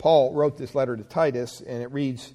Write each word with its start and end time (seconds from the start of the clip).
Paul 0.00 0.32
wrote 0.32 0.56
this 0.56 0.74
letter 0.74 0.96
to 0.96 1.04
Titus, 1.04 1.60
and 1.60 1.82
it 1.82 1.92
reads 1.92 2.32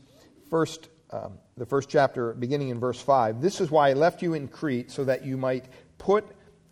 first, 0.51 0.87
um, 1.09 1.39
the 1.57 1.65
first 1.65 1.89
chapter, 1.89 2.35
beginning 2.35 2.69
in 2.69 2.79
verse 2.79 3.01
5. 3.01 3.41
This 3.41 3.59
is 3.59 3.71
why 3.71 3.89
I 3.89 3.93
left 3.93 4.21
you 4.21 4.35
in 4.35 4.47
Crete, 4.47 4.91
so 4.91 5.03
that 5.05 5.25
you 5.25 5.35
might 5.35 5.65
put 5.97 6.25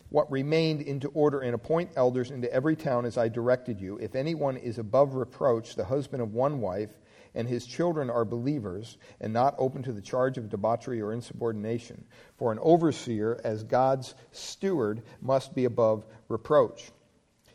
what 0.10 0.32
remained 0.32 0.84
into 0.84 1.08
order 1.10 1.40
and 1.40 1.56
appoint 1.56 1.90
elders 1.96 2.29
into 2.29 2.54
every 2.54 2.76
town 2.76 3.06
as 3.06 3.18
I 3.18 3.28
directed 3.28 3.82
you. 3.82 3.98
If 3.98 4.14
anyone 4.14 4.56
is 4.56 4.78
above 4.78 5.16
reproach, 5.16 5.76
the 5.76 5.84
husband 5.84 6.21
of 6.21 6.36
one 6.36 6.62
wife, 6.62 6.92
and 7.33 7.47
his 7.47 7.65
children 7.65 8.12
are 8.12 8.23
believers, 8.23 8.99
and 9.19 9.33
not 9.33 9.55
open 9.57 9.81
to 9.81 9.94
the 9.94 9.99
charge 10.01 10.37
of 10.37 10.49
debauchery 10.49 11.01
or 11.01 11.12
insubordination. 11.12 12.05
For 12.37 12.51
an 12.51 12.60
overseer, 12.62 13.41
as 13.44 13.63
God's 13.63 14.13
steward, 14.31 15.01
must 15.23 15.55
be 15.55 15.65
above 15.65 16.05
reproach. 16.27 16.91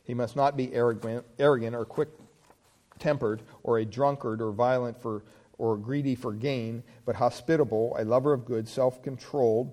He 0.03 0.15
must 0.15 0.35
not 0.35 0.57
be 0.57 0.75
arrogant, 0.75 1.25
arrogant 1.39 1.77
or 1.77 1.85
quick 1.85 2.09
tempered, 2.99 3.43
or 3.63 3.79
a 3.79 3.85
drunkard, 3.85 4.41
or 4.41 4.53
violent 4.53 5.01
for, 5.01 5.25
or 5.59 5.77
greedy 5.77 6.15
for 6.15 6.33
gain, 6.33 6.83
but 7.05 7.17
hospitable, 7.17 7.97
a 7.99 8.05
lover 8.05 8.33
of 8.33 8.45
good, 8.45 8.69
self 8.69 9.03
controlled, 9.03 9.73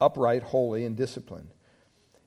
upright, 0.00 0.42
holy, 0.42 0.84
and 0.84 0.96
disciplined. 0.96 1.48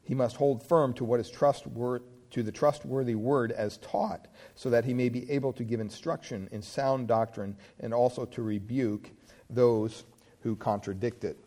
He 0.03 0.15
must 0.15 0.35
hold 0.35 0.67
firm 0.67 0.93
to 0.93 1.05
what 1.05 1.19
is 1.19 1.29
trustworthy 1.29 2.05
to 2.33 2.41
the 2.41 2.51
trustworthy 2.51 3.13
word 3.13 3.51
as 3.51 3.77
taught, 3.77 4.27
so 4.55 4.71
that 4.71 4.83
he 4.83 4.93
may 4.93 5.07
be 5.07 5.29
able 5.29 5.53
to 5.53 5.63
give 5.63 5.79
instruction 5.79 6.49
in 6.51 6.63
sound 6.63 7.07
doctrine 7.07 7.55
and 7.79 7.93
also 7.93 8.25
to 8.25 8.41
rebuke 8.41 9.11
those 9.51 10.03
who 10.39 10.55
contradict 10.55 11.23
it. 11.23 11.37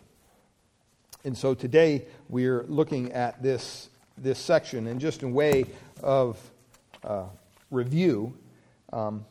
And 1.24 1.36
so 1.36 1.54
today 1.54 2.06
we're 2.28 2.62
looking 2.68 3.10
at 3.12 3.42
this, 3.42 3.90
this 4.16 4.38
section, 4.38 4.86
and 4.86 5.00
just 5.00 5.24
in 5.24 5.32
way 5.32 5.66
of 6.04 6.38
uh, 7.02 7.24
review, 7.76 8.34
um, 8.92 9.24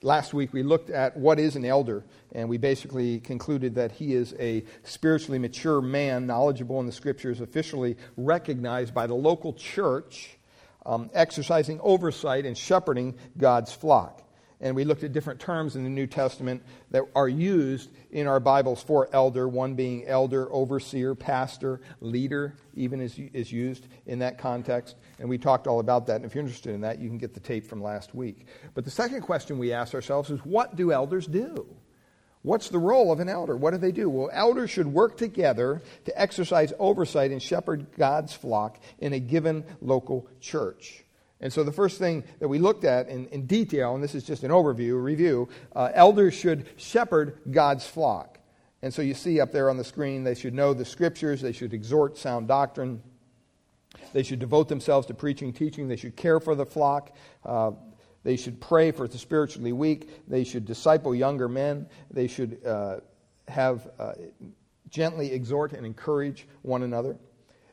last 0.00 0.32
week 0.32 0.52
we 0.52 0.62
looked 0.62 0.90
at 0.90 1.16
what 1.16 1.38
is 1.38 1.56
an 1.56 1.64
elder, 1.64 2.04
and 2.32 2.48
we 2.48 2.56
basically 2.56 3.20
concluded 3.20 3.74
that 3.74 3.92
he 3.92 4.14
is 4.14 4.34
a 4.38 4.64
spiritually 4.84 5.38
mature 5.38 5.80
man, 5.80 6.26
knowledgeable 6.26 6.80
in 6.80 6.86
the 6.86 6.92
scriptures, 6.92 7.40
officially 7.40 7.96
recognized 8.16 8.94
by 8.94 9.06
the 9.06 9.14
local 9.14 9.52
church, 9.52 10.38
um, 10.86 11.10
exercising 11.12 11.80
oversight 11.82 12.46
and 12.46 12.56
shepherding 12.56 13.16
God's 13.36 13.72
flock 13.72 14.27
and 14.60 14.74
we 14.74 14.84
looked 14.84 15.04
at 15.04 15.12
different 15.12 15.40
terms 15.40 15.76
in 15.76 15.84
the 15.84 15.90
New 15.90 16.06
Testament 16.06 16.62
that 16.90 17.04
are 17.14 17.28
used 17.28 17.90
in 18.10 18.26
our 18.26 18.40
Bibles 18.40 18.82
for 18.82 19.08
elder, 19.12 19.48
one 19.48 19.74
being 19.74 20.06
elder, 20.06 20.52
overseer, 20.52 21.14
pastor, 21.14 21.80
leader, 22.00 22.54
even 22.74 23.00
is, 23.00 23.18
is 23.32 23.52
used 23.52 23.86
in 24.06 24.18
that 24.18 24.38
context. 24.38 24.96
And 25.20 25.28
we 25.28 25.38
talked 25.38 25.66
all 25.66 25.80
about 25.80 26.06
that. 26.06 26.16
And 26.16 26.24
if 26.24 26.34
you're 26.34 26.42
interested 26.42 26.74
in 26.74 26.80
that, 26.80 26.98
you 26.98 27.08
can 27.08 27.18
get 27.18 27.34
the 27.34 27.40
tape 27.40 27.66
from 27.66 27.82
last 27.82 28.14
week. 28.14 28.46
But 28.74 28.84
the 28.84 28.90
second 28.90 29.22
question 29.22 29.58
we 29.58 29.72
ask 29.72 29.94
ourselves 29.94 30.30
is 30.30 30.40
what 30.40 30.74
do 30.74 30.92
elders 30.92 31.26
do? 31.26 31.66
What's 32.42 32.68
the 32.68 32.78
role 32.78 33.12
of 33.12 33.20
an 33.20 33.28
elder? 33.28 33.56
What 33.56 33.72
do 33.72 33.78
they 33.78 33.92
do? 33.92 34.08
Well, 34.08 34.30
elders 34.32 34.70
should 34.70 34.86
work 34.86 35.16
together 35.16 35.82
to 36.04 36.20
exercise 36.20 36.72
oversight 36.78 37.30
and 37.30 37.42
shepherd 37.42 37.86
God's 37.96 38.32
flock 38.32 38.80
in 38.98 39.12
a 39.12 39.20
given 39.20 39.64
local 39.80 40.28
church. 40.40 41.04
And 41.40 41.52
so 41.52 41.62
the 41.62 41.72
first 41.72 41.98
thing 41.98 42.24
that 42.40 42.48
we 42.48 42.58
looked 42.58 42.84
at 42.84 43.08
in, 43.08 43.28
in 43.28 43.46
detail, 43.46 43.94
and 43.94 44.02
this 44.02 44.14
is 44.14 44.24
just 44.24 44.42
an 44.42 44.50
overview, 44.50 45.00
review, 45.02 45.48
uh, 45.74 45.90
elders 45.94 46.34
should 46.34 46.66
shepherd 46.76 47.38
God's 47.50 47.86
flock. 47.86 48.38
And 48.82 48.92
so 48.92 49.02
you 49.02 49.14
see 49.14 49.40
up 49.40 49.52
there 49.52 49.70
on 49.70 49.76
the 49.76 49.84
screen, 49.84 50.24
they 50.24 50.34
should 50.34 50.54
know 50.54 50.74
the 50.74 50.84
scriptures, 50.84 51.40
they 51.40 51.52
should 51.52 51.72
exhort 51.72 52.16
sound 52.16 52.48
doctrine, 52.48 53.02
they 54.12 54.22
should 54.22 54.38
devote 54.38 54.68
themselves 54.68 55.06
to 55.08 55.14
preaching, 55.14 55.52
teaching, 55.52 55.88
they 55.88 55.96
should 55.96 56.16
care 56.16 56.40
for 56.40 56.54
the 56.54 56.66
flock, 56.66 57.16
uh, 57.44 57.72
they 58.24 58.36
should 58.36 58.60
pray 58.60 58.90
for 58.90 59.06
the 59.06 59.18
spiritually 59.18 59.72
weak, 59.72 60.28
they 60.28 60.44
should 60.44 60.64
disciple 60.64 61.14
younger 61.14 61.48
men, 61.48 61.88
they 62.10 62.26
should 62.26 62.64
uh, 62.64 62.96
have 63.46 63.88
uh, 63.98 64.12
gently 64.90 65.32
exhort 65.32 65.72
and 65.72 65.86
encourage 65.86 66.46
one 66.62 66.82
another. 66.82 67.16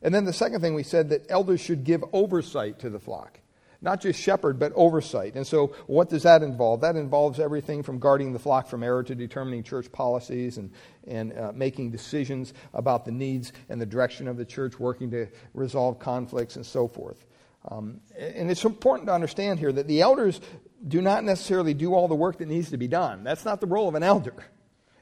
And 0.01 0.13
then 0.13 0.25
the 0.25 0.33
second 0.33 0.61
thing 0.61 0.75
we 0.75 0.83
said 0.83 1.09
that 1.09 1.25
elders 1.29 1.61
should 1.61 1.83
give 1.83 2.03
oversight 2.13 2.79
to 2.79 2.89
the 2.91 2.99
flock 2.99 3.39
not 3.85 4.01
just 4.01 4.19
shepherd, 4.19 4.59
but 4.59 4.73
oversight. 4.75 5.35
And 5.35 5.45
so, 5.45 5.67
what 5.87 6.09
does 6.09 6.23
that 6.23 6.41
involve? 6.41 6.81
That 6.81 6.95
involves 6.95 7.39
everything 7.39 7.83
from 7.83 7.99
guarding 7.99 8.33
the 8.33 8.39
flock 8.39 8.67
from 8.67 8.83
error 8.83 9.03
to 9.03 9.15
determining 9.15 9.63
church 9.63 9.91
policies 9.91 10.57
and, 10.57 10.71
and 11.07 11.31
uh, 11.37 11.51
making 11.53 11.91
decisions 11.91 12.53
about 12.73 13.05
the 13.05 13.11
needs 13.11 13.53
and 13.69 13.79
the 13.79 13.85
direction 13.85 14.27
of 14.27 14.35
the 14.35 14.45
church, 14.45 14.79
working 14.79 15.11
to 15.11 15.27
resolve 15.53 15.99
conflicts, 15.99 16.55
and 16.55 16.65
so 16.65 16.87
forth. 16.87 17.23
Um, 17.69 18.01
and 18.17 18.49
it's 18.49 18.65
important 18.65 19.07
to 19.07 19.13
understand 19.13 19.59
here 19.59 19.71
that 19.71 19.87
the 19.87 20.01
elders 20.01 20.41
do 20.87 21.01
not 21.01 21.23
necessarily 21.23 21.73
do 21.73 21.93
all 21.93 22.07
the 22.07 22.15
work 22.15 22.39
that 22.39 22.47
needs 22.47 22.71
to 22.71 22.77
be 22.77 22.87
done. 22.87 23.23
That's 23.23 23.45
not 23.45 23.61
the 23.61 23.67
role 23.67 23.87
of 23.87 23.95
an 23.95 24.03
elder. 24.03 24.35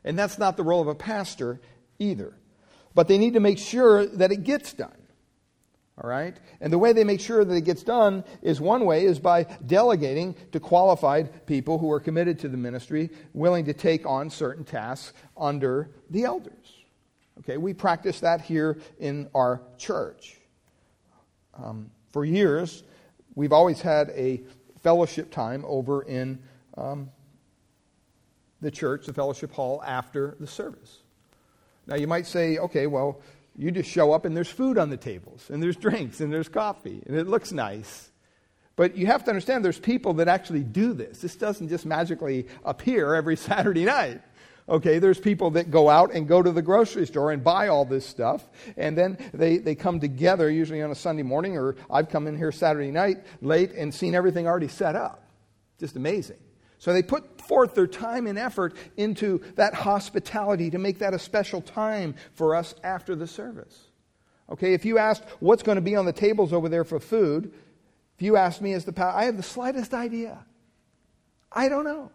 And 0.04 0.20
that's 0.20 0.38
not 0.38 0.58
the 0.58 0.64
role 0.64 0.82
of 0.82 0.88
a 0.88 0.96
pastor 0.96 1.62
either. 2.00 2.34
But 2.94 3.08
they 3.08 3.18
need 3.18 3.34
to 3.34 3.40
make 3.40 3.58
sure 3.58 4.06
that 4.06 4.32
it 4.32 4.44
gets 4.44 4.74
done. 4.74 5.03
All 6.02 6.10
right? 6.10 6.36
And 6.60 6.74
the 6.74 6.80
way 6.80 6.92
they 6.92 7.04
make 7.04 7.20
sure 7.20 7.46
that 7.46 7.54
it 7.54 7.66
gets 7.66 7.84
done 7.84 8.24
is 8.42 8.60
one 8.60 8.86
way 8.86 9.06
is 9.06 9.20
by 9.20 9.44
delegating 9.66 10.36
to 10.52 10.60
qualified 10.60 11.46
people 11.46 11.78
who 11.78 11.92
are 11.92 12.00
committed 12.00 12.40
to 12.40 12.50
the 12.50 12.58
ministry, 12.58 13.12
willing 13.34 13.66
to 13.66 13.74
take 13.74 14.06
on 14.06 14.30
certain 14.30 14.64
tasks 14.64 15.14
under 15.38 15.92
the 16.10 16.24
elders. 16.24 16.84
Okay, 17.40 17.58
we 17.58 17.74
practice 17.74 18.20
that 18.22 18.42
here 18.42 18.80
in 19.00 19.30
our 19.36 19.62
church. 19.78 20.40
Um, 21.56 21.92
for 22.12 22.26
years, 22.26 22.84
we've 23.36 23.54
always 23.54 23.82
had 23.82 24.10
a 24.12 24.42
fellowship 24.82 25.32
time 25.32 25.64
over 25.68 26.04
in 26.04 26.40
um, 26.78 27.10
the 28.62 28.72
church, 28.72 29.06
the 29.06 29.14
fellowship 29.14 29.52
hall, 29.52 29.84
after 29.86 30.36
the 30.40 30.48
service. 30.48 31.00
Now, 31.86 31.96
you 31.96 32.08
might 32.08 32.26
say, 32.26 32.58
okay, 32.58 32.88
well, 32.88 33.22
you 33.58 33.72
just 33.72 33.90
show 33.90 34.12
up 34.12 34.26
and 34.26 34.36
there's 34.36 34.50
food 34.50 34.78
on 34.78 34.90
the 34.90 34.98
tables, 34.98 35.50
and 35.50 35.62
there's 35.62 35.76
drinks, 35.76 36.22
and 36.22 36.32
there's 36.32 36.50
coffee, 36.50 37.02
and 37.06 37.16
it 37.16 37.28
looks 37.28 37.52
nice. 37.52 38.10
But 38.76 38.98
you 38.98 39.06
have 39.06 39.24
to 39.26 39.30
understand 39.30 39.64
there's 39.64 39.80
people 39.80 40.14
that 40.16 40.28
actually 40.28 40.64
do 40.64 40.94
this. 40.94 41.20
This 41.20 41.36
doesn't 41.36 41.70
just 41.70 41.86
magically 41.86 42.48
appear 42.66 43.14
every 43.14 43.36
Saturday 43.50 43.86
night. 43.86 44.22
Okay, 44.68 44.98
there's 45.00 45.20
people 45.20 45.52
that 45.52 45.70
go 45.70 45.90
out 45.90 46.14
and 46.14 46.26
go 46.26 46.42
to 46.42 46.52
the 46.52 46.62
grocery 46.62 47.06
store 47.06 47.32
and 47.32 47.44
buy 47.44 47.68
all 47.68 47.84
this 47.84 48.06
stuff, 48.06 48.48
and 48.78 48.98
then 48.98 49.18
they, 49.34 49.58
they 49.58 49.76
come 49.76 50.00
together, 50.00 50.50
usually 50.50 50.82
on 50.82 50.90
a 50.90 50.96
Sunday 50.96 51.24
morning, 51.24 51.58
or 51.58 51.76
I've 51.92 52.10
come 52.10 52.28
in 52.28 52.38
here 52.38 52.52
Saturday 52.52 52.90
night 52.90 53.26
late 53.42 53.74
and 53.74 53.94
seen 53.94 54.16
everything 54.16 54.48
already 54.48 54.70
set 54.70 54.96
up. 54.96 55.28
Just 55.80 55.98
amazing. 55.98 56.38
So 56.84 56.92
they 56.92 57.02
put 57.02 57.40
forth 57.40 57.76
their 57.76 57.88
time 57.88 58.28
and 58.28 58.38
effort 58.38 58.76
into 58.98 59.40
that 59.56 59.74
hospitality 59.74 60.70
to 60.72 60.78
make 60.78 61.00
that 61.00 61.14
a 61.14 61.18
special 61.18 61.62
time 61.62 62.14
for 62.34 62.58
us 62.58 62.76
after 62.84 63.16
the 63.16 63.26
service. 63.26 63.86
Okay, 64.50 64.74
if 64.74 64.84
you 64.84 64.98
asked 64.98 65.24
what's 65.40 65.64
going 65.64 65.78
to 65.78 65.82
be 65.82 65.96
on 65.96 66.06
the 66.06 66.12
tables 66.12 66.52
over 66.52 66.68
there 66.68 66.84
for 66.84 67.00
food, 67.00 67.54
if 68.18 68.22
you 68.22 68.36
asked 68.36 68.62
me 68.62 68.74
as 68.74 68.84
the 68.84 68.92
pastor, 68.92 69.18
I 69.18 69.24
have 69.24 69.38
the 69.38 69.44
slightest 69.44 69.94
idea. 69.94 70.46
I 71.54 71.70
don't 71.70 71.86
know. 71.86 72.12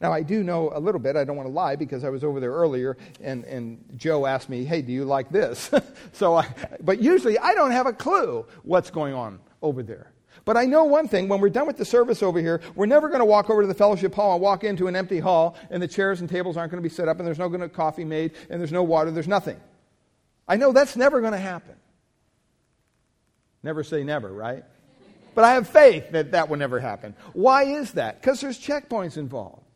Now, 0.00 0.12
I 0.12 0.24
do 0.24 0.42
know 0.42 0.72
a 0.74 0.80
little 0.80 1.00
bit. 1.00 1.14
I 1.14 1.22
don't 1.22 1.36
want 1.36 1.48
to 1.48 1.54
lie 1.54 1.76
because 1.76 2.02
I 2.02 2.08
was 2.08 2.24
over 2.24 2.40
there 2.40 2.50
earlier 2.50 2.96
and, 3.20 3.44
and 3.44 3.92
Joe 3.94 4.26
asked 4.26 4.48
me, 4.48 4.64
hey, 4.64 4.82
do 4.82 4.90
you 4.90 5.04
like 5.04 5.30
this? 5.30 5.70
so 6.14 6.34
I, 6.34 6.52
but 6.80 7.00
usually 7.00 7.38
I 7.38 7.54
don't 7.54 7.70
have 7.70 7.86
a 7.86 7.92
clue 7.92 8.44
what's 8.64 8.90
going 8.90 9.14
on 9.14 9.38
over 9.62 9.84
there. 9.84 10.10
But 10.48 10.56
I 10.56 10.64
know 10.64 10.84
one 10.84 11.08
thing 11.08 11.28
when 11.28 11.42
we're 11.42 11.50
done 11.50 11.66
with 11.66 11.76
the 11.76 11.84
service 11.84 12.22
over 12.22 12.40
here, 12.40 12.62
we're 12.74 12.86
never 12.86 13.08
going 13.08 13.18
to 13.18 13.26
walk 13.26 13.50
over 13.50 13.60
to 13.60 13.68
the 13.68 13.74
fellowship 13.74 14.14
hall 14.14 14.32
and 14.32 14.40
walk 14.40 14.64
into 14.64 14.86
an 14.86 14.96
empty 14.96 15.18
hall 15.18 15.58
and 15.68 15.82
the 15.82 15.86
chairs 15.86 16.22
and 16.22 16.30
tables 16.30 16.56
aren't 16.56 16.70
going 16.70 16.82
to 16.82 16.88
be 16.88 16.94
set 16.94 17.06
up 17.06 17.18
and 17.18 17.26
there's 17.26 17.38
no 17.38 17.50
going 17.50 17.60
to 17.60 17.68
coffee 17.68 18.02
made 18.02 18.32
and 18.48 18.58
there's 18.58 18.72
no 18.72 18.82
water, 18.82 19.10
there's 19.10 19.28
nothing. 19.28 19.60
I 20.48 20.56
know 20.56 20.72
that's 20.72 20.96
never 20.96 21.20
going 21.20 21.34
to 21.34 21.38
happen. 21.38 21.74
Never 23.62 23.84
say 23.84 24.04
never, 24.04 24.32
right? 24.32 24.64
But 25.34 25.44
I 25.44 25.52
have 25.52 25.68
faith 25.68 26.12
that 26.12 26.30
that 26.30 26.48
will 26.48 26.56
never 26.56 26.80
happen. 26.80 27.14
Why 27.34 27.64
is 27.64 27.92
that? 27.92 28.18
Because 28.18 28.40
there's 28.40 28.58
checkpoints 28.58 29.18
involved. 29.18 29.66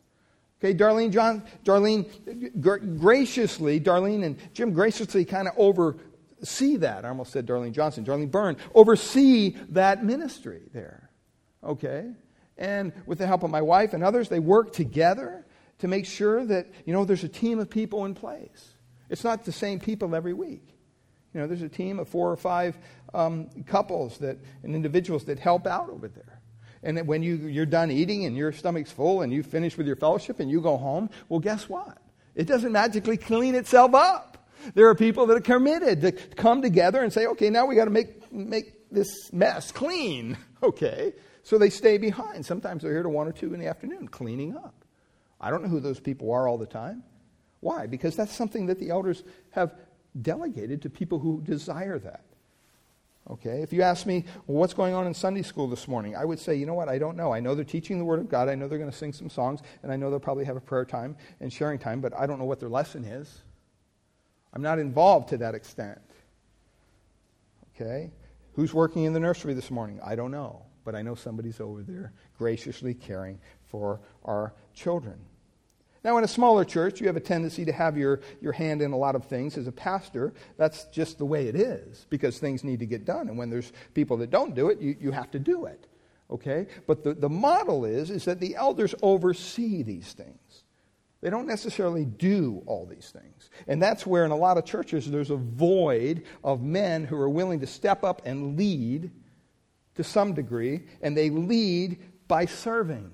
Okay, 0.57 0.73
Darlene, 0.73 1.11
John, 1.11 1.43
Darlene, 1.63 2.99
graciously, 2.99 3.79
Darlene 3.79 4.23
and 4.23 4.37
Jim 4.55 4.73
graciously 4.73 5.23
kind 5.23 5.47
of 5.47 5.53
over 5.55 5.97
see 6.43 6.77
that. 6.77 7.05
I 7.05 7.09
almost 7.09 7.31
said 7.31 7.45
Darlene 7.45 7.71
Johnson, 7.71 8.05
Darlene 8.05 8.31
Byrne, 8.31 8.57
oversee 8.73 9.55
that 9.69 10.03
ministry 10.03 10.61
there. 10.73 11.09
Okay? 11.63 12.11
And 12.57 12.93
with 13.05 13.17
the 13.17 13.27
help 13.27 13.43
of 13.43 13.49
my 13.49 13.61
wife 13.61 13.93
and 13.93 14.03
others, 14.03 14.29
they 14.29 14.39
work 14.39 14.73
together 14.73 15.45
to 15.79 15.87
make 15.87 16.05
sure 16.05 16.45
that, 16.45 16.67
you 16.85 16.93
know, 16.93 17.05
there's 17.05 17.23
a 17.23 17.29
team 17.29 17.59
of 17.59 17.69
people 17.69 18.05
in 18.05 18.13
place. 18.13 18.73
It's 19.09 19.23
not 19.23 19.45
the 19.45 19.51
same 19.51 19.79
people 19.79 20.15
every 20.15 20.33
week. 20.33 20.67
You 21.33 21.41
know, 21.41 21.47
there's 21.47 21.63
a 21.63 21.69
team 21.69 21.99
of 21.99 22.07
four 22.07 22.31
or 22.31 22.37
five 22.37 22.77
um, 23.13 23.49
couples 23.65 24.19
that, 24.19 24.37
and 24.63 24.75
individuals 24.75 25.25
that 25.25 25.39
help 25.39 25.65
out 25.65 25.89
over 25.89 26.07
there. 26.07 26.41
And 26.83 27.07
when 27.07 27.23
you, 27.23 27.35
you're 27.47 27.65
done 27.65 27.91
eating 27.91 28.25
and 28.25 28.35
your 28.35 28.51
stomach's 28.51 28.91
full 28.91 29.21
and 29.21 29.31
you 29.31 29.41
finish 29.41 29.77
with 29.77 29.87
your 29.87 29.95
fellowship 29.95 30.39
and 30.39 30.51
you 30.51 30.61
go 30.61 30.77
home, 30.77 31.09
well, 31.29 31.39
guess 31.39 31.69
what? 31.69 31.97
It 32.35 32.45
doesn't 32.45 32.71
magically 32.71 33.17
clean 33.17 33.55
itself 33.55 33.93
up. 33.93 34.32
There 34.73 34.87
are 34.87 34.95
people 34.95 35.25
that 35.27 35.37
are 35.37 35.41
committed 35.41 36.01
to 36.01 36.11
come 36.11 36.61
together 36.61 37.01
and 37.01 37.11
say, 37.11 37.27
okay, 37.27 37.49
now 37.49 37.65
we 37.65 37.75
got 37.75 37.85
to 37.85 37.91
make, 37.91 38.31
make 38.31 38.89
this 38.91 39.31
mess 39.33 39.71
clean. 39.71 40.37
Okay? 40.63 41.11
So 41.43 41.57
they 41.57 41.69
stay 41.69 41.97
behind. 41.97 42.45
Sometimes 42.45 42.83
they're 42.83 42.93
here 42.93 43.03
to 43.03 43.09
1 43.09 43.27
or 43.27 43.33
2 43.33 43.53
in 43.53 43.59
the 43.59 43.67
afternoon 43.67 44.07
cleaning 44.07 44.55
up. 44.55 44.85
I 45.41 45.51
don't 45.51 45.61
know 45.61 45.67
who 45.67 45.81
those 45.81 45.99
people 45.99 46.31
are 46.31 46.47
all 46.47 46.57
the 46.57 46.65
time. 46.65 47.03
Why? 47.59 47.85
Because 47.85 48.15
that's 48.15 48.31
something 48.33 48.67
that 48.67 48.79
the 48.79 48.91
elders 48.91 49.23
have 49.51 49.75
delegated 50.21 50.83
to 50.83 50.89
people 50.89 51.19
who 51.19 51.41
desire 51.41 51.99
that. 51.99 52.23
Okay? 53.29 53.61
If 53.61 53.73
you 53.73 53.81
ask 53.81 54.05
me, 54.05 54.25
well, 54.47 54.57
what's 54.57 54.73
going 54.73 54.93
on 54.93 55.07
in 55.07 55.13
Sunday 55.13 55.41
school 55.41 55.67
this 55.67 55.87
morning? 55.87 56.15
I 56.15 56.25
would 56.25 56.39
say, 56.39 56.55
you 56.55 56.65
know 56.65 56.73
what? 56.73 56.89
I 56.89 56.97
don't 56.97 57.17
know. 57.17 57.33
I 57.33 57.39
know 57.39 57.55
they're 57.55 57.65
teaching 57.65 57.97
the 57.97 58.05
Word 58.05 58.19
of 58.19 58.29
God. 58.29 58.49
I 58.49 58.55
know 58.55 58.67
they're 58.67 58.77
going 58.77 58.91
to 58.91 58.97
sing 58.97 59.13
some 59.13 59.29
songs. 59.29 59.61
And 59.81 59.91
I 59.91 59.95
know 59.95 60.09
they'll 60.09 60.19
probably 60.19 60.45
have 60.45 60.57
a 60.57 60.61
prayer 60.61 60.85
time 60.85 61.15
and 61.39 61.51
sharing 61.51 61.79
time, 61.79 62.01
but 62.01 62.13
I 62.17 62.25
don't 62.25 62.39
know 62.39 62.45
what 62.45 62.59
their 62.59 62.69
lesson 62.69 63.03
is. 63.03 63.41
I'm 64.53 64.61
not 64.61 64.79
involved 64.79 65.29
to 65.29 65.37
that 65.37 65.55
extent. 65.55 65.99
Okay? 67.75 68.11
Who's 68.53 68.73
working 68.73 69.05
in 69.05 69.13
the 69.13 69.19
nursery 69.19 69.53
this 69.53 69.71
morning? 69.71 69.99
I 70.03 70.15
don't 70.15 70.31
know. 70.31 70.63
But 70.85 70.95
I 70.95 71.01
know 71.01 71.15
somebody's 71.15 71.59
over 71.59 71.81
there 71.81 72.13
graciously 72.37 72.93
caring 72.93 73.39
for 73.67 73.99
our 74.25 74.53
children. 74.73 75.17
Now, 76.03 76.17
in 76.17 76.25
a 76.25 76.27
smaller 76.27 76.65
church, 76.65 76.99
you 76.99 77.07
have 77.07 77.15
a 77.15 77.21
tendency 77.21 77.63
to 77.63 77.71
have 77.71 77.97
your, 77.97 78.19
your 78.41 78.51
hand 78.51 78.81
in 78.81 78.91
a 78.91 78.97
lot 78.97 79.15
of 79.15 79.25
things. 79.25 79.57
As 79.57 79.67
a 79.67 79.71
pastor, 79.71 80.33
that's 80.57 80.83
just 80.85 81.17
the 81.17 81.25
way 81.25 81.47
it 81.47 81.55
is 81.55 82.05
because 82.09 82.37
things 82.37 82.63
need 82.63 82.79
to 82.79 82.85
get 82.85 83.05
done. 83.05 83.29
And 83.29 83.37
when 83.37 83.49
there's 83.49 83.71
people 83.93 84.17
that 84.17 84.29
don't 84.29 84.53
do 84.53 84.69
it, 84.69 84.81
you, 84.81 84.97
you 84.99 85.11
have 85.11 85.31
to 85.31 85.39
do 85.39 85.65
it. 85.65 85.87
Okay? 86.29 86.67
But 86.87 87.05
the, 87.05 87.13
the 87.13 87.29
model 87.29 87.85
is, 87.85 88.09
is 88.09 88.25
that 88.25 88.41
the 88.41 88.55
elders 88.57 88.93
oversee 89.01 89.81
these 89.81 90.11
things. 90.11 90.37
They 91.23 91.29
don't 91.29 91.47
necessarily 91.47 92.03
do 92.03 92.63
all 92.65 92.85
these 92.85 93.09
things. 93.09 93.49
And 93.69 93.81
that's 93.81 94.05
where, 94.05 94.25
in 94.25 94.31
a 94.31 94.35
lot 94.35 94.57
of 94.57 94.65
churches, 94.65 95.09
there's 95.09 95.29
a 95.29 95.37
void 95.37 96.23
of 96.43 96.61
men 96.61 97.05
who 97.05 97.15
are 97.15 97.29
willing 97.29 97.61
to 97.61 97.65
step 97.65 98.03
up 98.03 98.23
and 98.25 98.57
lead 98.57 99.09
to 99.95 100.03
some 100.03 100.33
degree, 100.33 100.83
and 101.01 101.15
they 101.15 101.29
lead 101.29 101.97
by 102.27 102.45
serving. 102.45 103.09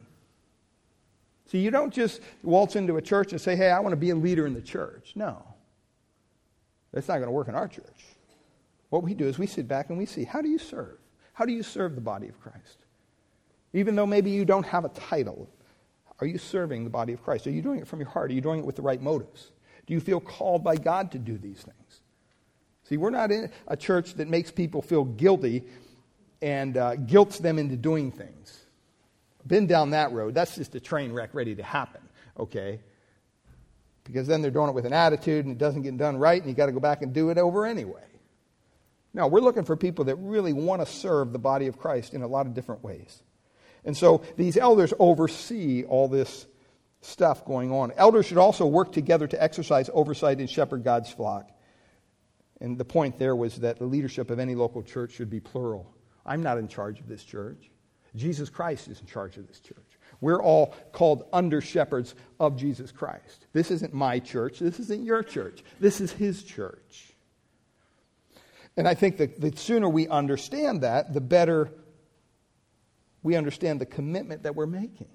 See, 1.52 1.60
you 1.60 1.70
don't 1.70 1.94
just 1.94 2.22
waltz 2.42 2.76
into 2.76 2.98
a 2.98 3.02
church 3.02 3.32
and 3.32 3.40
say, 3.40 3.56
hey, 3.56 3.70
I 3.70 3.80
want 3.80 3.94
to 3.94 3.98
be 3.98 4.10
a 4.10 4.16
leader 4.16 4.48
in 4.48 4.56
the 4.56 4.62
church. 4.62 5.12
No. 5.14 5.44
That's 6.92 7.08
not 7.08 7.18
going 7.18 7.28
to 7.28 7.32
work 7.32 7.48
in 7.48 7.54
our 7.54 7.68
church. 7.68 8.06
What 8.90 9.04
we 9.04 9.14
do 9.14 9.28
is 9.28 9.38
we 9.38 9.46
sit 9.46 9.68
back 9.68 9.90
and 9.90 10.00
we 10.00 10.08
see 10.08 10.24
how 10.24 10.42
do 10.42 10.50
you 10.50 10.58
serve? 10.58 10.98
How 11.34 11.46
do 11.46 11.54
you 11.54 11.62
serve 11.62 11.94
the 11.94 12.02
body 12.02 12.28
of 12.28 12.40
Christ? 12.40 12.86
Even 13.74 13.96
though 13.96 14.08
maybe 14.08 14.32
you 14.32 14.46
don't 14.46 14.66
have 14.66 14.84
a 14.84 14.90
title, 14.90 15.48
are 16.22 16.28
you 16.28 16.38
serving 16.38 16.84
the 16.84 16.90
body 16.90 17.14
of 17.14 17.24
Christ? 17.24 17.48
Are 17.48 17.52
you 17.52 17.62
doing 17.62 17.80
it 17.80 17.88
from 17.88 18.00
your 18.00 18.10
heart? 18.10 18.32
Are 18.32 18.34
you 18.34 18.42
doing 18.42 18.60
it 18.60 18.66
with 18.66 18.76
the 18.76 18.82
right 18.82 19.02
motives? 19.02 19.52
Do 19.86 19.94
you 19.94 20.00
feel 20.00 20.20
called 20.20 20.64
by 20.64 20.76
God 20.76 21.12
to 21.12 21.18
do 21.20 21.38
these 21.38 21.62
things? 21.62 22.02
See, 22.84 22.98
we're 22.98 23.10
not 23.10 23.32
in 23.32 23.52
a 23.68 23.78
church 23.78 24.16
that 24.16 24.28
makes 24.28 24.52
people 24.52 24.82
feel 24.82 25.04
guilty 25.04 25.64
and 26.42 26.76
uh, 26.76 26.96
guilts 26.96 27.40
them 27.40 27.60
into 27.60 27.76
doing 27.76 28.12
things. 28.12 28.60
Been 29.48 29.68
down 29.68 29.92
that 29.92 30.12
road. 30.12 30.34
That's 30.34 30.56
just 30.56 30.76
a 30.76 30.80
train 30.80 31.14
wreck 31.14 31.34
ready 31.34 31.56
to 31.56 31.64
happen, 31.64 32.02
okay? 32.38 32.80
Because 34.04 34.28
then 34.28 34.42
they're 34.42 34.52
doing 34.52 34.70
it 34.70 34.76
with 34.76 34.86
an 34.86 34.94
attitude 34.94 35.46
and 35.46 35.54
it 35.54 35.58
doesn't 35.58 35.84
get 35.84 35.98
done 35.98 36.18
right 36.18 36.42
and 36.42 36.50
you 36.50 36.56
got 36.56 36.66
to 36.66 36.72
go 36.72 36.80
back 36.80 37.02
and 37.02 37.14
do 37.14 37.30
it 37.30 37.38
over 37.38 37.66
anyway. 37.66 38.04
No, 39.14 39.28
we're 39.28 39.40
looking 39.40 39.66
for 39.66 39.76
people 39.76 40.06
that 40.06 40.16
really 40.18 40.54
want 40.54 40.82
to 40.82 40.86
serve 40.86 41.32
the 41.32 41.40
body 41.40 41.68
of 41.68 41.78
Christ 41.78 42.14
in 42.14 42.22
a 42.22 42.28
lot 42.28 42.46
of 42.46 42.54
different 42.54 42.84
ways. 42.84 43.24
And 43.86 43.96
so 43.96 44.24
these 44.38 44.58
elders 44.58 44.94
oversee 45.00 45.84
all 45.84 46.08
this 46.08 46.46
stuff 47.02 47.46
going 47.46 47.72
on. 47.72 47.92
Elders 47.96 48.26
should 48.26 48.38
also 48.38 48.66
work 48.66 48.92
together 48.92 49.28
to 49.28 49.42
exercise 49.42 49.90
oversight 49.94 50.40
and 50.40 50.50
shepherd 50.50 50.84
God's 50.84 51.10
flock. 51.10 51.50
And 52.62 52.78
the 52.78 52.86
point 52.86 53.18
there 53.18 53.36
was 53.36 53.58
that 53.58 53.80
the 53.80 53.86
leadership 53.86 54.30
of 54.30 54.40
any 54.40 54.56
local 54.56 54.84
church 54.84 55.14
should 55.14 55.30
be 55.30 55.40
plural. 55.40 55.94
I'm 56.26 56.44
not 56.44 56.58
in 56.58 56.68
charge 56.68 57.00
of 57.00 57.08
this 57.08 57.24
church. 57.24 57.72
Jesus 58.16 58.50
Christ 58.50 58.88
is 58.88 59.00
in 59.00 59.06
charge 59.06 59.38
of 59.38 59.48
this 59.48 59.60
church. 59.60 59.78
We're 60.22 60.42
all 60.42 60.76
called 60.92 61.26
under 61.32 61.62
shepherds 61.62 62.16
of 62.40 62.58
Jesus 62.58 62.92
Christ. 62.92 63.46
This 63.54 63.72
isn't 63.72 63.94
my 63.94 64.20
church. 64.20 64.60
This 64.60 64.80
isn't 64.80 65.06
your 65.06 65.24
church. 65.24 65.64
This 65.80 66.02
is 66.02 66.12
his 66.12 66.44
church. 66.44 67.14
And 68.76 68.88
I 68.88 68.94
think 68.94 69.18
that 69.18 69.40
the 69.40 69.56
sooner 69.56 69.88
we 69.88 70.08
understand 70.08 70.82
that, 70.82 71.14
the 71.14 71.22
better 71.22 71.70
we 73.24 73.36
understand 73.36 73.82
the 73.82 73.86
commitment 73.86 74.44
that 74.44 74.56
we're 74.56 74.66
making. 74.66 75.10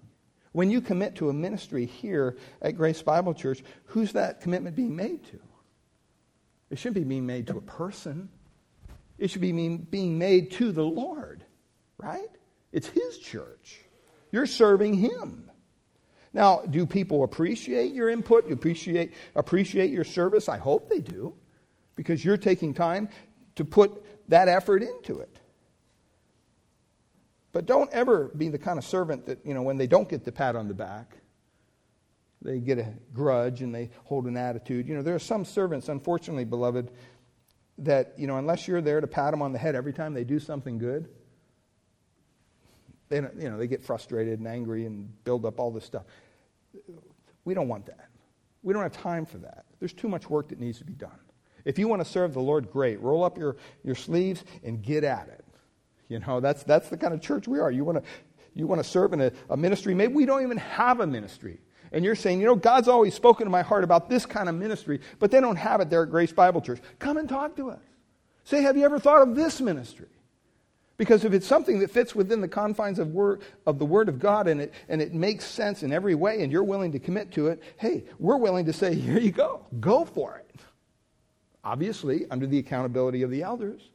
When 0.53 0.71
you 0.71 0.81
commit 0.81 1.17
to 1.17 1.31
a 1.31 1.33
ministry 1.33 1.87
here 1.87 2.37
at 2.62 2.77
Grace 2.77 3.03
Bible 3.03 3.35
Church, 3.35 3.62
who's 3.87 4.12
that 4.12 4.41
commitment 4.41 4.77
being 4.77 4.95
made 4.95 5.25
to? 5.25 5.41
It 6.71 6.79
shouldn't 6.79 6.97
be 6.97 7.05
being 7.05 7.27
made 7.27 7.49
to 7.49 7.59
a 7.59 7.61
person. 7.61 8.29
It 9.19 9.31
should 9.31 9.41
be 9.41 9.53
being 9.53 10.19
made 10.19 10.53
to 10.53 10.73
the 10.73 10.85
Lord, 10.85 11.45
right? 11.99 12.29
It's 12.73 12.89
His 12.89 13.19
church. 13.19 13.81
You're 14.33 14.47
serving 14.47 14.95
Him. 14.95 15.51
Now, 16.33 16.62
do 16.69 16.85
people 16.85 17.23
appreciate 17.23 17.93
your 17.93 18.11
input? 18.11 18.49
Do 18.49 18.55
appreciate, 18.55 19.15
appreciate 19.37 19.91
your 19.91 20.05
service? 20.05 20.49
I 20.49 20.59
hope 20.59 20.89
they 20.89 21.01
do, 21.01 21.35
because 21.95 22.25
you're 22.25 22.37
taking 22.37 22.75
time 22.75 23.09
to 23.55 23.65
put 23.65 24.05
that 24.29 24.49
effort 24.49 24.83
into 24.83 25.21
it. 25.21 25.34
But 27.55 27.67
don't 27.67 27.91
ever 27.93 28.33
be 28.37 28.49
the 28.49 28.59
kind 28.59 28.79
of 28.79 28.85
servant 28.85 29.27
that, 29.27 29.39
you 29.47 29.55
know, 29.55 29.62
when 29.62 29.77
they 29.77 29.87
don't 29.87 30.09
get 30.09 30.25
the 30.25 30.33
pat 30.33 30.56
on 30.56 30.67
the 30.67 30.75
back, 30.75 31.17
they 32.43 32.59
get 32.59 32.79
a 32.79 32.93
grudge 33.15 33.62
and 33.62 33.73
they 33.73 33.91
hold 34.03 34.27
an 34.27 34.37
attitude. 34.37 34.89
You 34.89 34.97
know, 34.97 35.03
there 35.03 35.15
are 35.15 35.21
some 35.21 35.45
servants, 35.45 35.89
unfortunately, 35.89 36.45
beloved, 36.45 36.91
that, 37.79 38.15
you 38.19 38.27
know, 38.27 38.39
unless 38.39 38.67
you're 38.67 38.81
there 38.81 39.01
to 39.01 39.06
pat 39.06 39.31
them 39.31 39.41
on 39.41 39.53
the 39.53 39.59
head 39.59 39.77
every 39.77 39.93
time 39.93 40.15
they 40.15 40.25
do 40.25 40.41
something 40.41 40.79
good, 40.79 41.09
they, 43.09 43.19
you 43.19 43.49
know, 43.49 43.56
they 43.56 43.69
get 43.69 43.85
frustrated 43.85 44.41
and 44.41 44.49
angry 44.49 44.85
and 44.85 45.09
build 45.23 45.47
up 45.47 45.61
all 45.61 45.71
this 45.71 45.85
stuff. 45.85 46.06
We 47.45 47.55
don't 47.55 47.69
want 47.69 47.87
that. 47.87 48.09
We 48.65 48.75
don't 48.75 48.83
have 48.83 48.93
time 48.93 49.25
for 49.25 49.39
that. 49.39 49.65
There's 49.79 49.93
too 49.93 50.09
much 50.09 50.29
work 50.29 50.49
that 50.49 50.59
needs 50.59 50.79
to 50.79 50.85
be 50.85 50.95
done. 50.95 51.21
If 51.65 51.79
you 51.79 51.87
want 51.87 52.05
to 52.05 52.11
serve 52.11 52.35
the 52.35 52.41
Lord, 52.41 52.69
great. 52.69 53.01
Roll 53.01 53.23
up 53.23 53.39
your, 53.39 53.56
your 53.85 53.95
sleeves 53.95 54.43
and 54.65 54.83
get 54.83 55.05
at 55.05 55.29
it. 55.29 55.44
You 56.09 56.19
know, 56.21 56.41
that's, 56.41 56.62
that's 56.62 56.89
the 56.89 56.97
kind 56.97 57.15
of 57.15 57.21
church 57.21 57.49
we 57.49 57.59
are. 57.59 57.71
You 57.71 57.85
want 57.85 58.03
to, 58.03 58.11
you 58.55 58.67
want 58.67 58.83
to 58.83 58.89
serve 58.89 59.12
in 59.12 59.21
a, 59.21 59.33
a 59.51 59.56
ministry. 59.56 59.95
Maybe 59.95 60.15
we 60.15 60.27
don't 60.27 60.43
even 60.43 60.59
have 60.59 61.01
a 61.01 61.06
ministry. 61.06 61.59
And 61.93 62.05
you're 62.05 62.17
saying, 62.17 62.41
you 62.41 62.47
know, 62.47 62.56
God's 62.56 62.89
always 62.89 63.15
spoken 63.15 63.47
to 63.47 63.51
my 63.51 63.62
heart 63.62 63.85
about 63.85 64.09
this 64.09 64.27
kind 64.27 64.49
of 64.49 64.55
ministry, 64.55 65.01
but 65.19 65.31
they 65.31 65.41
don't 65.41 65.56
have 65.56 65.81
it 65.81 65.91
there 65.91 66.03
at 66.03 66.11
Grace 66.11 66.33
Bible 66.33 66.61
Church. 66.61 66.81
Come 66.99 67.17
and 67.17 67.29
talk 67.29 67.56
to 67.56 67.71
us. 67.71 67.81
Say, 68.43 68.62
have 68.62 68.77
you 68.77 68.85
ever 68.85 68.99
thought 68.99 69.23
of 69.23 69.35
this 69.37 69.61
ministry? 69.61 70.09
Because 70.97 71.25
if 71.25 71.33
it's 71.33 71.47
something 71.47 71.81
that 71.81 71.91
fits 71.91 72.15
within 72.15 72.41
the 72.41 72.49
confines 72.49 72.99
of, 72.99 73.12
word, 73.12 73.43
of 73.67 73.79
the 73.79 73.85
Word 73.85 74.09
of 74.09 74.19
God 74.19 74.47
and 74.47 74.61
it, 74.61 74.75
and 74.89 75.03
it 75.03 75.13
makes 75.13 75.44
sense 75.44 75.82
in 75.82 75.93
every 75.93 76.15
way 76.15 76.43
and 76.43 76.53
you're 76.53 76.63
willing 76.63 76.93
to 76.93 76.99
commit 76.99 77.32
to 77.32 77.49
it, 77.49 77.63
hey, 77.79 78.05
we're 78.19 78.37
willing 78.37 78.65
to 78.67 78.73
say, 78.73 78.94
here 78.94 79.19
you 79.19 79.32
go. 79.32 79.67
Go 79.81 80.05
for 80.05 80.37
it. 80.37 80.61
Obviously, 81.65 82.27
under 82.31 82.46
the 82.46 82.58
accountability 82.58 83.23
of 83.23 83.31
the 83.31 83.43
elders. 83.43 83.91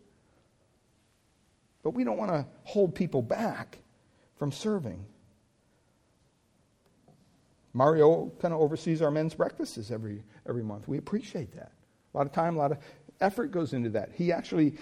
But 1.84 1.92
we 1.92 2.04
don't 2.04 2.18
want 2.18 2.32
to 2.32 2.46
hold 2.64 2.96
people 2.96 3.22
back 3.22 3.80
from 4.38 4.52
serving. 4.52 5.06
Mario 7.74 8.32
kind 8.42 8.54
of 8.54 8.60
oversees 8.60 9.02
our 9.02 9.12
men's 9.12 9.34
breakfasts 9.34 9.92
every, 9.92 10.24
every 10.48 10.64
month. 10.64 10.88
We 10.88 10.98
appreciate 10.98 11.54
that. 11.56 11.72
A 12.14 12.18
lot 12.18 12.26
of 12.26 12.34
time, 12.34 12.56
a 12.56 12.60
lot 12.60 12.72
of 12.72 12.80
effort 13.22 13.52
goes 13.52 13.74
into 13.74 13.90
that. 13.92 14.12
He 14.14 14.32
actually 14.32 14.76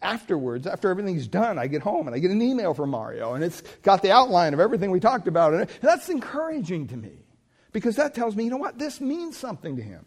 afterwards, 0.00 0.66
after 0.66 0.90
everything's 0.90 1.26
done, 1.26 1.58
I 1.58 1.66
get 1.66 1.82
home 1.82 2.06
and 2.06 2.14
I 2.14 2.18
get 2.18 2.30
an 2.30 2.40
email 2.40 2.74
from 2.74 2.90
Mario, 2.90 3.34
and 3.34 3.42
it's 3.42 3.62
got 3.82 4.02
the 4.02 4.12
outline 4.12 4.54
of 4.54 4.60
everything 4.60 4.90
we 4.90 5.00
talked 5.00 5.28
about. 5.28 5.54
And 5.54 5.68
that's 5.80 6.08
encouraging 6.08 6.88
to 6.88 6.96
me 6.96 7.24
because 7.72 7.96
that 7.96 8.14
tells 8.14 8.36
me, 8.36 8.44
you 8.44 8.50
know 8.50 8.56
what, 8.56 8.78
this 8.78 9.00
means 9.00 9.36
something 9.36 9.76
to 9.76 9.82
him. 9.82 10.04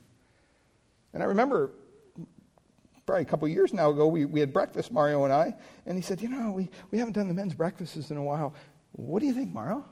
And 1.14 1.22
I 1.22 1.26
remember 1.26 1.72
probably 3.12 3.24
a 3.24 3.26
couple 3.26 3.48
years 3.50 3.74
now 3.74 3.90
ago, 3.90 4.08
we, 4.08 4.24
we 4.24 4.40
had 4.40 4.54
breakfast, 4.54 4.90
Mario 4.90 5.26
and 5.26 5.34
I, 5.34 5.54
and 5.86 5.98
he 5.98 6.02
said, 6.02 6.22
You 6.22 6.30
know, 6.30 6.52
we, 6.52 6.70
we 6.92 6.98
haven't 6.98 7.12
done 7.12 7.28
the 7.28 7.34
men's 7.34 7.54
breakfasts 7.54 8.10
in 8.10 8.16
a 8.16 8.24
while. 8.24 8.54
What 8.94 9.20
do 9.20 9.26
you 9.26 9.34
think, 9.34 9.54
Mario? 9.54 9.84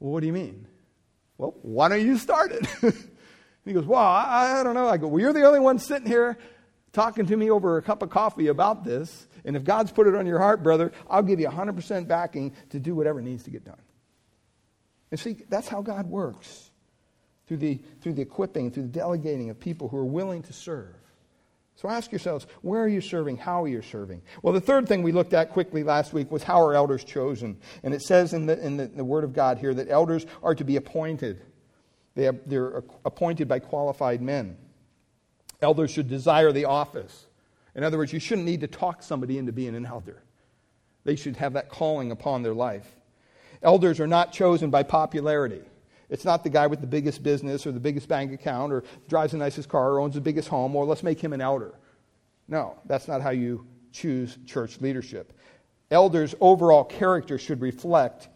Well, 0.00 0.12
what 0.12 0.20
do 0.20 0.26
you 0.26 0.34
mean? 0.34 0.66
Well, 1.38 1.54
why 1.62 1.88
don't 1.88 2.04
you 2.04 2.18
start 2.18 2.52
it? 2.52 2.66
he 3.64 3.72
goes, 3.72 3.86
Well, 3.86 4.02
I, 4.02 4.58
I 4.60 4.62
don't 4.62 4.74
know. 4.74 4.86
I 4.86 4.98
go, 4.98 5.06
Well, 5.06 5.18
you're 5.18 5.32
the 5.32 5.46
only 5.46 5.60
one 5.60 5.78
sitting 5.78 6.06
here 6.06 6.36
talking 6.92 7.24
to 7.24 7.36
me 7.38 7.50
over 7.50 7.78
a 7.78 7.82
cup 7.82 8.02
of 8.02 8.10
coffee 8.10 8.48
about 8.48 8.84
this, 8.84 9.26
and 9.46 9.56
if 9.56 9.64
God's 9.64 9.90
put 9.90 10.06
it 10.06 10.14
on 10.14 10.26
your 10.26 10.38
heart, 10.38 10.62
brother, 10.62 10.92
I'll 11.08 11.22
give 11.22 11.40
you 11.40 11.48
100% 11.48 12.06
backing 12.06 12.54
to 12.68 12.78
do 12.78 12.94
whatever 12.94 13.22
needs 13.22 13.44
to 13.44 13.50
get 13.50 13.64
done. 13.64 13.80
And 15.10 15.18
see, 15.18 15.38
that's 15.48 15.68
how 15.68 15.80
God 15.80 16.06
works 16.06 16.70
through 17.46 17.58
the, 17.58 17.80
through 18.02 18.12
the 18.12 18.22
equipping, 18.22 18.70
through 18.72 18.82
the 18.82 18.88
delegating 18.90 19.48
of 19.48 19.58
people 19.58 19.88
who 19.88 19.96
are 19.96 20.04
willing 20.04 20.42
to 20.42 20.52
serve. 20.52 20.94
So 21.76 21.88
ask 21.88 22.12
yourselves, 22.12 22.46
where 22.62 22.82
are 22.82 22.88
you 22.88 23.00
serving? 23.00 23.36
How 23.36 23.64
are 23.64 23.68
you 23.68 23.82
serving? 23.82 24.22
Well, 24.42 24.54
the 24.54 24.60
third 24.60 24.88
thing 24.88 25.02
we 25.02 25.12
looked 25.12 25.34
at 25.34 25.50
quickly 25.50 25.82
last 25.82 26.12
week 26.12 26.30
was 26.30 26.42
how 26.42 26.62
are 26.62 26.74
elders 26.74 27.02
chosen? 27.02 27.58
And 27.82 27.92
it 27.92 28.02
says 28.02 28.32
in 28.32 28.46
the, 28.46 28.64
in 28.64 28.76
the, 28.76 28.86
the 28.86 29.04
Word 29.04 29.24
of 29.24 29.32
God 29.32 29.58
here 29.58 29.74
that 29.74 29.90
elders 29.90 30.24
are 30.42 30.54
to 30.54 30.64
be 30.64 30.76
appointed. 30.76 31.42
They 32.14 32.28
are, 32.28 32.36
they're 32.46 32.84
appointed 33.04 33.48
by 33.48 33.58
qualified 33.58 34.22
men. 34.22 34.56
Elders 35.60 35.90
should 35.90 36.08
desire 36.08 36.52
the 36.52 36.66
office. 36.66 37.26
In 37.74 37.82
other 37.82 37.98
words, 37.98 38.12
you 38.12 38.20
shouldn't 38.20 38.46
need 38.46 38.60
to 38.60 38.68
talk 38.68 39.02
somebody 39.02 39.36
into 39.36 39.52
being 39.52 39.74
an 39.74 39.84
elder. 39.84 40.22
They 41.02 41.16
should 41.16 41.36
have 41.36 41.54
that 41.54 41.68
calling 41.68 42.12
upon 42.12 42.42
their 42.42 42.54
life. 42.54 42.88
Elders 43.62 43.98
are 43.98 44.06
not 44.06 44.32
chosen 44.32 44.70
by 44.70 44.84
popularity. 44.84 45.62
It's 46.08 46.24
not 46.24 46.44
the 46.44 46.50
guy 46.50 46.66
with 46.66 46.80
the 46.80 46.86
biggest 46.86 47.22
business 47.22 47.66
or 47.66 47.72
the 47.72 47.80
biggest 47.80 48.08
bank 48.08 48.32
account 48.32 48.72
or 48.72 48.84
drives 49.08 49.32
the 49.32 49.38
nicest 49.38 49.68
car 49.68 49.92
or 49.92 50.00
owns 50.00 50.14
the 50.14 50.20
biggest 50.20 50.48
home 50.48 50.74
or 50.76 50.84
let's 50.84 51.02
make 51.02 51.20
him 51.20 51.32
an 51.32 51.40
elder. 51.40 51.74
No, 52.48 52.78
that's 52.86 53.08
not 53.08 53.22
how 53.22 53.30
you 53.30 53.66
choose 53.92 54.36
church 54.46 54.80
leadership. 54.80 55.32
Elders' 55.90 56.34
overall 56.40 56.84
character 56.84 57.38
should 57.38 57.60
reflect 57.60 58.28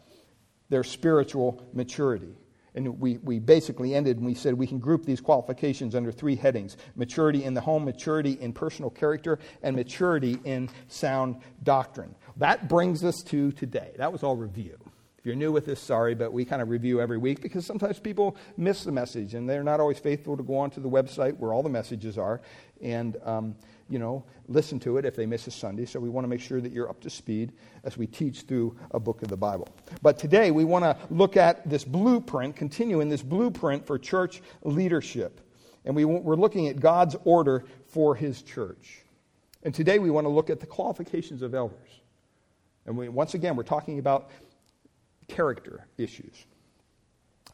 their 0.68 0.84
spiritual 0.84 1.66
maturity. 1.72 2.36
And 2.74 3.00
we, 3.00 3.16
we 3.18 3.38
basically 3.40 3.94
ended 3.94 4.18
and 4.18 4.26
we 4.26 4.34
said 4.34 4.54
we 4.54 4.66
can 4.66 4.78
group 4.78 5.04
these 5.04 5.20
qualifications 5.20 5.94
under 5.94 6.12
three 6.12 6.36
headings 6.36 6.76
maturity 6.94 7.44
in 7.44 7.54
the 7.54 7.60
home, 7.60 7.84
maturity 7.84 8.38
in 8.40 8.52
personal 8.52 8.90
character, 8.90 9.38
and 9.62 9.74
maturity 9.74 10.38
in 10.44 10.68
sound 10.86 11.40
doctrine. 11.62 12.14
That 12.36 12.68
brings 12.68 13.02
us 13.02 13.22
to 13.26 13.50
today. 13.52 13.92
That 13.96 14.12
was 14.12 14.22
all 14.22 14.36
review. 14.36 14.78
You're 15.28 15.36
new 15.36 15.52
with 15.52 15.66
this, 15.66 15.78
sorry, 15.78 16.14
but 16.14 16.32
we 16.32 16.46
kind 16.46 16.62
of 16.62 16.70
review 16.70 17.02
every 17.02 17.18
week 17.18 17.42
because 17.42 17.66
sometimes 17.66 17.98
people 17.98 18.34
miss 18.56 18.82
the 18.82 18.92
message 18.92 19.34
and 19.34 19.46
they're 19.46 19.62
not 19.62 19.78
always 19.78 19.98
faithful 19.98 20.38
to 20.38 20.42
go 20.42 20.56
onto 20.56 20.80
the 20.80 20.88
website 20.88 21.36
where 21.36 21.52
all 21.52 21.62
the 21.62 21.68
messages 21.68 22.16
are 22.16 22.40
and, 22.80 23.18
um, 23.24 23.54
you 23.90 23.98
know, 23.98 24.24
listen 24.48 24.80
to 24.80 24.96
it 24.96 25.04
if 25.04 25.14
they 25.14 25.26
miss 25.26 25.46
a 25.46 25.50
Sunday. 25.50 25.84
So 25.84 26.00
we 26.00 26.08
want 26.08 26.24
to 26.24 26.28
make 26.28 26.40
sure 26.40 26.62
that 26.62 26.72
you're 26.72 26.88
up 26.88 27.02
to 27.02 27.10
speed 27.10 27.52
as 27.84 27.98
we 27.98 28.06
teach 28.06 28.44
through 28.44 28.74
a 28.92 28.98
book 28.98 29.20
of 29.20 29.28
the 29.28 29.36
Bible. 29.36 29.68
But 30.00 30.18
today 30.18 30.50
we 30.50 30.64
want 30.64 30.84
to 30.84 30.96
look 31.10 31.36
at 31.36 31.68
this 31.68 31.84
blueprint, 31.84 32.56
continuing 32.56 33.10
this 33.10 33.22
blueprint 33.22 33.86
for 33.86 33.98
church 33.98 34.40
leadership. 34.62 35.42
And 35.84 35.94
we, 35.94 36.06
we're 36.06 36.36
looking 36.36 36.68
at 36.68 36.80
God's 36.80 37.16
order 37.24 37.66
for 37.88 38.14
his 38.14 38.40
church. 38.40 39.02
And 39.62 39.74
today 39.74 39.98
we 39.98 40.10
want 40.10 40.24
to 40.24 40.30
look 40.30 40.48
at 40.48 40.60
the 40.60 40.66
qualifications 40.66 41.42
of 41.42 41.54
elders. 41.54 42.00
And 42.86 42.96
we, 42.96 43.10
once 43.10 43.34
again, 43.34 43.54
we're 43.54 43.64
talking 43.64 43.98
about 43.98 44.30
character 45.28 45.86
issues. 45.96 46.46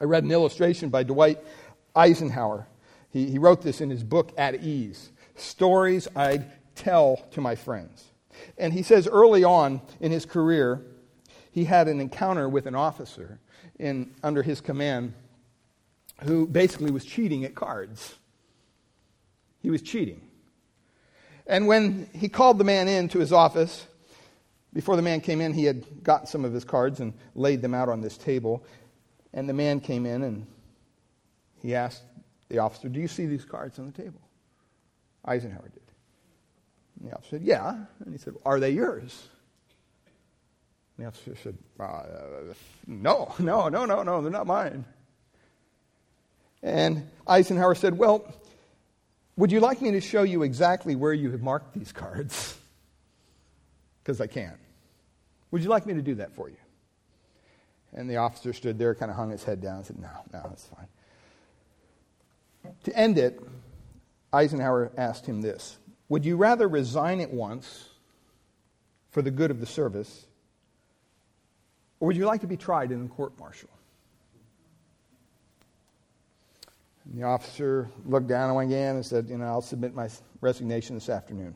I 0.01 0.05
read 0.05 0.25
an 0.25 0.31
illustration 0.31 0.89
by 0.89 1.03
Dwight 1.03 1.39
Eisenhower. 1.95 2.67
He, 3.11 3.31
he 3.31 3.39
wrote 3.39 3.63
this 3.63 3.81
in 3.81 3.91
his 3.91 4.03
book, 4.03 4.33
At 4.37 4.63
Ease 4.63 5.11
Stories 5.37 6.09
I'd 6.17 6.51
Tell 6.75 7.17
to 7.33 7.41
My 7.41 7.55
Friends. 7.55 8.05
And 8.59 8.73
he 8.73 8.83
says 8.83 9.07
early 9.07 9.45
on 9.45 9.81
in 10.01 10.11
his 10.11 10.27
career, 10.27 10.83
he 11.53 11.65
had 11.65 11.87
an 11.89 12.01
encounter 12.01 12.49
with 12.49 12.67
an 12.67 12.75
officer 12.75 13.39
in, 13.79 14.13
under 14.23 14.43
his 14.43 14.61
command 14.61 15.15
who 16.23 16.47
basically 16.47 16.91
was 16.91 17.05
cheating 17.05 17.45
at 17.45 17.55
cards. 17.55 18.15
He 19.61 19.71
was 19.71 19.83
cheating. 19.83 20.21
And 21.47 21.67
when 21.67 22.09
he 22.13 22.29
called 22.29 22.59
the 22.59 22.65
man 22.65 22.89
into 22.89 23.19
his 23.19 23.33
office, 23.33 23.87
before 24.75 24.97
the 24.97 25.03
man 25.03 25.21
came 25.21 25.41
in, 25.41 25.55
he 25.55 25.65
had 25.65 26.03
gotten 26.03 26.27
some 26.27 26.45
of 26.45 26.53
his 26.53 26.65
cards 26.65 26.99
and 27.01 27.15
laid 27.35 27.63
them 27.63 27.75
out 27.75 27.89
on 27.89 28.01
this 28.01 28.19
table. 28.19 28.65
And 29.33 29.49
the 29.49 29.55
man 29.55 29.81
came 29.81 30.05
in 30.05 30.23
and 30.25 30.47
he 31.63 31.75
asked 31.75 32.03
the 32.49 32.59
officer, 32.59 32.89
Do 32.89 33.01
you 33.01 33.09
see 33.09 33.27
these 33.27 33.45
cards 33.45 33.79
on 33.79 33.87
the 33.87 33.93
table? 33.93 34.21
Eisenhower 35.25 35.71
did. 35.73 35.83
And 37.01 37.11
the 37.11 37.15
officer 37.15 37.31
said, 37.39 37.43
Yeah. 37.43 37.77
And 38.05 38.13
he 38.13 38.19
said, 38.19 38.35
Are 38.45 38.59
they 38.59 38.71
yours? 38.71 39.29
And 40.97 41.07
the 41.07 41.09
officer 41.09 41.37
said, 41.43 41.57
uh, 41.79 42.55
No, 42.89 43.33
no, 43.39 43.69
no, 43.69 43.85
no, 43.85 44.03
no, 44.03 44.23
they're 44.23 44.31
not 44.31 44.47
mine. 44.47 44.85
And 46.65 47.09
Eisenhower 47.29 47.77
said, 47.77 47.97
Well, 47.97 48.25
would 49.37 49.53
you 49.53 49.61
like 49.61 49.81
me 49.81 49.93
to 49.93 50.01
show 50.01 50.25
you 50.25 50.43
exactly 50.43 50.97
where 50.97 51.13
you 51.13 51.31
have 51.31 51.43
marked 51.43 51.75
these 51.75 51.93
cards? 51.93 52.59
Because 54.03 54.21
I 54.21 54.27
can. 54.27 54.53
Would 55.55 55.63
you 55.63 55.69
like 55.69 55.87
me 55.87 55.95
to 55.95 56.03
do 56.03 56.17
that 56.17 56.35
for 56.35 56.49
you? 56.49 56.57
And 57.93 58.11
the 58.11 58.17
officer 58.17 58.53
stood 58.53 58.77
there, 58.77 58.93
kind 58.93 59.09
of 59.09 59.17
hung 59.17 59.31
his 59.31 59.45
head 59.45 59.61
down, 59.61 59.77
and 59.77 59.87
said, 59.87 60.01
No, 60.01 60.09
no, 60.33 60.43
that's 60.49 60.67
fine. 60.67 60.89
To 62.83 62.99
end 62.99 63.19
it, 63.19 63.41
Eisenhower 64.33 64.91
asked 64.97 65.27
him 65.27 65.43
this 65.43 65.79
Would 66.09 66.25
you 66.25 66.37
rather 66.37 66.67
resign 66.67 67.21
at 67.21 67.33
once 67.33 67.89
for 69.13 69.23
the 69.23 69.31
good 69.31 69.53
of 69.53 69.61
the 69.61 69.67
service, 69.67 70.27
or 72.01 72.09
would 72.09 72.17
you 72.17 72.27
like 72.27 72.41
to 72.41 72.49
be 72.49 72.57
tried 72.57 72.91
in 72.91 73.05
a 73.05 73.09
court 73.09 73.39
martial? 73.39 73.71
And 77.05 77.17
the 77.17 77.27
officer 77.27 77.89
looked 78.05 78.27
down 78.27 78.61
again 78.61 78.97
and 78.97 79.07
said, 79.07 79.29
You 79.29 79.39
know, 79.39 79.45
I'll 79.45 79.63
submit 79.63 79.95
my 79.95 80.09
resignation 80.41 80.97
this 80.97 81.09
afternoon. 81.09 81.55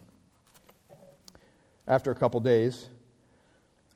After 1.88 2.12
a 2.12 2.14
couple 2.14 2.38
days, 2.38 2.90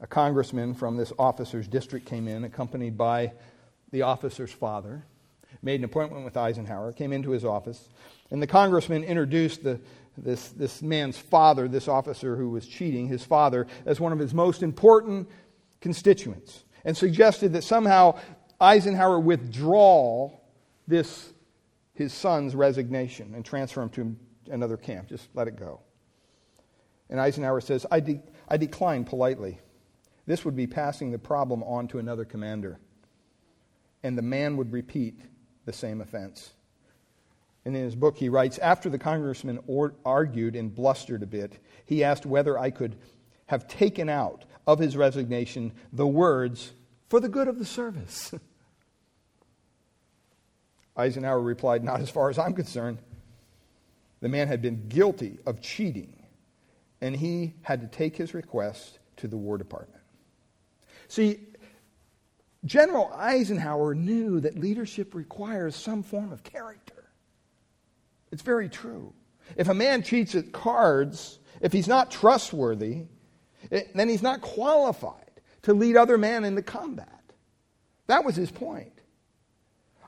a 0.03 0.07
congressman 0.07 0.75
from 0.75 0.97
this 0.97 1.13
officer's 1.19 1.69
district 1.69 2.07
came 2.07 2.27
in, 2.27 2.43
accompanied 2.43 2.99
by 2.99 3.33
the 3.93 4.03
officer's 4.03 4.53
father, 4.53 5.05
made 5.63 5.81
an 5.81 5.85
appointment 5.85 6.25
with 6.25 6.37
Eisenhower, 6.37 6.93
came 6.93 7.13
into 7.13 7.31
his 7.31 7.45
office, 7.45 7.89
and 8.31 8.43
the 8.43 8.47
congressman 8.47 9.05
introduced 9.05 9.63
the, 9.63 9.81
this, 10.19 10.49
this 10.49 10.83
man's 10.83 11.17
father, 11.17 11.69
this 11.69 11.87
officer 11.87 12.37
who 12.37 12.51
was 12.51 12.67
cheating, 12.67 13.07
his 13.07 13.25
father, 13.25 13.69
as 13.87 14.01
one 14.01 14.13
of 14.13 14.19
his 14.19 14.35
most 14.35 14.63
important 14.65 15.29
constituents, 15.81 16.65
and 16.85 16.97
suggested 16.97 17.53
that 17.53 17.63
somehow 17.63 18.19
Eisenhower 18.61 19.21
withdraw 19.21 20.33
this, 20.89 21.33
his 21.95 22.13
son's 22.13 22.57
resignation 22.57 23.35
and 23.37 23.45
transfer 23.45 23.83
him 23.83 23.91
to 23.91 24.17
another 24.51 24.77
camp. 24.77 25.09
Just 25.09 25.29
let 25.35 25.47
it 25.47 25.57
go. 25.57 25.81
And 27.09 27.21
Eisenhower 27.21 27.61
says, 27.61 27.87
I, 27.89 28.01
de- 28.01 28.23
I 28.49 28.57
decline 28.57 29.05
politely. 29.05 29.61
This 30.27 30.45
would 30.45 30.57
be 30.57 30.67
passing 30.67 31.11
the 31.11 31.19
problem 31.19 31.63
on 31.65 31.89
to 31.89 31.99
another 31.99 32.25
commander. 32.25 32.79
And 34.03 34.17
the 34.17 34.23
man 34.23 34.57
would 34.57 34.73
repeat 34.73 35.19
the 35.65 35.73
same 35.73 36.01
offense. 36.01 36.53
And 37.65 37.77
in 37.77 37.85
his 37.85 37.95
book, 37.95 38.17
he 38.17 38.29
writes 38.29 38.59
After 38.59 38.91
the 38.91 38.99
congressman 38.99 39.61
or- 39.67 39.95
argued 40.05 40.57
and 40.57 40.75
blustered 40.75 41.23
a 41.23 41.27
bit, 41.27 41.59
he 41.85 42.03
asked 42.03 42.27
whether 42.27 42.59
I 42.59 42.71
could 42.71 42.97
have 43.47 43.69
taken 43.69 44.09
out 44.09 44.45
of 44.67 44.79
his 44.79 44.97
resignation 44.97 45.73
the 45.93 46.07
words, 46.07 46.73
for 47.09 47.21
the 47.21 47.29
good 47.29 47.49
of 47.49 47.59
the 47.59 47.65
service. 47.65 48.33
Eisenhower 50.97 51.41
replied, 51.41 51.85
Not 51.85 52.01
as 52.01 52.11
far 52.11 52.31
as 52.31 52.39
I'm 52.39 52.55
concerned. 52.55 52.99
The 54.21 54.29
man 54.29 54.49
had 54.49 54.63
been 54.63 54.89
guilty 54.89 55.39
of 55.47 55.61
cheating, 55.61 56.23
and 57.01 57.17
he 57.17 57.55
had 57.63 57.81
to 57.81 57.87
take 57.87 58.17
his 58.17 58.35
request 58.35 58.99
to 59.17 59.29
the 59.29 59.37
War 59.37 59.59
Department. 59.59 60.02
See, 61.13 61.41
General 62.65 63.13
Eisenhower 63.15 63.95
knew 63.95 64.41
that 64.41 64.59
leadership 64.59 65.15
requires 65.15 65.77
some 65.77 66.03
form 66.03 66.33
of 66.33 66.43
character. 66.43 67.11
It's 68.31 68.41
very 68.41 68.71
true. 68.71 69.13
If 69.59 69.69
a 69.69 69.75
man 69.75 70.03
cheats 70.03 70.35
at 70.35 70.53
cards, 70.53 71.39
if 71.61 71.71
he's 71.71 71.87
not 71.87 72.11
trustworthy, 72.11 73.03
eh, 73.71 73.83
then 73.95 74.09
he's 74.09 74.23
not 74.23 74.41
qualified 74.41 75.43
to 75.65 75.75
lead 75.75 75.97
other 75.99 76.17
men 76.17 76.45
into 76.45 76.63
combat. 76.63 77.21
That 78.07 78.25
was 78.25 78.35
his 78.35 78.51
point. 78.51 78.99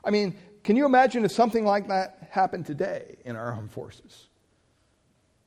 I 0.03 0.09
mean, 0.09 0.35
can 0.63 0.75
you 0.75 0.87
imagine 0.87 1.23
if 1.23 1.31
something 1.31 1.65
like 1.65 1.87
that 1.89 2.29
happened 2.31 2.65
today 2.65 3.17
in 3.25 3.35
our 3.35 3.51
armed 3.51 3.69
forces? 3.69 4.25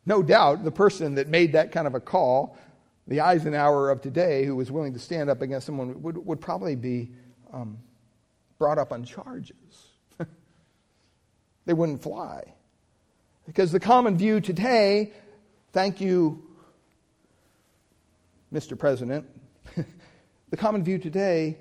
No 0.07 0.23
doubt 0.23 0.63
the 0.63 0.71
person 0.71 1.17
that 1.17 1.27
made 1.27 1.55
that 1.55 1.73
kind 1.73 1.89
of 1.89 1.97
a 1.97 2.01
call 2.01 2.57
the 3.09 3.23
Eisenhower 3.23 3.91
of 3.91 4.03
today, 4.03 4.45
who 4.45 4.55
was 4.55 4.71
willing 4.71 4.93
to 4.93 4.99
stand 4.99 5.31
up 5.31 5.41
against 5.41 5.67
someone, 5.67 6.03
would, 6.03 6.19
would 6.19 6.41
probably 6.41 6.77
be 6.77 7.11
um, 7.53 7.79
brought 8.59 8.79
up 8.79 8.93
on 8.93 9.03
charges. 9.03 9.55
they 11.65 11.73
wouldn't 11.73 12.03
fly. 12.03 12.55
Because 13.47 13.73
the 13.73 13.81
common 13.81 14.19
view 14.19 14.43
today, 14.43 15.13
thank 15.73 16.03
you, 16.03 16.47
Mr. 18.53 18.79
President, 18.79 19.27
the 20.51 20.57
common 20.57 20.85
view 20.85 20.99
today 20.99 21.57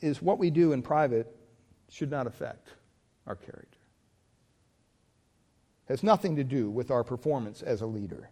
is 0.00 0.22
what 0.22 0.38
we 0.38 0.48
do 0.48 0.72
in 0.72 0.80
private 0.80 1.34
should 1.90 2.10
not 2.10 2.28
affect 2.28 2.68
our 3.26 3.34
character. 3.34 3.78
Has 5.88 6.04
nothing 6.04 6.36
to 6.36 6.44
do 6.44 6.70
with 6.70 6.92
our 6.92 7.02
performance 7.02 7.62
as 7.62 7.80
a 7.80 7.86
leader. 7.86 8.30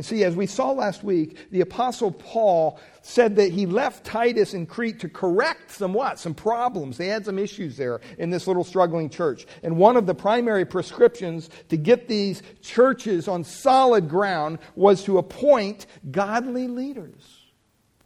And 0.00 0.04
see, 0.06 0.24
as 0.24 0.34
we 0.34 0.46
saw 0.46 0.70
last 0.70 1.04
week, 1.04 1.50
the 1.50 1.60
Apostle 1.60 2.10
Paul 2.10 2.80
said 3.02 3.36
that 3.36 3.52
he 3.52 3.66
left 3.66 4.02
Titus 4.02 4.54
in 4.54 4.64
Crete 4.64 4.98
to 5.00 5.10
correct 5.10 5.72
some 5.72 5.92
what? 5.92 6.18
Some 6.18 6.32
problems. 6.32 6.96
They 6.96 7.08
had 7.08 7.26
some 7.26 7.38
issues 7.38 7.76
there 7.76 8.00
in 8.16 8.30
this 8.30 8.46
little 8.46 8.64
struggling 8.64 9.10
church. 9.10 9.44
And 9.62 9.76
one 9.76 9.98
of 9.98 10.06
the 10.06 10.14
primary 10.14 10.64
prescriptions 10.64 11.50
to 11.68 11.76
get 11.76 12.08
these 12.08 12.42
churches 12.62 13.28
on 13.28 13.44
solid 13.44 14.08
ground 14.08 14.60
was 14.74 15.04
to 15.04 15.18
appoint 15.18 15.84
godly 16.10 16.66
leaders. 16.66 17.50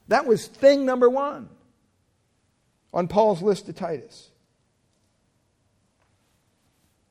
That 0.09 0.27
was 0.27 0.49
thing 0.49 0.85
number 0.85 1.09
one 1.09 1.49
on 2.93 3.07
Paul's 3.07 3.41
list 3.41 3.67
to 3.67 3.73
Titus. 3.73 4.31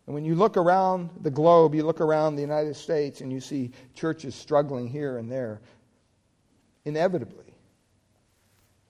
And 0.05 0.13
when 0.13 0.25
you 0.25 0.36
look 0.36 0.57
around 0.57 1.10
the 1.22 1.31
globe, 1.31 1.74
you 1.74 1.83
look 1.83 2.01
around 2.01 2.36
the 2.36 2.41
United 2.41 2.75
States 2.75 3.22
and 3.22 3.31
you 3.31 3.39
see 3.39 3.72
churches 3.95 4.36
struggling 4.36 4.88
here 4.88 5.17
and 5.17 5.31
there. 5.31 5.62
inevitably. 6.86 7.53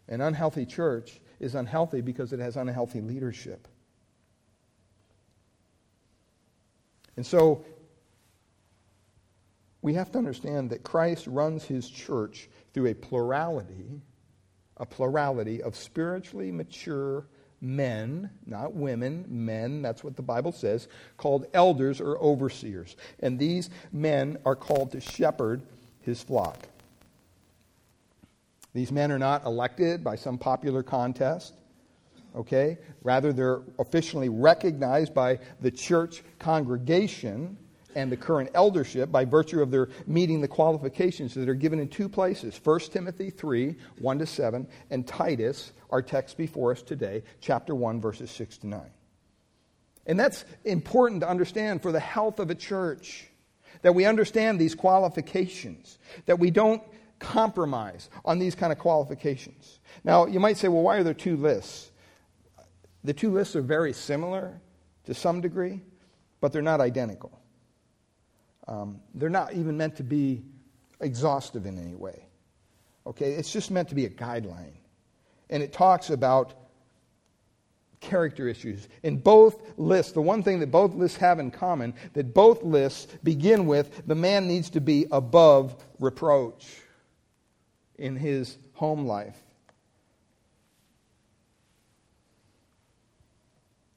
An 0.07 0.21
unhealthy 0.21 0.65
church 0.65 1.21
is 1.39 1.55
unhealthy 1.55 2.01
because 2.01 2.33
it 2.33 2.39
has 2.39 2.57
unhealthy 2.57 3.01
leadership. 3.01 3.67
And 7.15 7.25
so 7.25 7.63
we 9.81 9.93
have 9.93 10.11
to 10.13 10.17
understand 10.17 10.71
that 10.71 10.83
Christ 10.83 11.27
runs 11.27 11.63
his 11.63 11.87
church 11.89 12.49
through 12.73 12.87
a 12.87 12.93
plurality, 12.95 14.01
a 14.77 14.85
plurality 14.85 15.61
of 15.61 15.75
spiritually 15.75 16.51
mature 16.51 17.27
men, 17.63 18.29
not 18.45 18.73
women, 18.73 19.25
men, 19.27 19.81
that's 19.81 20.03
what 20.03 20.15
the 20.15 20.21
Bible 20.21 20.51
says, 20.51 20.87
called 21.17 21.47
elders 21.53 22.01
or 22.01 22.17
overseers. 22.17 22.95
And 23.21 23.39
these 23.39 23.69
men 23.91 24.37
are 24.45 24.55
called 24.55 24.91
to 24.91 24.99
shepherd 24.99 25.63
his 26.01 26.21
flock. 26.21 26.57
These 28.73 28.91
men 28.91 29.11
are 29.11 29.19
not 29.19 29.45
elected 29.45 30.03
by 30.03 30.15
some 30.15 30.37
popular 30.37 30.83
contest, 30.83 31.53
okay? 32.35 32.79
Rather, 33.01 33.31
they're 33.31 33.61
officially 33.79 34.29
recognized 34.29 35.13
by 35.13 35.39
the 35.61 35.71
church 35.71 36.23
congregation 36.39 37.57
and 37.95 38.11
the 38.11 38.17
current 38.17 38.49
eldership 38.53 39.11
by 39.11 39.25
virtue 39.25 39.61
of 39.61 39.71
their 39.71 39.89
meeting 40.07 40.41
the 40.41 40.47
qualifications 40.47 41.33
that 41.33 41.49
are 41.49 41.53
given 41.53 41.79
in 41.79 41.87
two 41.87 42.09
places 42.09 42.59
1 42.63 42.79
Timothy 42.91 43.29
3 43.29 43.75
1 43.99 44.19
to 44.19 44.25
7, 44.25 44.67
and 44.89 45.07
Titus, 45.07 45.71
our 45.89 46.01
text 46.01 46.37
before 46.37 46.71
us 46.71 46.81
today, 46.81 47.23
chapter 47.41 47.75
1, 47.75 48.01
verses 48.01 48.31
6 48.31 48.59
to 48.59 48.67
9. 48.67 48.81
And 50.05 50.19
that's 50.19 50.43
important 50.65 51.21
to 51.21 51.29
understand 51.29 51.81
for 51.81 51.91
the 51.91 51.99
health 51.99 52.39
of 52.39 52.49
a 52.49 52.55
church, 52.55 53.27
that 53.81 53.95
we 53.95 54.05
understand 54.05 54.59
these 54.59 54.75
qualifications, 54.75 55.97
that 56.25 56.39
we 56.39 56.51
don't 56.51 56.81
compromise 57.19 58.09
on 58.25 58.39
these 58.39 58.55
kind 58.55 58.71
of 58.71 58.79
qualifications. 58.79 59.79
Now, 60.03 60.25
you 60.25 60.39
might 60.39 60.57
say, 60.57 60.67
well, 60.67 60.83
why 60.83 60.97
are 60.97 61.03
there 61.03 61.13
two 61.13 61.37
lists? 61.37 61.91
The 63.03 63.13
two 63.13 63.31
lists 63.31 63.55
are 63.55 63.61
very 63.61 63.93
similar 63.93 64.61
to 65.05 65.13
some 65.13 65.41
degree, 65.41 65.81
but 66.41 66.51
they're 66.51 66.61
not 66.61 66.81
identical. 66.81 67.39
Um, 68.67 68.99
they're 69.13 69.29
not 69.29 69.53
even 69.53 69.77
meant 69.77 69.97
to 69.97 70.03
be 70.03 70.43
exhaustive 70.99 71.65
in 71.65 71.77
any 71.77 71.95
way. 71.95 72.25
Okay? 73.05 73.33
It's 73.33 73.51
just 73.51 73.71
meant 73.71 73.89
to 73.89 73.95
be 73.95 74.05
a 74.05 74.09
guideline. 74.09 74.73
And 75.49 75.61
it 75.61 75.73
talks 75.73 76.09
about 76.09 76.53
character 77.99 78.47
issues. 78.47 78.87
In 79.01 79.17
both 79.17 79.61
lists, 79.77 80.11
the 80.11 80.21
one 80.21 80.43
thing 80.43 80.59
that 80.59 80.71
both 80.71 80.93
lists 80.93 81.17
have 81.17 81.39
in 81.39 81.51
common, 81.51 81.93
that 82.13 82.33
both 82.33 82.63
lists 82.63 83.07
begin 83.23 83.65
with 83.65 84.05
the 84.07 84.15
man 84.15 84.47
needs 84.47 84.69
to 84.71 84.81
be 84.81 85.07
above 85.11 85.75
reproach 85.99 86.65
in 87.97 88.15
his 88.15 88.57
home 88.73 89.05
life. 89.05 89.37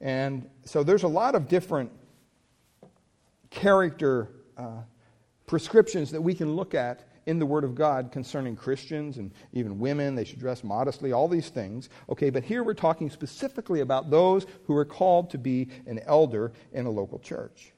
And 0.01 0.49
so 0.65 0.83
there's 0.83 1.03
a 1.03 1.09
lot 1.09 1.35
of 1.35 1.49
different 1.49 1.91
character 3.51 4.29
uh, 4.57 4.83
prescriptions 5.47 6.11
that 6.11 6.21
we 6.21 6.35
can 6.35 6.55
look 6.57 6.75
at 6.75 7.09
in 7.27 7.39
the 7.39 7.47
Word 7.47 7.65
of 7.65 7.75
God 7.75 8.13
concerning 8.13 8.57
Christians 8.57 9.19
and 9.19 9.33
even 9.53 9.79
women. 9.79 10.15
They 10.15 10.25
should 10.25 10.39
dress 10.39 10.63
modestly, 10.63 11.13
all 11.13 11.29
these 11.29 11.49
things. 11.49 11.89
Okay, 12.09 12.31
but 12.31 12.45
here 12.45 12.63
we're 12.63 12.75
talking 12.75 13.11
specifically 13.11 13.81
about 13.81 14.11
those 14.11 14.47
who 14.65 14.77
are 14.77 14.85
called 14.85 15.31
to 15.31 15.39
be 15.39 15.69
an 15.87 16.01
elder 16.07 16.53
in 16.73 16.87
a 16.87 16.91
local 16.91 17.19
church. 17.19 17.73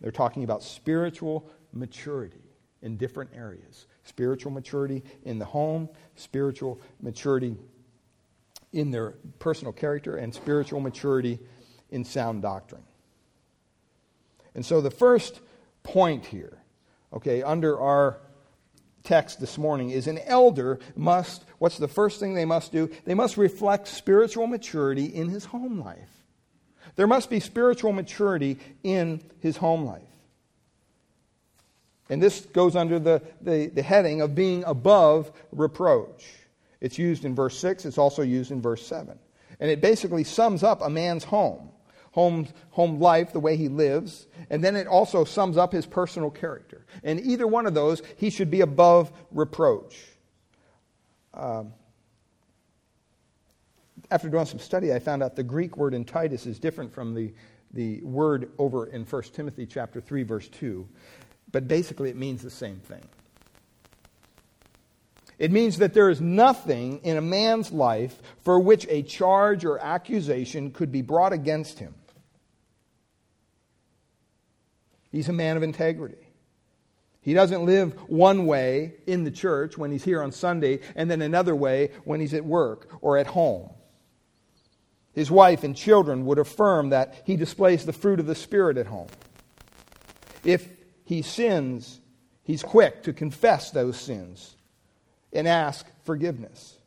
They're 0.00 0.12
talking 0.12 0.44
about 0.44 0.62
spiritual 0.62 1.50
maturity 1.72 2.42
in 2.82 2.96
different 2.96 3.30
areas 3.34 3.86
spiritual 4.04 4.50
maturity 4.50 5.04
in 5.24 5.38
the 5.38 5.44
home, 5.44 5.88
spiritual 6.16 6.80
maturity 7.00 7.56
in 8.72 8.90
their 8.90 9.10
personal 9.38 9.72
character, 9.72 10.16
and 10.16 10.34
spiritual 10.34 10.80
maturity 10.80 11.38
in 11.90 12.04
sound 12.04 12.42
doctrine. 12.42 12.82
And 14.54 14.64
so 14.64 14.80
the 14.80 14.90
first 14.90 15.40
point 15.82 16.26
here, 16.26 16.58
okay, 17.12 17.42
under 17.42 17.78
our 17.80 18.18
text 19.02 19.40
this 19.40 19.56
morning 19.56 19.90
is 19.90 20.06
an 20.06 20.18
elder 20.18 20.78
must, 20.94 21.44
what's 21.58 21.78
the 21.78 21.88
first 21.88 22.20
thing 22.20 22.34
they 22.34 22.44
must 22.44 22.72
do? 22.72 22.90
They 23.04 23.14
must 23.14 23.36
reflect 23.36 23.88
spiritual 23.88 24.46
maturity 24.46 25.06
in 25.06 25.28
his 25.28 25.46
home 25.46 25.80
life. 25.80 26.10
There 26.96 27.06
must 27.06 27.30
be 27.30 27.40
spiritual 27.40 27.92
maturity 27.92 28.58
in 28.82 29.22
his 29.40 29.56
home 29.56 29.84
life. 29.84 30.02
And 32.08 32.20
this 32.20 32.40
goes 32.40 32.74
under 32.74 32.98
the, 32.98 33.22
the, 33.40 33.68
the 33.68 33.82
heading 33.82 34.20
of 34.20 34.34
being 34.34 34.64
above 34.64 35.30
reproach. 35.52 36.26
It's 36.80 36.98
used 36.98 37.24
in 37.24 37.34
verse 37.34 37.56
6, 37.58 37.84
it's 37.84 37.98
also 37.98 38.22
used 38.22 38.50
in 38.50 38.60
verse 38.60 38.84
7. 38.84 39.16
And 39.60 39.70
it 39.70 39.80
basically 39.80 40.24
sums 40.24 40.62
up 40.62 40.82
a 40.82 40.90
man's 40.90 41.24
home 41.24 41.70
home, 42.12 42.48
home 42.70 42.98
life, 43.00 43.32
the 43.32 43.40
way 43.40 43.56
he 43.56 43.68
lives, 43.68 44.26
and 44.50 44.62
then 44.64 44.76
it 44.76 44.86
also 44.86 45.24
sums 45.24 45.56
up 45.56 45.72
his 45.72 45.86
personal 45.86 46.30
character. 46.30 46.84
And 47.04 47.20
either 47.20 47.46
one 47.46 47.66
of 47.66 47.74
those, 47.74 48.02
he 48.16 48.30
should 48.30 48.50
be 48.50 48.62
above 48.62 49.12
reproach. 49.30 49.96
Um, 51.32 51.72
after 54.10 54.28
doing 54.28 54.46
some 54.46 54.58
study, 54.58 54.92
I 54.92 54.98
found 54.98 55.22
out 55.22 55.36
the 55.36 55.44
Greek 55.44 55.76
word 55.76 55.94
in 55.94 56.04
Titus 56.04 56.46
is 56.46 56.58
different 56.58 56.92
from 56.92 57.14
the, 57.14 57.32
the 57.72 58.00
word 58.02 58.50
over 58.58 58.86
in 58.86 59.04
1 59.04 59.22
Timothy 59.32 59.66
chapter 59.66 60.00
3, 60.00 60.24
verse 60.24 60.48
2. 60.48 60.88
But 61.52 61.68
basically, 61.68 62.10
it 62.10 62.16
means 62.16 62.42
the 62.42 62.50
same 62.50 62.80
thing. 62.80 63.02
It 65.38 65.52
means 65.52 65.78
that 65.78 65.94
there 65.94 66.10
is 66.10 66.20
nothing 66.20 67.00
in 67.02 67.16
a 67.16 67.22
man's 67.22 67.72
life 67.72 68.20
for 68.42 68.60
which 68.60 68.86
a 68.90 69.02
charge 69.02 69.64
or 69.64 69.78
accusation 69.78 70.70
could 70.70 70.92
be 70.92 71.00
brought 71.00 71.32
against 71.32 71.78
him. 71.78 71.94
He's 75.10 75.28
a 75.28 75.32
man 75.32 75.56
of 75.56 75.62
integrity. 75.62 76.30
He 77.22 77.34
doesn't 77.34 77.66
live 77.66 77.92
one 78.08 78.46
way 78.46 78.94
in 79.06 79.24
the 79.24 79.30
church 79.30 79.76
when 79.76 79.90
he's 79.90 80.04
here 80.04 80.22
on 80.22 80.32
Sunday 80.32 80.80
and 80.96 81.10
then 81.10 81.20
another 81.20 81.54
way 81.54 81.90
when 82.04 82.20
he's 82.20 82.32
at 82.32 82.44
work 82.44 82.88
or 83.02 83.18
at 83.18 83.26
home. 83.26 83.70
His 85.12 85.30
wife 85.30 85.64
and 85.64 85.76
children 85.76 86.24
would 86.26 86.38
affirm 86.38 86.90
that 86.90 87.22
he 87.26 87.36
displays 87.36 87.84
the 87.84 87.92
fruit 87.92 88.20
of 88.20 88.26
the 88.26 88.34
Spirit 88.34 88.78
at 88.78 88.86
home. 88.86 89.08
If 90.44 90.66
he 91.04 91.22
sins, 91.22 92.00
he's 92.44 92.62
quick 92.62 93.02
to 93.02 93.12
confess 93.12 93.70
those 93.70 93.98
sins 93.98 94.56
and 95.32 95.46
ask 95.46 95.86
forgiveness. 96.04 96.78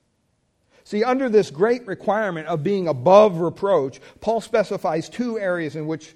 See, 0.86 1.04
under 1.04 1.30
this 1.30 1.52
great 1.52 1.86
requirement 1.88 2.48
of 2.48 2.64
being 2.64 2.88
above 2.88 3.38
reproach, 3.38 4.02
Paul 4.20 4.42
specifies 4.42 5.10
two 5.10 5.40
areas 5.40 5.76
in 5.76 5.88
which 5.88 6.16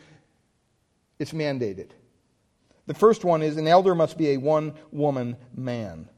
it's 1.19 1.31
mandated. 1.31 1.89
The 2.85 2.93
first 2.93 3.25
one 3.25 3.43
is 3.43 3.57
an 3.57 3.67
elder 3.67 3.93
must 3.95 4.17
be 4.17 4.29
a 4.31 4.37
one 4.37 4.73
woman 4.91 5.35
man. 5.55 6.09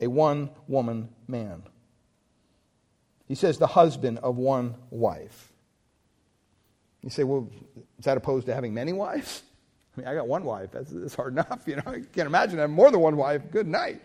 A 0.00 0.06
one 0.06 0.50
woman 0.66 1.10
man. 1.28 1.62
He 3.28 3.34
says 3.34 3.58
the 3.58 3.66
husband 3.66 4.18
of 4.18 4.36
one 4.36 4.76
wife. 4.90 5.52
You 7.02 7.10
say, 7.10 7.22
well, 7.22 7.50
is 7.98 8.06
that 8.06 8.16
opposed 8.16 8.46
to 8.46 8.54
having 8.54 8.72
many 8.72 8.92
wives? 8.92 9.42
I 9.96 10.00
mean, 10.00 10.08
I 10.08 10.14
got 10.14 10.26
one 10.26 10.44
wife. 10.44 10.70
That's, 10.72 10.90
that's 10.90 11.14
hard 11.14 11.32
enough. 11.34 11.62
You 11.66 11.76
know, 11.76 11.82
I 11.86 12.00
can't 12.00 12.26
imagine 12.26 12.58
having 12.58 12.74
more 12.74 12.90
than 12.90 13.00
one 13.00 13.16
wife. 13.16 13.42
Good 13.50 13.66
night. 13.66 14.02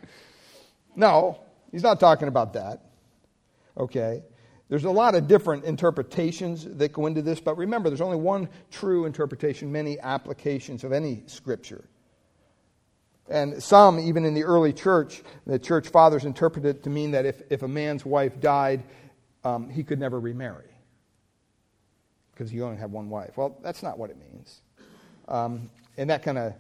No, 0.96 1.40
he's 1.72 1.84
not 1.84 2.00
talking 2.00 2.28
about 2.28 2.54
that. 2.54 2.84
Okay. 3.78 4.24
There's 4.70 4.84
a 4.84 4.92
lot 4.92 5.16
of 5.16 5.28
different 5.28 5.66
interpretations 5.66 6.64
that 6.66 6.94
go 6.94 7.08
into 7.08 7.24
this, 7.24 7.40
but 7.40 7.58
remember, 7.58 7.90
there's 7.90 8.02
only 8.02 8.18
one 8.18 8.48
true 8.70 9.06
interpretation, 9.06 9.72
many 9.72 10.00
applications 10.00 10.84
of 10.84 10.92
any 10.92 11.24
scripture. 11.26 11.84
And 13.30 13.62
some, 13.62 14.00
even 14.00 14.26
in 14.26 14.34
the 14.34 14.44
early 14.44 14.74
church, 14.74 15.24
the 15.46 15.60
church 15.60 15.90
fathers 15.90 16.26
interpreted 16.26 16.78
it 16.78 16.84
to 16.84 16.90
mean 16.90 17.12
that 17.12 17.26
if, 17.26 17.42
if 17.50 17.64
a 17.64 17.68
man's 17.68 18.06
wife 18.06 18.40
died, 18.40 18.84
um, 19.44 19.70
he 19.70 19.84
could 19.84 20.00
never 20.00 20.20
remarry 20.20 20.66
because 22.32 22.54
you 22.54 22.64
only 22.64 22.78
have 22.78 22.92
one 22.92 23.10
wife. 23.10 23.36
Well, 23.38 23.58
that's 23.62 23.84
not 23.84 24.00
what 24.00 24.10
it 24.10 24.18
means. 24.18 24.62
Um, 25.28 25.70
and 25.98 26.10
that 26.10 26.24
kind 26.24 26.38
of, 26.38 26.54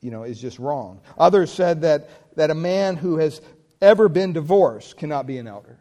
you 0.00 0.10
know, 0.10 0.22
is 0.22 0.40
just 0.40 0.58
wrong. 0.58 1.00
Others 1.18 1.52
said 1.52 1.80
that, 1.82 2.08
that 2.36 2.50
a 2.50 2.54
man 2.54 2.96
who 2.96 3.16
has 3.16 3.40
ever 3.80 4.08
been 4.08 4.32
divorced 4.32 4.96
cannot 4.96 5.26
be 5.26 5.38
an 5.38 5.48
elder. 5.48 5.76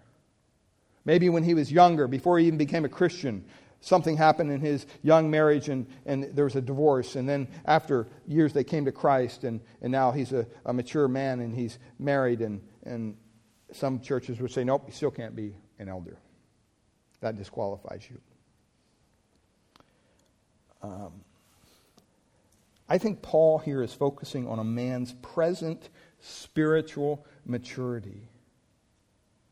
Maybe 1.10 1.28
when 1.28 1.42
he 1.42 1.56
was 1.56 1.72
younger, 1.72 2.08
before 2.08 2.38
he 2.38 2.46
even 2.46 2.60
became 2.60 2.86
a 2.86 2.88
Christian, 2.90 3.44
something 3.82 4.16
happened 4.16 4.52
in 4.52 4.62
his 4.62 4.86
young 5.02 5.32
marriage 5.32 5.68
and, 5.68 5.88
and 6.06 6.26
there 6.36 6.44
was 6.44 6.56
a 6.56 6.62
divorce. 6.62 7.16
And 7.16 7.28
then 7.28 7.48
after 7.66 8.08
years, 8.28 8.54
they 8.54 8.64
came 8.64 8.86
to 8.86 8.92
Christ, 8.92 9.44
and, 9.44 9.60
and 9.82 9.92
now 9.92 10.12
he's 10.12 10.34
a, 10.34 10.46
a 10.68 10.72
mature 10.72 11.08
man 11.08 11.40
and 11.40 11.56
he's 11.56 11.80
married. 11.98 12.42
And, 12.42 12.62
and 12.84 13.18
some 13.72 14.02
churches 14.02 14.40
would 14.40 14.52
say, 14.52 14.64
nope, 14.64 14.84
you 14.86 14.94
still 14.94 15.10
can't 15.10 15.36
be 15.36 15.56
an 15.80 15.90
elder. 15.90 16.20
That 17.22 17.38
disqualifies 17.38 18.08
you. 18.08 18.22
Um, 20.84 21.14
I 22.88 23.00
think 23.00 23.24
Paul 23.24 23.58
here 23.58 23.82
is 23.82 23.96
focusing 23.96 24.48
on 24.48 24.60
a 24.60 24.64
man's 24.64 25.14
present 25.24 25.90
spiritual 26.20 27.26
maturity. 27.48 28.29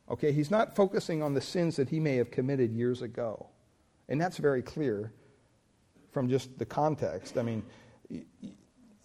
Okay, 0.10 0.32
he's 0.32 0.50
not 0.50 0.76
focusing 0.76 1.22
on 1.22 1.34
the 1.34 1.42
sins 1.42 1.76
that 1.76 1.90
he 1.90 2.00
may 2.00 2.16
have 2.16 2.32
committed 2.32 2.72
years 2.72 3.02
ago. 3.02 3.48
And 4.10 4.20
that's 4.20 4.38
very 4.38 4.62
clear 4.62 5.12
from 6.12 6.30
just 6.30 6.58
the 6.58 6.66
context. 6.66 7.38
I 7.38 7.44
mean, 7.44 7.64
you 8.10 8.24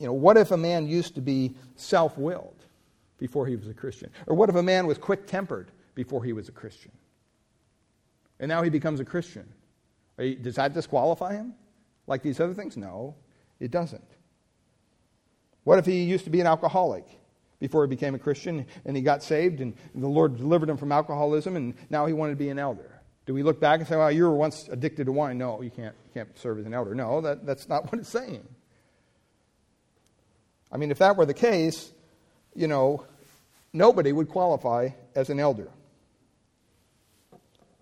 know, 0.00 0.12
what 0.12 0.36
if 0.36 0.52
a 0.52 0.56
man 0.56 0.86
used 0.86 1.14
to 1.16 1.20
be 1.20 1.54
self 1.74 2.16
willed 2.16 2.64
before 3.18 3.46
he 3.46 3.56
was 3.56 3.68
a 3.68 3.74
Christian? 3.74 4.10
Or 4.26 4.36
what 4.36 4.48
if 4.48 4.54
a 4.54 4.62
man 4.62 4.86
was 4.86 4.98
quick 4.98 5.26
tempered 5.26 5.72
before 5.94 6.22
he 6.22 6.32
was 6.32 6.48
a 6.48 6.52
Christian? 6.52 6.92
And 8.38 8.48
now 8.48 8.62
he 8.62 8.70
becomes 8.70 9.00
a 9.00 9.04
Christian. 9.04 9.48
Does 10.18 10.54
that 10.54 10.72
disqualify 10.72 11.34
him? 11.34 11.54
Like 12.06 12.22
these 12.22 12.38
other 12.38 12.54
things? 12.54 12.76
No, 12.76 13.14
it 13.60 13.70
doesn't. 13.70 14.04
What 15.64 15.78
if 15.78 15.86
he 15.86 16.02
used 16.02 16.24
to 16.24 16.30
be 16.30 16.40
an 16.40 16.46
alcoholic 16.46 17.06
before 17.62 17.84
he 17.84 17.88
became 17.88 18.12
a 18.12 18.18
Christian 18.18 18.66
and 18.84 18.96
he 18.96 19.02
got 19.04 19.22
saved 19.22 19.60
and 19.60 19.74
the 19.94 20.08
Lord 20.08 20.36
delivered 20.36 20.68
him 20.68 20.76
from 20.76 20.90
alcoholism 20.90 21.54
and 21.54 21.74
now 21.90 22.06
he 22.06 22.12
wanted 22.12 22.32
to 22.32 22.36
be 22.36 22.48
an 22.48 22.58
elder? 22.58 23.00
Do 23.24 23.34
we 23.34 23.44
look 23.44 23.60
back 23.60 23.78
and 23.78 23.88
say, 23.88 23.94
well, 23.94 24.10
you 24.10 24.24
were 24.24 24.34
once 24.34 24.66
addicted 24.66 25.04
to 25.04 25.12
wine? 25.12 25.38
No, 25.38 25.62
you 25.62 25.70
can't, 25.70 25.94
you 26.06 26.10
can't 26.12 26.36
serve 26.36 26.58
as 26.58 26.66
an 26.66 26.74
elder. 26.74 26.92
No, 26.92 27.20
that, 27.20 27.46
that's 27.46 27.68
not 27.68 27.84
what 27.92 28.00
it's 28.00 28.08
saying. 28.08 28.42
I 30.72 30.76
mean, 30.76 30.90
if 30.90 30.98
that 30.98 31.16
were 31.16 31.24
the 31.24 31.34
case, 31.34 31.92
you 32.52 32.66
know, 32.66 33.06
nobody 33.72 34.10
would 34.10 34.28
qualify 34.28 34.88
as 35.14 35.30
an 35.30 35.38
elder. 35.38 35.68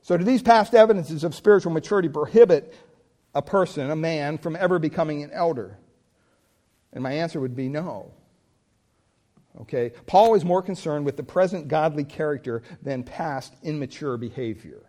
So, 0.03 0.19
do 0.19 0.25
these 0.25 0.43
past 0.43 0.75
evidences 0.75 1.25
of 1.25 1.35
spiritual 1.35 1.73
maturity 1.73 2.11
prohibit 2.11 2.75
a 3.35 3.40
person, 3.40 3.90
a 3.90 3.97
man, 3.97 4.37
from 4.37 4.57
ever 4.57 4.79
becoming 4.79 5.23
an 5.23 5.31
elder? 5.33 5.79
And 6.93 7.03
my 7.03 7.12
answer 7.12 7.40
would 7.40 7.57
be 7.57 7.71
no. 7.71 8.12
Okay? 9.61 9.92
Paul 10.07 10.35
is 10.35 10.44
more 10.44 10.62
concerned 10.62 11.05
with 11.05 11.16
the 11.16 11.23
present 11.23 11.68
godly 11.68 12.05
character 12.05 12.62
than 12.83 13.03
past 13.03 13.55
immature 13.62 14.16
behavior. 14.16 14.83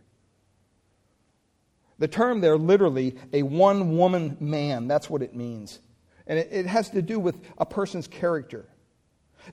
The 1.99 2.07
term 2.07 2.41
there, 2.41 2.57
literally, 2.57 3.15
a 3.31 3.43
one 3.43 3.97
woman 3.97 4.37
man, 4.39 4.87
that's 4.87 5.09
what 5.09 5.21
it 5.21 5.35
means. 5.35 5.79
And 6.25 6.39
it, 6.39 6.49
it, 6.51 6.65
has 6.65 6.89
to 6.91 7.01
do 7.01 7.19
with 7.19 7.35
a 7.57 7.65
person's 7.65 8.07
character. 8.07 8.65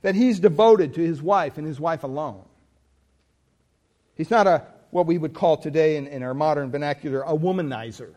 That 0.02 0.14
he's 0.14 0.38
devoted 0.38 0.94
to 0.94 1.00
his 1.00 1.20
wife 1.20 1.58
and 1.58 1.66
his 1.66 1.80
wife 1.80 2.04
alone. 2.04 2.44
He's 4.14 4.30
not 4.30 4.46
a, 4.46 4.66
what 4.90 5.06
we 5.06 5.18
would 5.18 5.34
call 5.34 5.56
today 5.56 5.96
in, 5.96 6.06
in 6.06 6.22
our 6.22 6.34
modern 6.34 6.70
vernacular, 6.70 7.22
a 7.22 7.36
womanizer. 7.36 8.14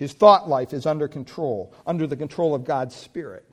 His 0.00 0.14
thought 0.14 0.48
life 0.48 0.72
is 0.72 0.86
under 0.86 1.08
control, 1.08 1.74
under 1.86 2.06
the 2.06 2.16
control 2.16 2.54
of 2.54 2.64
God's 2.64 2.96
Spirit, 2.96 3.44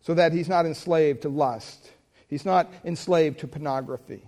so 0.00 0.14
that 0.14 0.32
he's 0.32 0.48
not 0.48 0.64
enslaved 0.64 1.20
to 1.20 1.28
lust. 1.28 1.90
He's 2.28 2.46
not 2.46 2.72
enslaved 2.82 3.40
to 3.40 3.46
pornography. 3.46 4.26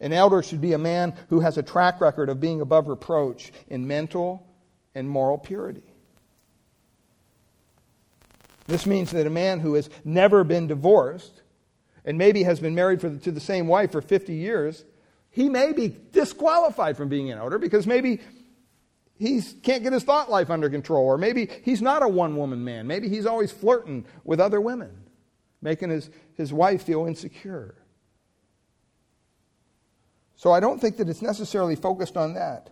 An 0.00 0.14
elder 0.14 0.42
should 0.42 0.62
be 0.62 0.72
a 0.72 0.78
man 0.78 1.12
who 1.28 1.40
has 1.40 1.58
a 1.58 1.62
track 1.62 2.00
record 2.00 2.30
of 2.30 2.40
being 2.40 2.62
above 2.62 2.88
reproach 2.88 3.52
in 3.68 3.86
mental 3.86 4.46
and 4.94 5.10
moral 5.10 5.36
purity. 5.36 5.92
This 8.66 8.86
means 8.86 9.10
that 9.10 9.26
a 9.26 9.30
man 9.30 9.60
who 9.60 9.74
has 9.74 9.90
never 10.06 10.42
been 10.42 10.68
divorced 10.68 11.42
and 12.06 12.16
maybe 12.16 12.44
has 12.44 12.60
been 12.60 12.74
married 12.74 13.00
the, 13.00 13.18
to 13.18 13.30
the 13.30 13.40
same 13.40 13.66
wife 13.66 13.92
for 13.92 14.00
50 14.00 14.32
years, 14.32 14.86
he 15.28 15.50
may 15.50 15.72
be 15.72 15.94
disqualified 16.12 16.96
from 16.96 17.10
being 17.10 17.30
an 17.30 17.36
elder 17.36 17.58
because 17.58 17.86
maybe 17.86 18.18
he 19.22 19.40
can't 19.62 19.84
get 19.84 19.92
his 19.92 20.02
thought 20.02 20.28
life 20.28 20.50
under 20.50 20.68
control. 20.68 21.06
Or 21.06 21.16
maybe 21.16 21.48
he's 21.64 21.80
not 21.80 22.02
a 22.02 22.08
one 22.08 22.36
woman 22.36 22.64
man. 22.64 22.88
Maybe 22.88 23.08
he's 23.08 23.24
always 23.24 23.52
flirting 23.52 24.04
with 24.24 24.40
other 24.40 24.60
women, 24.60 24.90
making 25.60 25.90
his, 25.90 26.10
his 26.34 26.52
wife 26.52 26.82
feel 26.82 27.06
insecure. 27.06 27.76
So 30.34 30.50
I 30.50 30.58
don't 30.58 30.80
think 30.80 30.96
that 30.96 31.08
it's 31.08 31.22
necessarily 31.22 31.76
focused 31.76 32.16
on 32.16 32.34
that. 32.34 32.70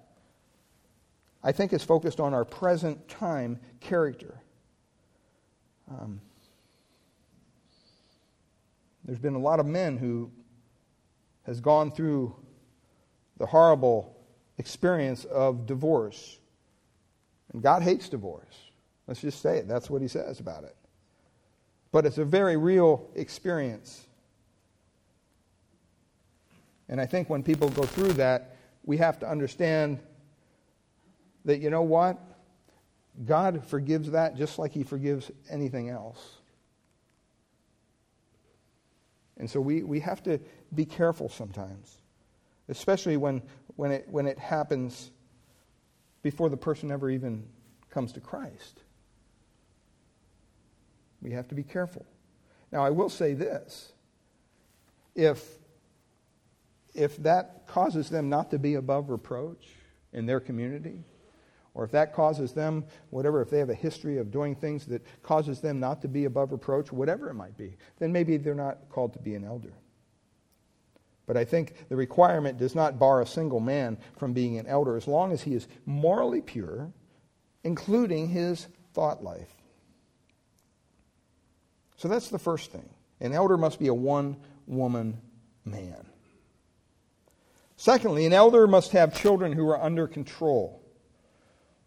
I 1.42 1.52
think 1.52 1.72
it's 1.72 1.84
focused 1.84 2.18
on 2.18 2.34
our 2.34 2.44
present 2.44 3.08
time 3.08 3.60
character. 3.78 4.42
Um, 5.88 6.20
there's 9.04 9.20
been 9.20 9.36
a 9.36 9.38
lot 9.38 9.60
of 9.60 9.66
men 9.66 9.98
who 9.98 10.32
has 11.44 11.60
gone 11.60 11.92
through 11.92 12.34
the 13.38 13.46
horrible 13.46 14.16
experience 14.58 15.24
of 15.24 15.64
divorce 15.64 16.39
and 17.52 17.62
God 17.62 17.82
hates 17.82 18.08
divorce. 18.08 18.70
Let's 19.06 19.20
just 19.20 19.42
say 19.42 19.58
it. 19.58 19.68
That's 19.68 19.90
what 19.90 20.02
he 20.02 20.08
says 20.08 20.40
about 20.40 20.64
it. 20.64 20.76
But 21.92 22.06
it's 22.06 22.18
a 22.18 22.24
very 22.24 22.56
real 22.56 23.08
experience. 23.14 24.06
And 26.88 27.00
I 27.00 27.06
think 27.06 27.28
when 27.28 27.42
people 27.42 27.68
go 27.70 27.82
through 27.82 28.14
that, 28.14 28.56
we 28.84 28.96
have 28.98 29.18
to 29.20 29.28
understand 29.28 29.98
that, 31.44 31.58
you 31.58 31.70
know 31.70 31.82
what? 31.82 32.18
God 33.24 33.64
forgives 33.66 34.12
that 34.12 34.36
just 34.36 34.58
like 34.58 34.72
he 34.72 34.82
forgives 34.82 35.30
anything 35.48 35.88
else. 35.88 36.36
And 39.36 39.50
so 39.50 39.60
we, 39.60 39.82
we 39.82 40.00
have 40.00 40.22
to 40.24 40.38
be 40.74 40.84
careful 40.84 41.28
sometimes, 41.28 41.96
especially 42.68 43.16
when, 43.16 43.42
when, 43.76 43.90
it, 43.90 44.06
when 44.08 44.26
it 44.26 44.38
happens 44.38 45.10
before 46.22 46.48
the 46.48 46.56
person 46.56 46.90
ever 46.90 47.10
even 47.10 47.44
comes 47.90 48.12
to 48.12 48.20
Christ. 48.20 48.82
We 51.22 51.32
have 51.32 51.48
to 51.48 51.54
be 51.54 51.62
careful. 51.62 52.06
Now, 52.72 52.84
I 52.84 52.90
will 52.90 53.08
say 53.08 53.34
this 53.34 53.92
if, 55.14 55.44
if 56.94 57.16
that 57.18 57.66
causes 57.66 58.08
them 58.08 58.28
not 58.28 58.50
to 58.50 58.58
be 58.58 58.74
above 58.74 59.10
reproach 59.10 59.68
in 60.12 60.26
their 60.26 60.40
community, 60.40 61.04
or 61.74 61.84
if 61.84 61.90
that 61.92 62.12
causes 62.14 62.52
them, 62.52 62.84
whatever, 63.10 63.40
if 63.42 63.50
they 63.50 63.58
have 63.58 63.70
a 63.70 63.74
history 63.74 64.18
of 64.18 64.30
doing 64.30 64.54
things 64.54 64.86
that 64.86 65.04
causes 65.22 65.60
them 65.60 65.78
not 65.78 66.02
to 66.02 66.08
be 66.08 66.24
above 66.24 66.52
reproach, 66.52 66.92
whatever 66.92 67.30
it 67.30 67.34
might 67.34 67.56
be, 67.56 67.76
then 67.98 68.12
maybe 68.12 68.36
they're 68.36 68.54
not 68.54 68.88
called 68.88 69.12
to 69.12 69.18
be 69.20 69.34
an 69.34 69.44
elder. 69.44 69.72
But 71.30 71.36
I 71.36 71.44
think 71.44 71.88
the 71.88 71.94
requirement 71.94 72.58
does 72.58 72.74
not 72.74 72.98
bar 72.98 73.22
a 73.22 73.26
single 73.26 73.60
man 73.60 73.98
from 74.16 74.32
being 74.32 74.58
an 74.58 74.66
elder 74.66 74.96
as 74.96 75.06
long 75.06 75.30
as 75.30 75.42
he 75.42 75.54
is 75.54 75.68
morally 75.86 76.40
pure, 76.40 76.90
including 77.62 78.26
his 78.30 78.66
thought 78.94 79.22
life. 79.22 79.54
So 81.94 82.08
that's 82.08 82.30
the 82.30 82.38
first 82.40 82.72
thing. 82.72 82.88
An 83.20 83.32
elder 83.32 83.56
must 83.56 83.78
be 83.78 83.86
a 83.86 83.94
one 83.94 84.38
woman 84.66 85.20
man. 85.64 86.04
Secondly, 87.76 88.26
an 88.26 88.32
elder 88.32 88.66
must 88.66 88.90
have 88.90 89.14
children 89.14 89.52
who 89.52 89.68
are 89.68 89.80
under 89.80 90.08
control. 90.08 90.82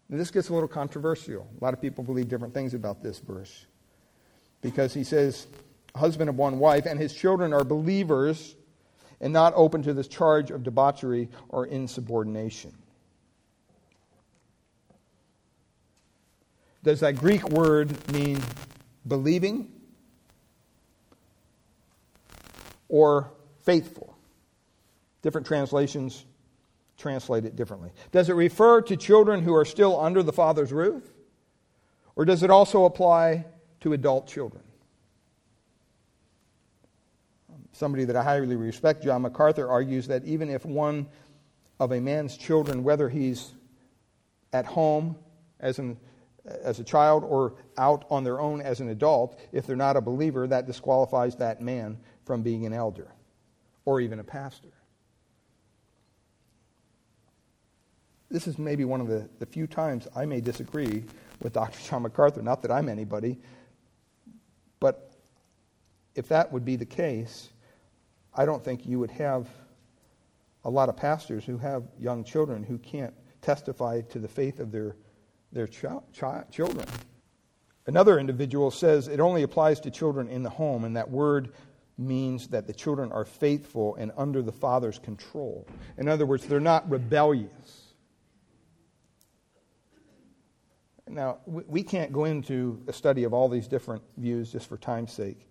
Now, 0.08 0.16
this 0.16 0.30
gets 0.30 0.48
a 0.48 0.54
little 0.54 0.70
controversial. 0.70 1.46
A 1.60 1.62
lot 1.62 1.74
of 1.74 1.82
people 1.82 2.02
believe 2.02 2.30
different 2.30 2.54
things 2.54 2.72
about 2.72 3.02
this 3.02 3.18
verse. 3.18 3.66
Because 4.62 4.94
he 4.94 5.04
says, 5.04 5.48
husband 5.94 6.30
of 6.30 6.38
one 6.38 6.58
wife, 6.58 6.86
and 6.86 6.98
his 6.98 7.12
children 7.12 7.52
are 7.52 7.62
believers 7.62 8.56
and 9.24 9.32
not 9.32 9.54
open 9.56 9.82
to 9.82 9.94
this 9.94 10.06
charge 10.06 10.50
of 10.50 10.62
debauchery 10.62 11.30
or 11.48 11.64
insubordination. 11.64 12.74
Does 16.82 17.00
that 17.00 17.16
Greek 17.16 17.42
word 17.48 17.96
mean 18.12 18.38
believing 19.08 19.72
or 22.90 23.32
faithful? 23.62 24.14
Different 25.22 25.46
translations 25.46 26.26
translate 26.98 27.46
it 27.46 27.56
differently. 27.56 27.92
Does 28.12 28.28
it 28.28 28.34
refer 28.34 28.82
to 28.82 28.94
children 28.94 29.42
who 29.42 29.54
are 29.54 29.64
still 29.64 29.98
under 29.98 30.22
the 30.22 30.34
father's 30.34 30.70
roof? 30.70 31.02
Or 32.14 32.26
does 32.26 32.42
it 32.42 32.50
also 32.50 32.84
apply 32.84 33.46
to 33.80 33.94
adult 33.94 34.28
children? 34.28 34.62
Somebody 37.74 38.04
that 38.04 38.16
I 38.16 38.22
highly 38.22 38.56
respect, 38.56 39.02
John 39.02 39.22
MacArthur, 39.22 39.68
argues 39.68 40.06
that 40.06 40.24
even 40.24 40.48
if 40.48 40.64
one 40.64 41.06
of 41.80 41.92
a 41.92 42.00
man's 42.00 42.36
children, 42.36 42.84
whether 42.84 43.08
he's 43.08 43.52
at 44.52 44.64
home 44.64 45.16
as, 45.58 45.78
an, 45.78 45.98
as 46.46 46.78
a 46.78 46.84
child 46.84 47.24
or 47.24 47.54
out 47.76 48.04
on 48.10 48.22
their 48.22 48.40
own 48.40 48.60
as 48.60 48.80
an 48.80 48.88
adult, 48.88 49.38
if 49.52 49.66
they're 49.66 49.76
not 49.76 49.96
a 49.96 50.00
believer, 50.00 50.46
that 50.46 50.66
disqualifies 50.66 51.36
that 51.36 51.60
man 51.60 51.98
from 52.24 52.42
being 52.42 52.64
an 52.64 52.72
elder 52.72 53.08
or 53.84 54.00
even 54.00 54.20
a 54.20 54.24
pastor. 54.24 54.68
This 58.30 58.46
is 58.46 58.58
maybe 58.58 58.84
one 58.84 59.00
of 59.00 59.08
the, 59.08 59.28
the 59.38 59.46
few 59.46 59.66
times 59.66 60.08
I 60.14 60.26
may 60.26 60.40
disagree 60.40 61.04
with 61.42 61.52
Dr. 61.52 61.78
John 61.88 62.02
MacArthur. 62.02 62.42
Not 62.42 62.62
that 62.62 62.70
I'm 62.70 62.88
anybody, 62.88 63.38
but 64.80 65.12
if 66.14 66.28
that 66.28 66.52
would 66.52 66.64
be 66.64 66.76
the 66.76 66.86
case, 66.86 67.50
I 68.34 68.44
don't 68.44 68.64
think 68.64 68.86
you 68.86 68.98
would 68.98 69.12
have 69.12 69.48
a 70.64 70.70
lot 70.70 70.88
of 70.88 70.96
pastors 70.96 71.44
who 71.44 71.58
have 71.58 71.84
young 71.98 72.24
children 72.24 72.62
who 72.62 72.78
can't 72.78 73.14
testify 73.42 74.00
to 74.00 74.18
the 74.18 74.28
faith 74.28 74.60
of 74.60 74.72
their, 74.72 74.96
their 75.52 75.66
ch- 75.66 75.84
ch- 76.12 76.50
children. 76.50 76.86
Another 77.86 78.18
individual 78.18 78.70
says 78.70 79.08
it 79.08 79.20
only 79.20 79.42
applies 79.42 79.78
to 79.80 79.90
children 79.90 80.28
in 80.28 80.42
the 80.42 80.50
home, 80.50 80.84
and 80.84 80.96
that 80.96 81.10
word 81.10 81.52
means 81.98 82.48
that 82.48 82.66
the 82.66 82.72
children 82.72 83.12
are 83.12 83.24
faithful 83.24 83.94
and 83.96 84.10
under 84.16 84.42
the 84.42 84.52
father's 84.52 84.98
control. 84.98 85.66
In 85.98 86.08
other 86.08 86.26
words, 86.26 86.46
they're 86.46 86.60
not 86.60 86.90
rebellious. 86.90 87.94
Now, 91.06 91.38
we 91.46 91.82
can't 91.82 92.12
go 92.12 92.24
into 92.24 92.82
a 92.88 92.92
study 92.92 93.24
of 93.24 93.34
all 93.34 93.48
these 93.48 93.68
different 93.68 94.02
views 94.16 94.50
just 94.50 94.66
for 94.66 94.78
time's 94.78 95.12
sake. 95.12 95.46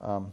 Um, 0.00 0.32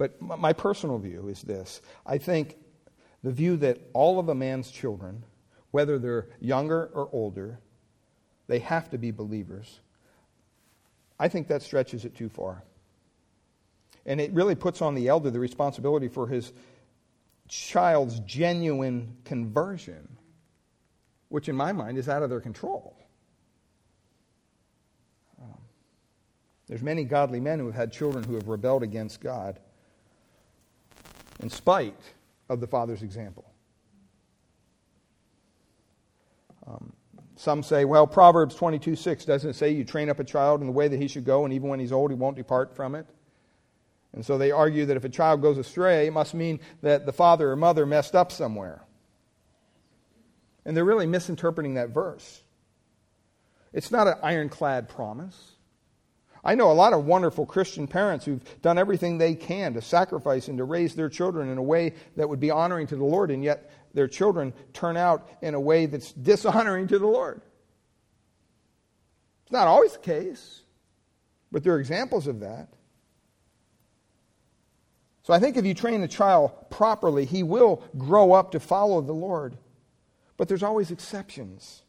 but 0.00 0.18
my 0.18 0.54
personal 0.54 0.96
view 0.96 1.28
is 1.28 1.42
this 1.42 1.82
I 2.06 2.16
think 2.16 2.56
the 3.22 3.30
view 3.30 3.58
that 3.58 3.78
all 3.92 4.18
of 4.18 4.30
a 4.30 4.34
man's 4.34 4.70
children, 4.70 5.22
whether 5.72 5.98
they're 5.98 6.28
younger 6.40 6.86
or 6.94 7.10
older, 7.12 7.60
they 8.46 8.60
have 8.60 8.88
to 8.92 8.98
be 8.98 9.10
believers. 9.10 9.80
I 11.18 11.28
think 11.28 11.48
that 11.48 11.60
stretches 11.60 12.06
it 12.06 12.16
too 12.16 12.30
far. 12.30 12.64
And 14.06 14.22
it 14.22 14.32
really 14.32 14.54
puts 14.54 14.80
on 14.80 14.94
the 14.94 15.08
elder 15.08 15.30
the 15.30 15.38
responsibility 15.38 16.08
for 16.08 16.26
his 16.26 16.50
child's 17.46 18.20
genuine 18.20 19.18
conversion 19.26 20.08
which 21.28 21.50
in 21.50 21.54
my 21.54 21.72
mind 21.72 21.98
is 21.98 22.08
out 22.08 22.22
of 22.22 22.30
their 22.30 22.40
control. 22.40 22.96
Um, 25.40 25.60
there's 26.68 26.82
many 26.82 27.04
godly 27.04 27.38
men 27.38 27.58
who 27.58 27.66
have 27.66 27.74
had 27.74 27.92
children 27.92 28.24
who 28.24 28.34
have 28.34 28.48
rebelled 28.48 28.82
against 28.82 29.20
God 29.20 29.60
in 31.40 31.50
spite 31.50 32.00
of 32.48 32.60
the 32.60 32.66
father's 32.66 33.02
example. 33.02 33.50
Um, 36.66 36.92
some 37.36 37.62
say, 37.62 37.84
well, 37.84 38.06
Proverbs 38.06 38.54
22 38.54 38.96
6 38.96 39.24
doesn't 39.24 39.54
say 39.54 39.70
you 39.70 39.84
train 39.84 40.10
up 40.10 40.20
a 40.20 40.24
child 40.24 40.60
in 40.60 40.66
the 40.66 40.72
way 40.72 40.88
that 40.88 40.98
he 40.98 41.08
should 41.08 41.24
go, 41.24 41.44
and 41.44 41.54
even 41.54 41.68
when 41.68 41.80
he's 41.80 41.92
old, 41.92 42.10
he 42.10 42.16
won't 42.16 42.36
depart 42.36 42.76
from 42.76 42.94
it. 42.94 43.06
And 44.12 44.26
so 44.26 44.36
they 44.36 44.50
argue 44.50 44.86
that 44.86 44.96
if 44.96 45.04
a 45.04 45.08
child 45.08 45.40
goes 45.40 45.56
astray, 45.56 46.06
it 46.06 46.12
must 46.12 46.34
mean 46.34 46.60
that 46.82 47.06
the 47.06 47.12
father 47.12 47.50
or 47.50 47.56
mother 47.56 47.86
messed 47.86 48.14
up 48.14 48.32
somewhere. 48.32 48.82
And 50.64 50.76
they're 50.76 50.84
really 50.84 51.06
misinterpreting 51.06 51.74
that 51.74 51.90
verse. 51.90 52.42
It's 53.72 53.90
not 53.90 54.08
an 54.08 54.14
ironclad 54.22 54.88
promise. 54.88 55.52
I 56.42 56.54
know 56.54 56.70
a 56.70 56.72
lot 56.72 56.92
of 56.92 57.04
wonderful 57.04 57.44
Christian 57.44 57.86
parents 57.86 58.24
who've 58.24 58.62
done 58.62 58.78
everything 58.78 59.18
they 59.18 59.34
can 59.34 59.74
to 59.74 59.82
sacrifice 59.82 60.48
and 60.48 60.58
to 60.58 60.64
raise 60.64 60.94
their 60.94 61.10
children 61.10 61.50
in 61.50 61.58
a 61.58 61.62
way 61.62 61.94
that 62.16 62.28
would 62.28 62.40
be 62.40 62.50
honoring 62.50 62.86
to 62.88 62.96
the 62.96 63.04
Lord, 63.04 63.30
and 63.30 63.44
yet 63.44 63.70
their 63.92 64.08
children 64.08 64.54
turn 64.72 64.96
out 64.96 65.28
in 65.42 65.54
a 65.54 65.60
way 65.60 65.86
that's 65.86 66.12
dishonoring 66.12 66.88
to 66.88 66.98
the 66.98 67.06
Lord. 67.06 67.42
It's 69.44 69.52
not 69.52 69.68
always 69.68 69.92
the 69.92 69.98
case, 69.98 70.62
but 71.52 71.62
there 71.62 71.74
are 71.74 71.80
examples 71.80 72.26
of 72.26 72.40
that. 72.40 72.68
So 75.22 75.34
I 75.34 75.38
think 75.38 75.56
if 75.56 75.66
you 75.66 75.74
train 75.74 76.02
a 76.02 76.08
child 76.08 76.52
properly, 76.70 77.26
he 77.26 77.42
will 77.42 77.82
grow 77.98 78.32
up 78.32 78.52
to 78.52 78.60
follow 78.60 79.00
the 79.02 79.12
Lord. 79.12 79.58
But 80.36 80.48
there's 80.48 80.62
always 80.62 80.90
exceptions. 80.90 81.82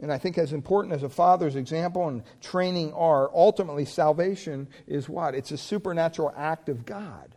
And 0.00 0.10
I 0.10 0.16
think, 0.16 0.38
as 0.38 0.54
important 0.54 0.94
as 0.94 1.02
a 1.02 1.10
father's 1.10 1.56
example 1.56 2.08
and 2.08 2.22
training 2.40 2.92
are, 2.94 3.30
ultimately 3.34 3.84
salvation 3.84 4.68
is 4.86 5.08
what? 5.08 5.34
It's 5.34 5.50
a 5.50 5.58
supernatural 5.58 6.32
act 6.34 6.70
of 6.70 6.86
God. 6.86 7.34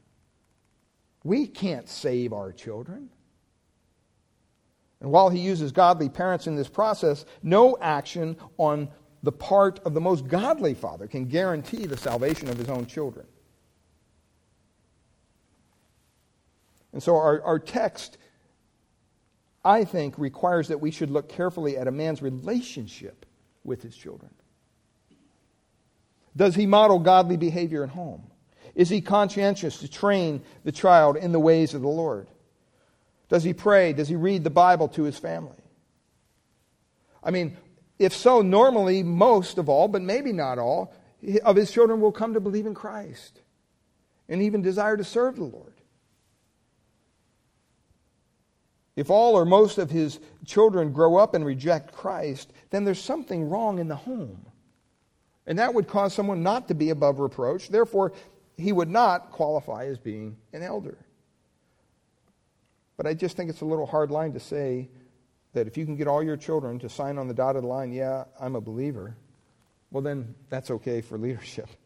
We 1.26 1.46
can't 1.46 1.90
save 1.90 2.32
our 2.32 2.54
children. 2.54 3.10
And 5.02 5.12
while 5.12 5.30
he 5.30 5.40
uses 5.40 5.74
godly 5.74 6.08
parents 6.08 6.48
in 6.48 6.56
this 6.56 6.70
process, 6.70 7.26
no 7.42 7.78
action 7.82 8.38
on 8.58 8.90
the 9.24 9.34
part 9.34 9.80
of 9.86 9.94
the 9.94 10.02
most 10.02 10.28
godly 10.28 10.74
father 10.74 11.08
can 11.08 11.26
guarantee 11.26 11.86
the 11.86 11.98
salvation 11.98 12.50
of 12.50 12.58
his 12.58 12.70
own 12.70 12.86
children. 12.86 13.26
And 16.94 17.04
so 17.04 17.16
our, 17.16 17.42
our 17.42 17.60
text, 17.60 18.18
I 19.64 19.86
think, 19.86 20.18
requires 20.18 20.68
that 20.68 20.82
we 20.82 20.92
should 20.92 21.10
look 21.10 21.30
carefully 21.30 21.78
at 21.78 21.88
a 21.88 21.92
man's 21.92 22.22
relationship 22.22 23.26
with 23.64 23.82
his 23.82 23.96
children. 23.96 24.32
Does 26.36 26.56
he 26.56 26.66
model 26.66 27.00
godly 27.00 27.38
behavior 27.38 27.84
at 27.84 27.90
home? 27.90 28.24
Is 28.76 28.90
he 28.90 29.02
conscientious 29.02 29.78
to 29.80 29.88
train 29.88 30.42
the 30.64 30.72
child 30.72 31.16
in 31.16 31.32
the 31.32 31.40
ways 31.40 31.74
of 31.74 31.82
the 31.82 31.88
Lord? 31.88 32.28
Does 33.30 33.44
he 33.44 33.54
pray? 33.54 33.94
Does 33.94 34.10
he 34.10 34.16
read 34.16 34.44
the 34.44 34.50
Bible 34.50 34.88
to 34.90 35.04
his 35.04 35.18
family? 35.18 35.58
I 37.24 37.32
mean, 37.32 37.58
if 38.00 38.14
so, 38.14 38.42
normally, 38.42 39.04
most 39.04 39.58
of 39.58 39.70
all, 39.70 39.88
but 39.88 40.02
maybe 40.02 40.34
not 40.34 40.58
all, 40.58 40.94
of 41.44 41.56
his 41.56 41.72
children 41.72 42.02
will 42.02 42.12
come 42.12 42.34
to 42.34 42.40
believe 42.40 42.66
in 42.66 42.74
Christ 42.74 43.40
and 44.28 44.42
even 44.42 44.62
desire 44.62 44.98
to 44.98 45.04
serve 45.04 45.38
the 45.38 45.44
Lord. 45.44 45.73
If 48.96 49.10
all 49.10 49.36
or 49.36 49.46
most 49.46 49.78
of 49.78 49.90
his 49.90 50.20
children 50.46 50.92
grow 50.92 51.18
up 51.18 51.34
and 51.34 51.46
reject 51.46 51.94
Christ, 51.94 52.54
then 52.70 52.84
there's 52.84 53.02
something 53.02 53.50
wrong 53.50 53.80
in 53.80 53.88
the 53.88 53.96
home. 53.96 54.46
And 55.48 55.60
that 55.60 55.74
would 55.74 55.88
cause 55.88 56.14
someone 56.14 56.44
not 56.44 56.68
to 56.68 56.74
be 56.74 56.92
above 56.92 57.20
reproach. 57.20 57.70
Therefore, 57.70 58.14
he 58.56 58.72
would 58.72 58.90
not 58.90 59.32
qualify 59.32 59.86
as 59.86 59.98
being 59.98 60.38
an 60.54 60.62
elder. 60.62 60.98
But 62.98 63.08
I 63.08 63.14
just 63.14 63.36
think 63.36 63.50
it's 63.50 63.62
a 63.62 63.66
little 63.66 63.88
hard 63.88 64.12
line 64.12 64.34
to 64.34 64.40
say 64.40 64.90
that 65.54 65.68
if 65.68 65.78
you 65.78 65.86
can 65.86 65.96
get 65.96 66.08
all 66.08 66.24
your 66.24 66.38
children 66.38 66.80
to 66.80 66.90
sign 66.90 67.18
on 67.18 67.28
the 67.28 67.34
dotted 67.34 67.64
line, 67.64 67.92
yeah, 67.92 68.26
I'm 68.40 68.56
a 68.56 68.62
believer, 68.62 69.16
well, 69.92 70.02
then 70.02 70.36
that's 70.50 70.72
okay 70.72 71.02
for 71.02 71.18
leadership. 71.18 71.70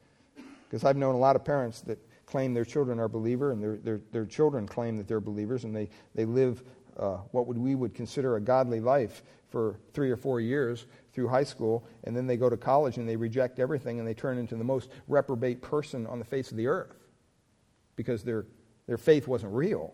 Because 0.70 0.84
I've 0.84 0.98
known 0.98 1.16
a 1.16 1.18
lot 1.18 1.38
of 1.38 1.46
parents 1.46 1.80
that 1.84 1.98
claim 2.26 2.54
their 2.54 2.66
children 2.66 3.00
are 3.00 3.08
believer 3.08 3.54
and 3.54 3.64
their, 3.64 3.78
their, 3.78 4.02
their 4.12 4.26
children 4.26 4.68
claim 4.68 4.98
that 4.98 5.08
they're 5.08 5.22
believers 5.22 5.64
and 5.64 5.74
they, 5.74 5.88
they 6.14 6.26
live 6.26 6.62
uh, 6.98 7.18
what 7.32 7.48
would 7.48 7.58
we 7.58 7.76
would 7.76 7.94
consider 7.94 8.36
a 8.36 8.42
godly 8.42 8.80
life 8.80 9.24
for 9.50 9.80
three 9.94 10.12
or 10.12 10.18
four 10.18 10.40
years 10.42 10.86
through 11.14 11.28
high 11.28 11.44
school, 11.44 11.88
and 12.04 12.16
then 12.16 12.28
they 12.28 12.38
go 12.38 12.50
to 12.50 12.58
college 12.58 12.98
and 12.98 13.08
they 13.08 13.16
reject 13.16 13.60
everything 13.60 14.00
and 14.00 14.08
they 14.08 14.14
turn 14.14 14.38
into 14.38 14.56
the 14.56 14.64
most 14.64 14.90
reprobate 15.08 15.62
person 15.62 16.06
on 16.08 16.20
the 16.20 16.26
face 16.26 16.52
of 16.52 16.58
the 16.58 16.68
earth 16.68 16.96
because 17.96 18.24
their, 18.24 18.46
their 18.88 18.98
faith 18.98 19.28
wasn't 19.28 19.52
real. 19.54 19.94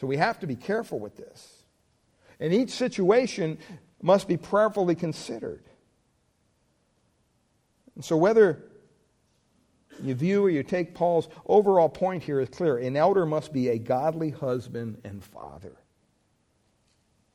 So 0.00 0.06
we 0.06 0.16
have 0.16 0.40
to 0.40 0.46
be 0.46 0.56
careful 0.56 0.98
with 0.98 1.16
this. 1.16 1.64
And 2.40 2.52
each 2.52 2.70
situation 2.70 3.58
must 4.02 4.26
be 4.26 4.36
prayerfully 4.36 4.96
considered. 4.96 5.64
And 7.94 8.04
so 8.04 8.16
whether 8.16 8.64
you 10.02 10.14
view 10.14 10.44
or 10.44 10.50
you 10.50 10.62
take 10.62 10.94
Paul's 10.94 11.28
overall 11.46 11.88
point 11.88 12.22
here 12.22 12.40
is 12.40 12.48
clear. 12.48 12.78
An 12.78 12.96
elder 12.96 13.26
must 13.26 13.52
be 13.52 13.68
a 13.68 13.78
godly 13.78 14.30
husband 14.30 15.00
and 15.04 15.22
father. 15.22 15.76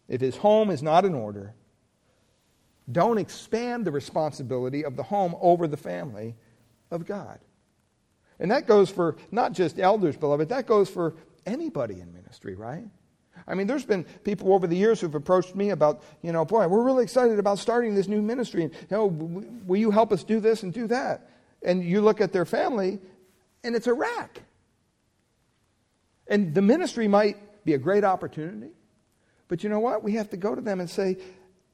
If 0.07 0.21
his 0.21 0.37
home 0.37 0.71
is 0.71 0.81
not 0.81 1.05
in 1.05 1.13
order, 1.13 1.53
don't 2.91 3.19
expand 3.19 3.85
the 3.85 3.91
responsibility 3.91 4.83
of 4.83 4.95
the 4.95 5.03
home 5.03 5.35
over 5.39 5.67
the 5.67 5.77
family 5.77 6.35
of 6.89 7.05
God. 7.05 7.39
And 8.39 8.51
that 8.51 8.67
goes 8.67 8.89
for 8.89 9.17
not 9.31 9.53
just 9.53 9.79
elders, 9.79 10.17
beloved, 10.17 10.49
that 10.49 10.65
goes 10.65 10.89
for 10.89 11.15
anybody 11.45 11.99
in 11.99 12.13
ministry, 12.13 12.55
right? 12.55 12.85
I 13.47 13.55
mean, 13.55 13.67
there's 13.67 13.85
been 13.85 14.03
people 14.23 14.53
over 14.53 14.67
the 14.67 14.75
years 14.75 15.01
who've 15.01 15.15
approached 15.15 15.55
me 15.55 15.69
about, 15.69 16.03
you 16.21 16.31
know, 16.31 16.45
boy, 16.45 16.67
we're 16.67 16.83
really 16.83 17.03
excited 17.03 17.39
about 17.39 17.59
starting 17.59 17.95
this 17.95 18.07
new 18.07 18.21
ministry. 18.21 18.63
And, 18.63 18.73
you 18.73 18.87
know, 18.91 19.05
will 19.05 19.79
you 19.79 19.91
help 19.91 20.11
us 20.11 20.23
do 20.23 20.39
this 20.39 20.63
and 20.63 20.73
do 20.73 20.87
that? 20.87 21.28
And 21.61 21.83
you 21.83 22.01
look 22.01 22.21
at 22.21 22.31
their 22.31 22.45
family, 22.45 22.99
and 23.63 23.75
it's 23.75 23.87
a 23.87 23.93
wreck. 23.93 24.41
And 26.27 26.53
the 26.53 26.61
ministry 26.61 27.07
might 27.07 27.65
be 27.65 27.73
a 27.73 27.77
great 27.77 28.03
opportunity, 28.03 28.71
but 29.47 29.63
you 29.63 29.69
know 29.69 29.79
what? 29.79 30.03
We 30.03 30.13
have 30.13 30.29
to 30.29 30.37
go 30.37 30.55
to 30.55 30.61
them 30.61 30.79
and 30.79 30.89
say, 30.89 31.17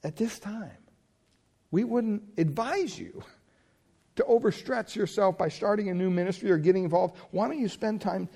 at 0.04 0.16
this 0.16 0.40
time, 0.40 0.78
we 1.72 1.84
wouldn't 1.84 2.24
advise 2.38 2.98
you 2.98 3.24
to 4.16 4.24
overstretch 4.24 4.96
yourself 4.96 5.38
by 5.38 5.50
starting 5.50 5.90
a 5.90 5.94
new 5.94 6.10
ministry 6.10 6.50
or 6.52 6.58
getting 6.58 6.86
involved. 6.86 7.18
Why 7.32 7.48
don't 7.48 7.60
you 7.60 7.68
spend 7.68 8.02
time 8.02 8.30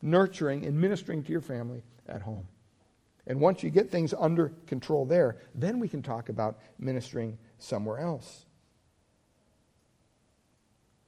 nurturing 0.00 0.64
and 0.64 0.80
ministering 0.80 1.24
to 1.24 1.32
your 1.32 1.40
family 1.40 1.82
at 2.06 2.22
home? 2.22 2.46
And 3.26 3.40
once 3.40 3.62
you 3.62 3.70
get 3.70 3.90
things 3.90 4.14
under 4.16 4.52
control 4.66 5.04
there, 5.04 5.36
then 5.54 5.80
we 5.80 5.88
can 5.88 6.02
talk 6.02 6.28
about 6.28 6.58
ministering 6.78 7.36
somewhere 7.58 7.98
else. 7.98 8.46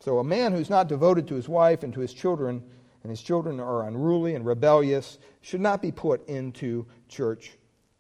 So, 0.00 0.18
a 0.18 0.24
man 0.24 0.52
who's 0.52 0.70
not 0.70 0.88
devoted 0.88 1.28
to 1.28 1.34
his 1.34 1.48
wife 1.48 1.82
and 1.82 1.92
to 1.92 2.00
his 2.00 2.14
children, 2.14 2.62
and 3.02 3.10
his 3.10 3.20
children 3.20 3.60
are 3.60 3.86
unruly 3.86 4.34
and 4.34 4.46
rebellious, 4.46 5.18
should 5.42 5.60
not 5.60 5.82
be 5.82 5.92
put 5.92 6.26
into 6.26 6.86
church 7.08 7.52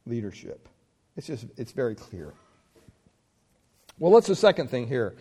leadership. 0.06 0.68
It's 1.16 1.26
just, 1.26 1.46
it's 1.58 1.72
very 1.72 1.94
clear. 1.94 2.32
Well, 3.98 4.10
what's 4.10 4.28
the 4.28 4.36
second 4.36 4.68
thing 4.70 4.88
here? 4.88 5.14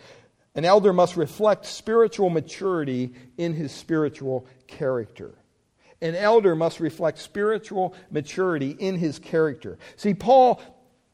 An 0.54 0.64
elder 0.64 0.92
must 0.92 1.16
reflect 1.16 1.66
spiritual 1.66 2.30
maturity 2.30 3.12
in 3.36 3.52
his 3.52 3.72
spiritual 3.72 4.46
character. 4.66 5.34
An 6.00 6.14
elder 6.14 6.56
must 6.56 6.80
reflect 6.80 7.18
spiritual 7.18 7.94
maturity 8.10 8.70
in 8.70 8.96
his 8.96 9.18
character. 9.18 9.78
See, 9.96 10.14
Paul 10.14 10.62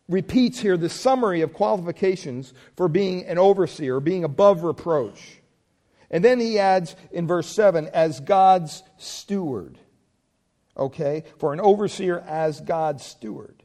repeats 0.08 0.60
here 0.60 0.76
the 0.76 0.88
summary 0.88 1.40
of 1.40 1.52
qualifications 1.52 2.54
for 2.76 2.86
being 2.86 3.24
an 3.26 3.36
overseer, 3.36 3.98
being 3.98 4.22
above 4.22 4.62
reproach. 4.62 5.40
And 6.10 6.24
then 6.24 6.40
he 6.40 6.58
adds 6.58 6.94
in 7.10 7.26
verse 7.26 7.48
7 7.48 7.88
as 7.88 8.20
God's 8.20 8.82
steward. 8.96 9.78
Okay? 10.76 11.24
For 11.38 11.52
an 11.52 11.60
overseer 11.60 12.20
as 12.20 12.60
God's 12.60 13.04
steward. 13.04 13.62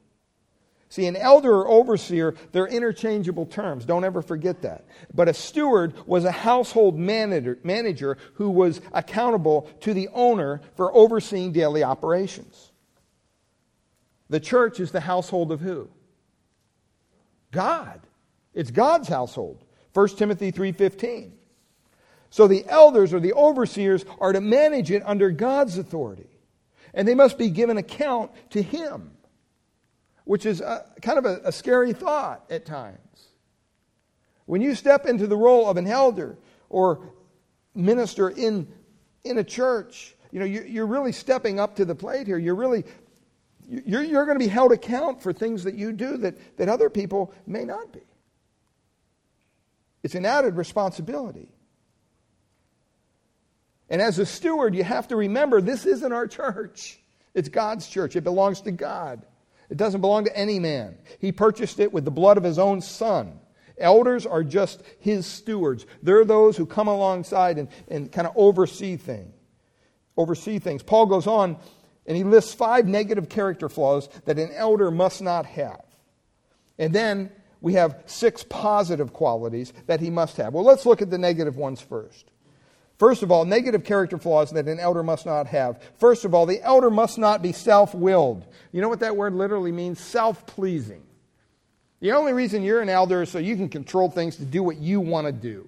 See, 0.90 1.06
an 1.06 1.16
elder 1.16 1.54
or 1.54 1.70
overseer, 1.70 2.36
they're 2.52 2.68
interchangeable 2.68 3.46
terms. 3.46 3.86
Don't 3.86 4.04
ever 4.04 4.22
forget 4.22 4.64
that. 4.64 4.86
But 5.14 5.30
a 5.30 5.34
steward 5.34 5.94
was 6.06 6.26
a 6.26 6.32
household 6.32 7.00
manager, 7.00 7.58
manager 7.64 8.18
who 8.34 8.50
was 8.50 8.82
accountable 8.92 9.70
to 9.82 9.94
the 9.94 10.10
owner 10.14 10.60
for 10.76 10.94
overseeing 10.94 11.54
daily 11.54 11.82
operations. 11.82 12.74
The 14.30 14.42
church 14.42 14.82
is 14.82 14.92
the 14.92 15.00
household 15.00 15.54
of 15.54 15.62
who? 15.62 15.90
God. 17.52 18.02
It's 18.54 18.72
God's 18.72 19.08
household. 19.08 19.64
1 19.94 20.18
Timothy 20.18 20.52
3:15. 20.52 21.32
So 22.32 22.48
the 22.48 22.66
elders 22.68 23.14
or 23.14 23.20
the 23.20 23.34
overseers 23.34 24.04
are 24.20 24.34
to 24.34 24.42
manage 24.42 24.90
it 24.90 25.04
under 25.06 25.30
God's 25.30 25.78
authority. 25.78 26.30
And 26.94 27.08
they 27.08 27.16
must 27.16 27.38
be 27.38 27.50
given 27.50 27.78
account 27.78 28.32
to 28.52 28.62
him 28.64 29.12
which 30.32 30.46
is 30.46 30.62
a, 30.62 30.86
kind 31.02 31.18
of 31.18 31.26
a, 31.26 31.42
a 31.46 31.52
scary 31.52 31.94
thought 31.94 32.46
at 32.50 32.66
times. 32.66 32.98
When 34.46 34.62
you 34.62 34.76
step 34.76 35.06
into 35.06 35.28
the 35.28 35.36
role 35.36 35.70
of 35.70 35.78
an 35.78 35.88
elder 35.88 36.38
or 36.70 37.14
minister 37.74 38.30
in, 38.30 38.68
in 39.24 39.38
a 39.38 39.44
church, 39.44 40.16
you 40.32 40.40
know, 40.40 40.46
you, 40.46 40.64
you're 40.64 40.88
really 40.88 41.12
stepping 41.12 41.60
up 41.60 41.76
to 41.76 41.86
the 41.86 41.96
plate 41.96 42.28
here. 42.28 42.38
You're 42.38 42.56
really, 42.56 42.86
you're, 43.68 44.04
you're 44.04 44.26
going 44.26 44.40
to 44.40 44.44
be 44.44 44.50
held 44.50 44.72
account 44.72 45.22
for 45.22 45.34
things 45.34 45.64
that 45.64 45.76
you 45.76 45.92
do 45.92 46.18
that, 46.18 46.58
that 46.58 46.70
other 46.70 46.90
people 46.90 47.34
may 47.46 47.66
not 47.66 47.92
be. 47.92 48.02
It's 50.04 50.16
an 50.16 50.26
added 50.26 50.56
responsibility. 50.56 51.50
And 53.92 54.02
as 54.02 54.20
a 54.20 54.26
steward, 54.26 54.74
you 54.74 54.86
have 54.86 55.10
to 55.10 55.18
remember 55.18 55.60
this 55.60 55.86
isn't 55.86 56.14
our 56.14 56.26
church. 56.26 56.98
It's 57.34 57.50
God's 57.50 57.88
church. 57.88 58.16
It 58.16 58.24
belongs 58.24 58.62
to 58.62 58.72
God. 58.72 59.22
It 59.70 59.76
doesn't 59.76 60.00
belong 60.00 60.24
to 60.26 60.36
any 60.36 60.60
man. 60.60 60.98
He 61.20 61.34
purchased 61.34 61.78
it 61.80 61.92
with 61.92 62.06
the 62.06 62.12
blood 62.12 62.38
of 62.38 62.44
his 62.44 62.58
own 62.58 62.80
son. 62.80 63.40
Elders 63.78 64.26
are 64.26 64.46
just 64.46 64.82
his 65.00 65.26
stewards. 65.26 65.86
They're 66.02 66.24
those 66.24 66.56
who 66.56 66.66
come 66.66 66.88
alongside 66.88 67.58
and, 67.58 67.68
and 67.90 68.10
kind 68.10 68.28
of 68.28 68.34
oversee 68.38 68.96
things. 68.96 69.36
Oversee 70.16 70.60
things. 70.60 70.84
Paul 70.84 71.08
goes 71.08 71.28
on 71.28 71.58
and 72.06 72.16
he 72.16 72.24
lists 72.24 72.54
five 72.54 72.88
negative 72.88 73.28
character 73.28 73.68
flaws 73.68 74.08
that 74.24 74.40
an 74.40 74.52
elder 74.54 74.90
must 74.90 75.22
not 75.22 75.46
have. 75.48 75.84
And 76.80 76.94
then 76.94 77.30
we 77.60 77.74
have 77.74 78.04
six 78.06 78.44
positive 78.48 79.12
qualities 79.12 79.74
that 79.88 80.00
he 80.00 80.10
must 80.10 80.38
have. 80.38 80.54
Well, 80.54 80.64
let's 80.64 80.86
look 80.86 81.02
at 81.02 81.10
the 81.10 81.18
negative 81.18 81.58
ones 81.58 81.82
first. 81.82 82.32
First 83.02 83.24
of 83.24 83.32
all, 83.32 83.46
negative 83.46 83.84
character 83.84 84.20
flaws 84.20 84.52
that 84.52 84.68
an 84.68 84.80
elder 84.80 85.02
must 85.02 85.26
not 85.26 85.48
have. 85.48 85.82
First 85.98 86.24
of 86.24 86.36
all, 86.36 86.46
the 86.46 86.62
elder 86.62 86.92
must 86.92 87.18
not 87.18 87.42
be 87.42 87.52
self 87.52 87.96
willed. 87.96 88.46
You 88.72 88.80
know 88.80 88.90
what 88.90 89.00
that 89.00 89.18
word 89.18 89.34
literally 89.34 89.72
means? 89.72 90.00
Self 90.00 90.46
pleasing. 90.46 91.02
The 92.00 92.12
only 92.12 92.32
reason 92.32 92.62
you're 92.62 92.80
an 92.80 92.90
elder 92.90 93.24
is 93.24 93.32
so 93.32 93.40
you 93.40 93.56
can 93.56 93.70
control 93.70 94.12
things 94.12 94.36
to 94.36 94.46
do 94.46 94.62
what 94.62 94.78
you 94.78 95.00
want 95.00 95.26
to 95.26 95.34
do. 95.34 95.68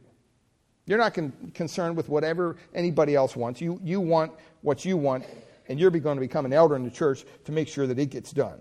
You're 0.86 1.00
not 1.00 1.16
con- 1.16 1.34
concerned 1.56 1.98
with 1.98 2.08
whatever 2.08 2.56
anybody 2.76 3.16
else 3.16 3.36
wants. 3.36 3.60
You, 3.60 3.80
you 3.84 4.00
want 4.00 4.32
what 4.62 4.86
you 4.86 4.96
want, 4.96 5.26
and 5.68 5.80
you're 5.80 5.90
going 5.90 6.18
to 6.18 6.22
become 6.22 6.46
an 6.46 6.54
elder 6.54 6.76
in 6.76 6.84
the 6.84 6.92
church 6.92 7.26
to 7.46 7.52
make 7.52 7.68
sure 7.68 7.88
that 7.88 7.98
it 7.98 8.12
gets 8.12 8.32
done. 8.32 8.60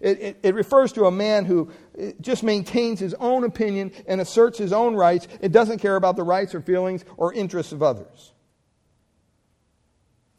It, 0.00 0.20
it, 0.20 0.40
it, 0.42 0.54
refers 0.54 0.92
to 0.92 1.04
a 1.04 1.10
man 1.10 1.44
who 1.44 1.70
uh, 2.00 2.12
just 2.22 2.42
maintains 2.42 3.00
his 3.00 3.12
own 3.14 3.44
opinion 3.44 3.92
and 4.06 4.18
asserts 4.18 4.56
his 4.56 4.72
own 4.72 4.94
rights. 4.94 5.28
It 5.42 5.52
doesn't 5.52 5.78
care 5.80 5.96
about 5.96 6.16
the 6.16 6.22
rights 6.22 6.54
or 6.54 6.62
feelings 6.62 7.04
or 7.18 7.34
interests 7.34 7.72
of 7.72 7.82
others. 7.82 8.32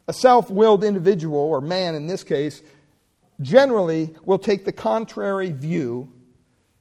A 0.08 0.12
self 0.12 0.50
willed 0.50 0.82
individual, 0.82 1.38
or 1.38 1.60
man 1.60 1.94
in 1.94 2.08
this 2.08 2.24
case, 2.24 2.60
generally 3.40 4.14
will 4.24 4.38
take 4.38 4.64
the 4.64 4.72
contrary 4.72 5.52
view 5.52 6.12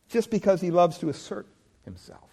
just 0.09 0.31
because 0.31 0.59
he 0.59 0.71
loves 0.71 0.97
to 0.99 1.09
assert 1.09 1.47
himself. 1.85 2.29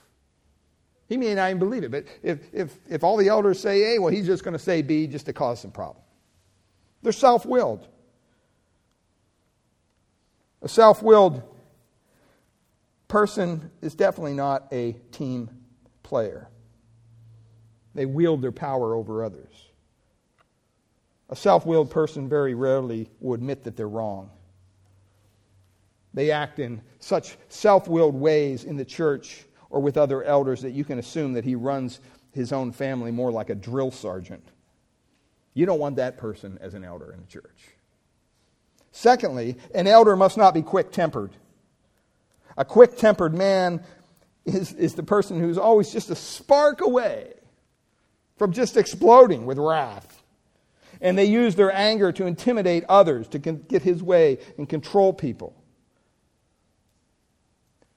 He 1.08 1.16
may 1.16 1.34
not 1.34 1.50
even 1.50 1.58
believe 1.58 1.84
it, 1.84 1.90
but 1.90 2.04
if, 2.22 2.40
if, 2.52 2.74
if 2.88 3.04
all 3.04 3.16
the 3.16 3.28
elders 3.28 3.60
say 3.60 3.94
A, 3.94 4.00
well, 4.00 4.12
he's 4.12 4.26
just 4.26 4.44
going 4.44 4.52
to 4.52 4.58
say 4.58 4.80
B 4.80 5.06
just 5.06 5.26
to 5.26 5.32
cause 5.32 5.60
some 5.60 5.70
problem. 5.70 6.02
They're 7.02 7.12
self 7.12 7.44
willed. 7.44 7.86
A 10.62 10.68
self 10.68 11.02
willed 11.02 11.42
person 13.06 13.70
is 13.80 13.94
definitely 13.94 14.34
not 14.34 14.68
a 14.72 14.92
team 15.12 15.50
player. 16.02 16.48
They 17.94 18.06
wield 18.06 18.42
their 18.42 18.52
power 18.52 18.94
over 18.94 19.24
others. 19.24 19.68
A 21.30 21.36
self 21.36 21.66
willed 21.66 21.90
person 21.90 22.28
very 22.28 22.54
rarely 22.54 23.08
will 23.20 23.34
admit 23.34 23.64
that 23.64 23.76
they're 23.76 23.88
wrong. 23.88 24.30
They 26.14 26.30
act 26.30 26.58
in 26.58 26.80
such 27.00 27.36
self 27.48 27.86
willed 27.86 28.14
ways 28.14 28.64
in 28.64 28.76
the 28.76 28.84
church 28.84 29.44
or 29.70 29.80
with 29.80 29.96
other 29.96 30.24
elders 30.24 30.62
that 30.62 30.72
you 30.72 30.84
can 30.84 30.98
assume 30.98 31.34
that 31.34 31.44
he 31.44 31.54
runs 31.54 32.00
his 32.32 32.52
own 32.52 32.72
family 32.72 33.10
more 33.10 33.30
like 33.30 33.50
a 33.50 33.54
drill 33.54 33.90
sergeant. 33.90 34.46
You 35.54 35.66
don't 35.66 35.80
want 35.80 35.96
that 35.96 36.16
person 36.16 36.58
as 36.60 36.74
an 36.74 36.84
elder 36.84 37.12
in 37.12 37.20
the 37.20 37.26
church. 37.26 37.77
Secondly, 38.98 39.56
an 39.76 39.86
elder 39.86 40.16
must 40.16 40.36
not 40.36 40.54
be 40.54 40.62
quick 40.62 40.90
tempered. 40.90 41.30
A 42.56 42.64
quick 42.64 42.96
tempered 42.96 43.32
man 43.32 43.84
is, 44.44 44.72
is 44.72 44.94
the 44.94 45.04
person 45.04 45.38
who's 45.38 45.56
always 45.56 45.92
just 45.92 46.10
a 46.10 46.16
spark 46.16 46.80
away 46.80 47.32
from 48.38 48.50
just 48.50 48.76
exploding 48.76 49.46
with 49.46 49.56
wrath. 49.56 50.20
And 51.00 51.16
they 51.16 51.26
use 51.26 51.54
their 51.54 51.70
anger 51.72 52.10
to 52.10 52.26
intimidate 52.26 52.82
others, 52.88 53.28
to 53.28 53.38
get 53.38 53.82
his 53.82 54.02
way 54.02 54.38
and 54.58 54.68
control 54.68 55.12
people. 55.12 55.54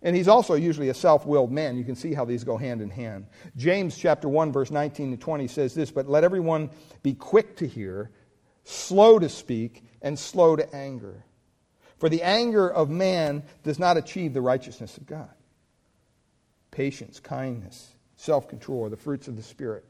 And 0.04 0.16
he's 0.16 0.28
also 0.28 0.54
usually 0.54 0.90
a 0.90 0.94
self-willed 0.94 1.52
man. 1.52 1.78
You 1.78 1.84
can 1.84 1.96
see 1.96 2.14
how 2.14 2.26
these 2.26 2.44
go 2.44 2.58
hand 2.58 2.80
in 2.80 2.92
hand. 2.92 3.26
James 3.58 3.98
chapter 3.98 4.30
1 4.30 4.52
verse 4.52 4.70
19 4.70 5.10
to 5.10 5.18
20 5.18 5.48
says 5.48 5.74
this, 5.74 5.90
"But 5.90 6.08
let 6.08 6.24
everyone 6.24 6.70
be 7.02 7.16
quick 7.16 7.56
to 7.56 7.68
hear, 7.68 8.12
slow 8.64 9.18
to 9.18 9.30
speak, 9.30 9.84
and 10.02 10.18
slow 10.18 10.56
to 10.56 10.76
anger. 10.76 11.24
For 11.98 12.10
the 12.10 12.24
anger 12.24 12.68
of 12.70 12.90
man 12.90 13.44
does 13.64 13.78
not 13.78 13.98
achieve 13.98 14.34
the 14.34 14.42
righteousness 14.42 14.98
of 14.98 15.06
God. 15.06 15.30
Patience, 16.72 17.20
kindness, 17.20 17.96
self 18.16 18.48
control 18.48 18.86
are 18.86 18.90
the 18.90 18.98
fruits 18.98 19.28
of 19.28 19.36
the 19.36 19.44
Spirit. 19.44 19.86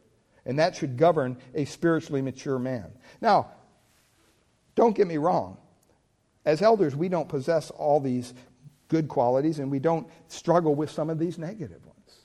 And 0.46 0.60
that 0.60 0.76
should 0.76 0.98
govern 0.98 1.38
a 1.54 1.66
spiritually 1.66 2.22
mature 2.22 2.60
man. 2.60 2.92
Now, 3.22 3.52
don't 4.76 4.96
get 4.96 5.08
me 5.08 5.18
wrong. 5.18 5.58
As 6.46 6.62
elders, 6.62 6.96
we 6.96 7.08
don't 7.08 7.30
possess 7.30 7.70
all 7.70 8.00
these 8.00 8.34
good 8.88 9.08
qualities 9.08 9.60
and 9.60 9.70
we 9.72 9.80
don't 9.80 10.08
struggle 10.28 10.76
with 10.76 10.90
some 10.90 11.10
of 11.10 11.20
these 11.20 11.38
negative 11.38 11.86
ones. 11.86 12.20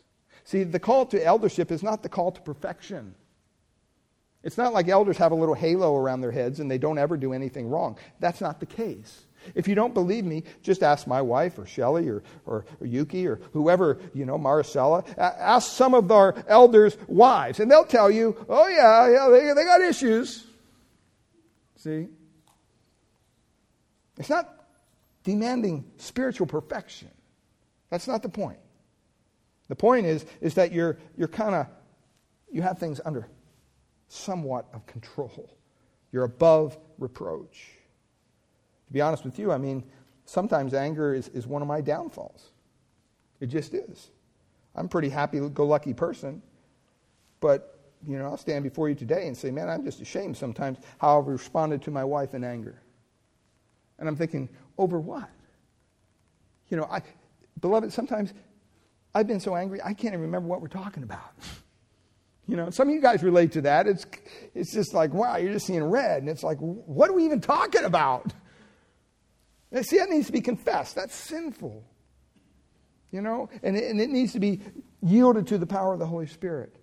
See, 0.45 0.65
the 0.65 0.81
call 0.81 1.07
to 1.07 1.25
eldership 1.25 1.71
is 1.71 1.83
not 1.83 2.03
the 2.03 2.09
call 2.09 2.33
to 2.33 2.41
perfection. 2.41 3.15
It's 4.47 4.57
not 4.57 4.73
like 4.73 4.87
elders 4.87 5.19
have 5.19 5.33
a 5.33 5.35
little 5.35 5.57
halo 5.57 5.97
around 5.97 6.21
their 6.21 6.31
heads 6.31 6.61
and 6.61 6.71
they 6.71 6.79
don't 6.79 6.99
ever 6.99 7.17
do 7.17 7.33
anything 7.33 7.69
wrong. 7.69 7.99
That's 8.21 8.41
not 8.41 8.61
the 8.61 8.67
case. 8.67 9.25
If 9.57 9.67
you 9.67 9.75
don't 9.75 9.93
believe 9.93 10.25
me, 10.25 10.45
just 10.63 10.85
ask 10.85 11.09
my 11.09 11.21
wife 11.21 11.59
or 11.59 11.67
Shelly 11.67 12.09
or, 12.09 12.23
or, 12.47 12.65
or, 12.81 12.87
Yuki 12.87 13.27
or 13.27 13.41
whoever, 13.53 13.99
you 14.15 14.25
know, 14.25 14.39
Maricela. 14.39 15.05
Ask 15.19 15.73
some 15.73 15.95
of 15.95 16.13
our 16.13 16.37
elders' 16.47 16.97
wives, 17.09 17.59
and 17.59 17.69
they'll 17.69 17.85
tell 17.85 18.09
you, 18.09 18.37
oh, 18.49 18.69
yeah, 18.69 19.11
yeah, 19.11 19.29
they, 19.31 19.53
they 19.53 19.65
got 19.65 19.81
issues. 19.81 20.47
See? 21.79 22.07
It's 24.17 24.31
not 24.31 24.49
demanding 25.25 25.91
spiritual 25.97 26.47
perfection. 26.47 27.11
That's 27.91 28.07
not 28.07 28.23
the 28.23 28.29
point. 28.29 28.61
The 29.67 29.77
point 29.77 30.07
is, 30.07 30.25
is 30.41 30.55
that 30.55 30.71
you're, 30.71 30.99
you're 31.17 31.27
kind 31.27 31.57
of, 31.57 31.67
you 32.53 32.63
have 32.63 32.79
things 32.79 33.01
under 33.05 33.27
somewhat 34.09 34.67
of 34.73 34.87
control. 34.87 35.57
You're 36.13 36.25
above 36.25 36.79
reproach. 36.99 37.71
To 38.87 38.93
be 38.93 39.01
honest 39.01 39.25
with 39.25 39.39
you, 39.39 39.53
I 39.53 39.59
mean, 39.59 39.85
sometimes 40.25 40.75
anger 40.75 41.15
is, 41.15 41.29
is 41.29 41.47
one 41.47 41.63
of 41.63 41.69
my 41.69 41.81
downfalls. 41.81 42.51
It 43.41 43.47
just 43.47 43.75
is. 43.75 44.11
I'm 44.75 44.87
a 44.87 44.89
pretty 44.89 45.09
happy 45.09 45.41
go 45.49 45.67
lucky 45.67 45.95
person, 45.95 46.43
but 47.41 47.73
you 48.07 48.19
know, 48.19 48.27
I'll 48.27 48.37
stand 48.37 48.63
before 48.63 48.89
you 48.89 48.95
today 48.95 49.27
and 49.27 49.37
say, 49.37 49.51
man, 49.51 49.69
I'm 49.69 49.85
just 49.85 50.01
ashamed 50.01 50.37
sometimes 50.37 50.79
how 50.99 51.19
I've 51.19 51.27
responded 51.27 51.83
to 51.83 51.91
my 51.91 52.05
wife 52.05 52.35
in 52.35 52.45
anger. 52.45 52.81
And 53.99 54.09
I'm 54.09 54.17
thinking, 54.17 54.49
over 54.79 55.01
what? 55.01 55.29
You 56.69 56.77
know, 56.77 56.85
I, 56.85 57.03
beloved, 57.61 57.93
sometimes 57.93 58.35
I've 59.15 59.27
been 59.27 59.41
so 59.41 59.57
angry 59.57 59.81
I 59.83 59.95
can't 59.95 60.13
even 60.13 60.21
remember 60.21 60.49
what 60.49 60.61
we're 60.61 60.69
talking 60.69 61.03
about. 61.03 61.33
You 62.49 62.57
know, 62.57 62.71
some 62.71 62.89
of 62.89 62.95
you 62.95 63.01
guys 63.01 63.23
relate 63.23 63.53
to 63.53 63.63
that. 63.63 63.89
It's, 63.89 64.07
it's 64.55 64.73
just 64.73 64.95
like, 64.95 65.13
wow, 65.13 65.37
you're 65.37 65.53
just 65.53 65.67
seeing 65.67 65.83
red. 65.83 66.23
And 66.23 66.29
it's 66.29 66.45
like, 66.45 66.59
what 66.59 67.11
are 67.11 67.13
we 67.13 67.25
even 67.25 67.41
talking 67.41 67.85
about? 67.85 68.33
And 69.73 69.85
see, 69.85 69.99
that 69.99 70.09
needs 70.11 70.27
to 70.27 70.33
be 70.33 70.41
confessed. 70.41 70.95
That's 70.95 71.15
sinful. 71.15 71.85
You 73.11 73.21
know, 73.21 73.49
and 73.63 73.77
it, 73.77 73.91
and 73.91 74.01
it 74.01 74.11
needs 74.11 74.33
to 74.33 74.41
be 74.41 74.61
yielded 75.03 75.47
to 75.49 75.59
the 75.59 75.67
power 75.67 75.93
of 75.93 75.99
the 75.99 76.07
Holy 76.07 76.27
Spirit. 76.27 76.77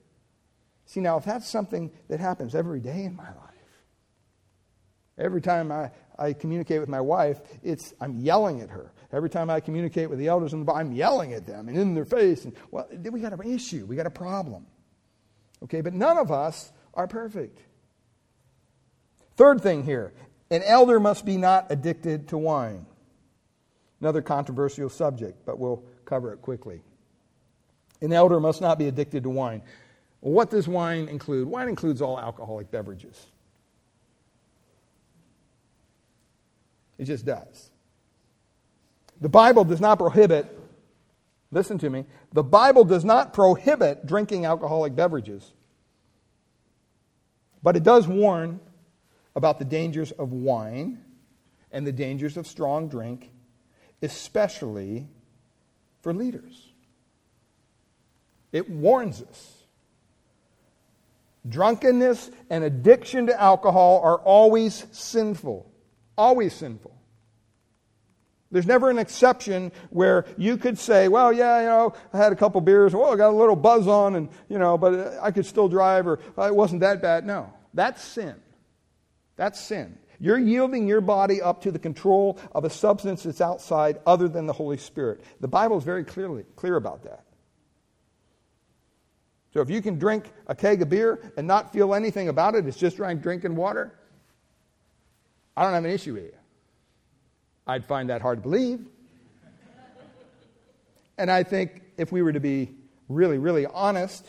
See, 0.86 0.99
now, 0.99 1.18
if 1.18 1.26
that's 1.26 1.49
something 1.49 1.91
that 2.09 2.20
happens 2.20 2.55
every 2.55 2.80
day 2.80 3.03
in 3.03 3.16
my 3.16 3.28
life, 3.28 3.84
every 5.18 5.41
time 5.41 5.72
I, 5.72 5.91
I 6.18 6.34
communicate 6.34 6.80
with 6.80 6.89
my 6.89 7.01
wife, 7.01 7.39
it's 7.61 7.93
I'm 8.01 8.20
yelling 8.20 8.61
at 8.61 8.70
her. 8.70 8.91
Every 9.11 9.30
time 9.30 9.49
I 9.49 9.59
communicate 9.59 10.09
with 10.09 10.20
the 10.20 10.28
elders 10.28 10.53
in 10.53 10.66
the 10.66 10.72
I'm 10.72 10.91
yelling 10.91 11.34
at 11.34 11.45
them 11.45 11.70
and 11.70 11.78
in 11.78 11.93
their 11.93 12.05
face. 12.05 12.45
And 12.45 12.53
well, 12.72 12.88
we 13.11 13.20
got 13.20 13.34
an 13.34 13.41
issue. 13.49 13.86
We 13.86 13.95
got 13.95 14.07
a 14.07 14.11
problem. 14.11 14.66
Okay, 15.64 15.82
but 15.82 15.93
none 15.93 16.18
of 16.18 16.32
us 16.32 16.72
are 16.93 17.07
perfect. 17.07 17.59
Third 19.36 19.61
thing 19.61 19.84
here 19.84 20.14
an 20.51 20.61
elder 20.64 20.99
must 20.99 21.26
be 21.26 21.38
not 21.38 21.68
addicted 21.70 22.28
to 22.30 22.38
wine. 22.38 22.86
Another 24.01 24.22
controversial 24.22 24.89
subject, 24.89 25.45
but 25.45 25.57
we'll 25.57 25.82
cover 26.05 26.34
it 26.34 26.41
quickly. 26.41 26.82
An 28.01 28.11
elder 28.11 28.39
must 28.39 28.61
not 28.61 28.78
be 28.78 28.88
addicted 28.88 29.24
to 29.24 29.30
wine. 29.30 29.61
what 30.20 30.49
does 30.49 30.68
wine 30.68 31.07
include? 31.07 31.47
Wine 31.47 31.70
includes 31.70 32.01
all 32.01 32.20
alcoholic 32.20 32.70
beverages. 32.70 33.26
It 36.97 37.05
just 37.05 37.26
does. 37.26 37.72
The 39.22 39.30
Bible 39.30 39.64
does 39.64 39.82
not 39.82 39.99
prohibit, 39.99 40.45
listen 41.53 41.77
to 41.79 41.89
me, 41.89 42.05
the 42.31 42.43
Bible 42.43 42.83
does 42.83 43.05
not 43.05 43.33
prohibit 43.33 44.05
drinking 44.05 44.45
alcoholic 44.45 44.95
beverages. 44.95 45.53
But 47.61 47.77
it 47.77 47.83
does 47.83 48.07
warn 48.07 48.59
about 49.35 49.59
the 49.59 49.65
dangers 49.65 50.11
of 50.11 50.31
wine 50.31 50.99
and 51.71 51.87
the 51.87 51.91
dangers 51.91 52.37
of 52.37 52.45
strong 52.45 52.89
drink, 52.89 53.31
especially 54.01 55.07
for 56.01 56.13
leaders. 56.13 56.69
It 58.51 58.69
warns 58.69 59.21
us. 59.21 59.63
Drunkenness 61.47 62.31
and 62.49 62.63
addiction 62.63 63.27
to 63.27 63.41
alcohol 63.41 64.01
are 64.03 64.17
always 64.17 64.85
sinful. 64.91 65.69
Always 66.17 66.53
sinful. 66.53 66.95
There's 68.53 68.67
never 68.67 68.91
an 68.91 68.99
exception 68.99 69.71
where 69.89 70.25
you 70.37 70.57
could 70.57 70.77
say, 70.77 71.07
well, 71.07 71.33
yeah, 71.33 71.59
you 71.61 71.65
know, 71.65 71.93
I 72.13 72.17
had 72.17 72.31
a 72.31 72.35
couple 72.35 72.61
beers, 72.61 72.93
well, 72.93 73.11
I 73.11 73.15
got 73.15 73.31
a 73.31 73.35
little 73.35 73.55
buzz 73.55 73.87
on, 73.87 74.15
and, 74.15 74.29
you 74.47 74.59
know, 74.59 74.77
but 74.77 75.17
I 75.19 75.31
could 75.31 75.47
still 75.47 75.67
drive, 75.67 76.05
or 76.05 76.19
it 76.37 76.55
wasn't 76.55 76.81
that 76.81 77.01
bad. 77.01 77.25
No, 77.25 77.51
that's 77.73 78.03
sin. 78.03 78.35
That's 79.37 79.59
sin. 79.59 79.97
You're 80.19 80.37
yielding 80.37 80.87
your 80.87 81.01
body 81.01 81.41
up 81.41 81.63
to 81.63 81.71
the 81.71 81.79
control 81.79 82.37
of 82.51 82.63
a 82.63 82.69
substance 82.69 83.23
that's 83.23 83.41
outside 83.41 83.99
other 84.05 84.27
than 84.27 84.45
the 84.45 84.53
Holy 84.53 84.77
Spirit. 84.77 85.21
The 85.41 85.47
Bible 85.47 85.79
is 85.79 85.83
very 85.83 86.03
clearly 86.03 86.45
clear 86.55 86.75
about 86.75 87.05
that. 87.05 87.23
So 89.51 89.61
if 89.61 89.69
you 89.71 89.81
can 89.81 89.97
drink 89.97 90.31
a 90.45 90.53
keg 90.53 90.83
of 90.83 90.89
beer 90.89 91.33
and 91.37 91.47
not 91.47 91.73
feel 91.73 91.95
anything 91.95 92.29
about 92.29 92.53
it, 92.53 92.67
it's 92.67 92.77
just 92.77 92.99
like 92.99 93.23
drinking 93.23 93.55
water, 93.55 93.97
I 95.57 95.63
don't 95.63 95.73
have 95.73 95.85
an 95.85 95.91
issue 95.91 96.13
with 96.13 96.25
you. 96.25 96.33
I'd 97.66 97.86
find 97.86 98.09
that 98.09 98.22
hard 98.22 98.39
to 98.39 98.41
believe. 98.41 98.86
and 101.18 101.32
I 101.32 101.43
think 101.43 101.82
if 101.97 102.11
we 102.11 102.22
were 102.22 102.34
to 102.34 102.39
be 102.39 102.76
really, 103.07 103.38
really 103.38 103.66
honest, 103.66 104.26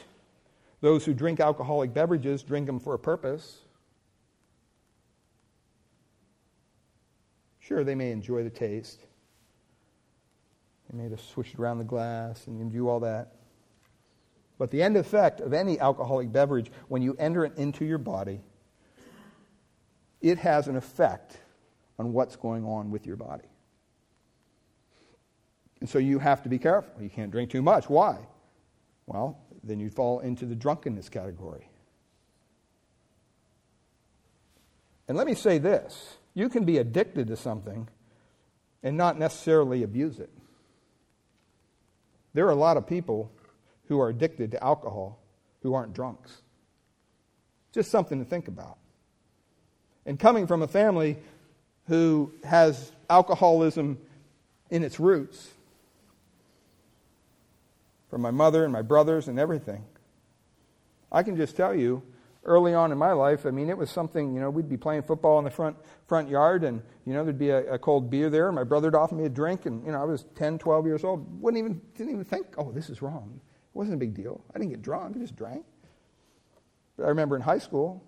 those 0.81 1.05
who 1.05 1.15
drink 1.15 1.41
alcoholic 1.41 1.95
beverages 1.95 2.43
drink 2.43 2.67
them 2.67 2.79
for 2.79 2.95
a 2.95 2.99
purpose. 2.99 3.61
Sure, 7.59 7.83
they 7.83 7.95
may 7.95 8.11
enjoy 8.11 8.45
the 8.45 8.51
taste. 8.51 9.01
They 10.91 11.03
may 11.03 11.09
just 11.09 11.31
swish 11.31 11.55
it 11.55 11.59
around 11.59 11.79
the 11.79 11.85
glass 11.85 12.47
and 12.47 12.71
do 12.71 12.89
all 12.89 13.01
that. 13.01 13.33
But 14.59 14.71
the 14.71 14.83
end 14.83 14.97
effect 14.97 15.41
of 15.41 15.53
any 15.53 15.81
alcoholic 15.81 16.31
beverage, 16.31 16.71
when 16.89 17.03
you 17.03 17.17
enter 17.19 17.45
it 17.45 17.57
into 17.57 17.85
your 17.85 17.99
body, 17.99 18.41
it 20.21 20.39
has 20.39 20.69
an 20.69 20.77
effect 20.77 21.39
on 21.99 22.13
what's 22.13 22.37
going 22.37 22.65
on 22.65 22.91
with 22.91 23.07
your 23.07 23.17
body. 23.17 23.49
And 25.81 25.89
so 25.89 25.99
you 25.99 26.19
have 26.19 26.43
to 26.43 26.49
be 26.49 26.59
careful. 26.59 27.03
You 27.03 27.11
can't 27.11 27.31
drink 27.31 27.51
too 27.51 27.63
much. 27.63 27.89
Why? 27.91 28.19
Well, 29.07 29.39
then 29.63 29.81
you 29.81 29.91
fall 29.91 30.21
into 30.21 30.47
the 30.47 30.55
drunkenness 30.55 31.09
category. 31.09 31.69
And 35.09 35.17
let 35.17 35.27
me 35.27 35.35
say 35.35 35.59
this 35.59 36.17
you 36.35 36.49
can 36.49 36.65
be 36.65 36.79
addicted 36.79 37.29
to 37.29 37.37
something 37.37 37.89
and 38.83 38.97
not 38.97 39.19
necessarily 39.19 39.83
abuse 39.83 40.19
it. 40.19 40.31
There 42.35 42.47
are 42.47 42.51
a 42.51 42.57
lot 42.57 42.77
of 42.77 42.87
people 42.87 43.31
who 43.87 44.01
are 44.01 44.09
addicted 44.09 44.51
to 44.53 44.65
alcohol 44.65 45.21
who 45.63 45.75
aren't 45.75 45.95
drunks. 45.95 46.43
Just 47.73 47.91
something 47.91 48.19
to 48.19 48.25
think 48.25 48.49
about. 48.49 48.79
And 50.07 50.19
coming 50.19 50.47
from 50.47 50.63
a 50.63 50.69
family 50.69 51.19
who 51.89 52.33
has 52.45 52.93
alcoholism 53.11 53.99
in 54.71 54.83
its 54.83 54.99
roots, 54.99 55.51
from 58.09 58.23
my 58.23 58.31
mother 58.31 58.65
and 58.65 58.73
my 58.73 58.83
brothers 58.83 59.29
and 59.29 59.39
everything, 59.39 59.85
I 61.11 61.23
can 61.23 61.37
just 61.37 61.57
tell 61.57 61.75
you 61.75 62.03
early 62.45 62.75
on 62.75 62.93
in 62.93 62.99
my 62.99 63.13
life, 63.13 63.47
I 63.47 63.51
mean, 63.51 63.69
it 63.69 63.77
was 63.77 63.91
something, 63.91 64.35
you 64.35 64.41
know, 64.41 64.51
we'd 64.51 64.69
be 64.69 64.77
playing 64.77 65.03
football 65.03 65.39
in 65.39 65.45
the 65.45 65.51
front, 65.51 65.77
front 66.07 66.29
yard 66.29 66.65
and, 66.65 66.83
you 67.07 67.13
know, 67.13 67.25
there'd 67.25 67.39
be 67.39 67.51
a, 67.51 67.75
a 67.75 67.79
cold 67.79 68.11
beer 68.11 68.31
there. 68.31 68.51
My 68.53 68.65
brother 68.65 68.89
would 68.89 68.95
offer 68.95 69.15
me 69.15 69.25
a 69.25 69.29
drink 69.29 69.67
and, 69.67 69.85
you 69.85 69.93
know, 69.93 70.01
I 70.01 70.05
was 70.05 70.27
10, 70.35 70.59
12 70.59 70.87
years 70.87 71.05
old. 71.05 71.41
Wouldn't 71.41 71.59
even, 71.59 71.81
didn't 71.97 72.13
even 72.13 72.25
think, 72.25 72.47
oh, 72.59 72.71
this 72.71 72.91
is 72.91 73.03
wrong. 73.03 73.41
It 73.43 73.77
wasn't 73.77 73.95
a 73.95 73.99
big 73.99 74.15
deal. 74.15 74.41
I 74.55 74.59
didn't 74.59 74.71
get 74.71 74.83
drunk. 74.83 75.17
I 75.17 75.21
just 75.21 75.37
drank. 75.37 75.65
But 76.97 77.05
I 77.05 77.09
remember 77.09 77.37
in 77.37 77.43
high 77.43 77.59
school 77.59 78.03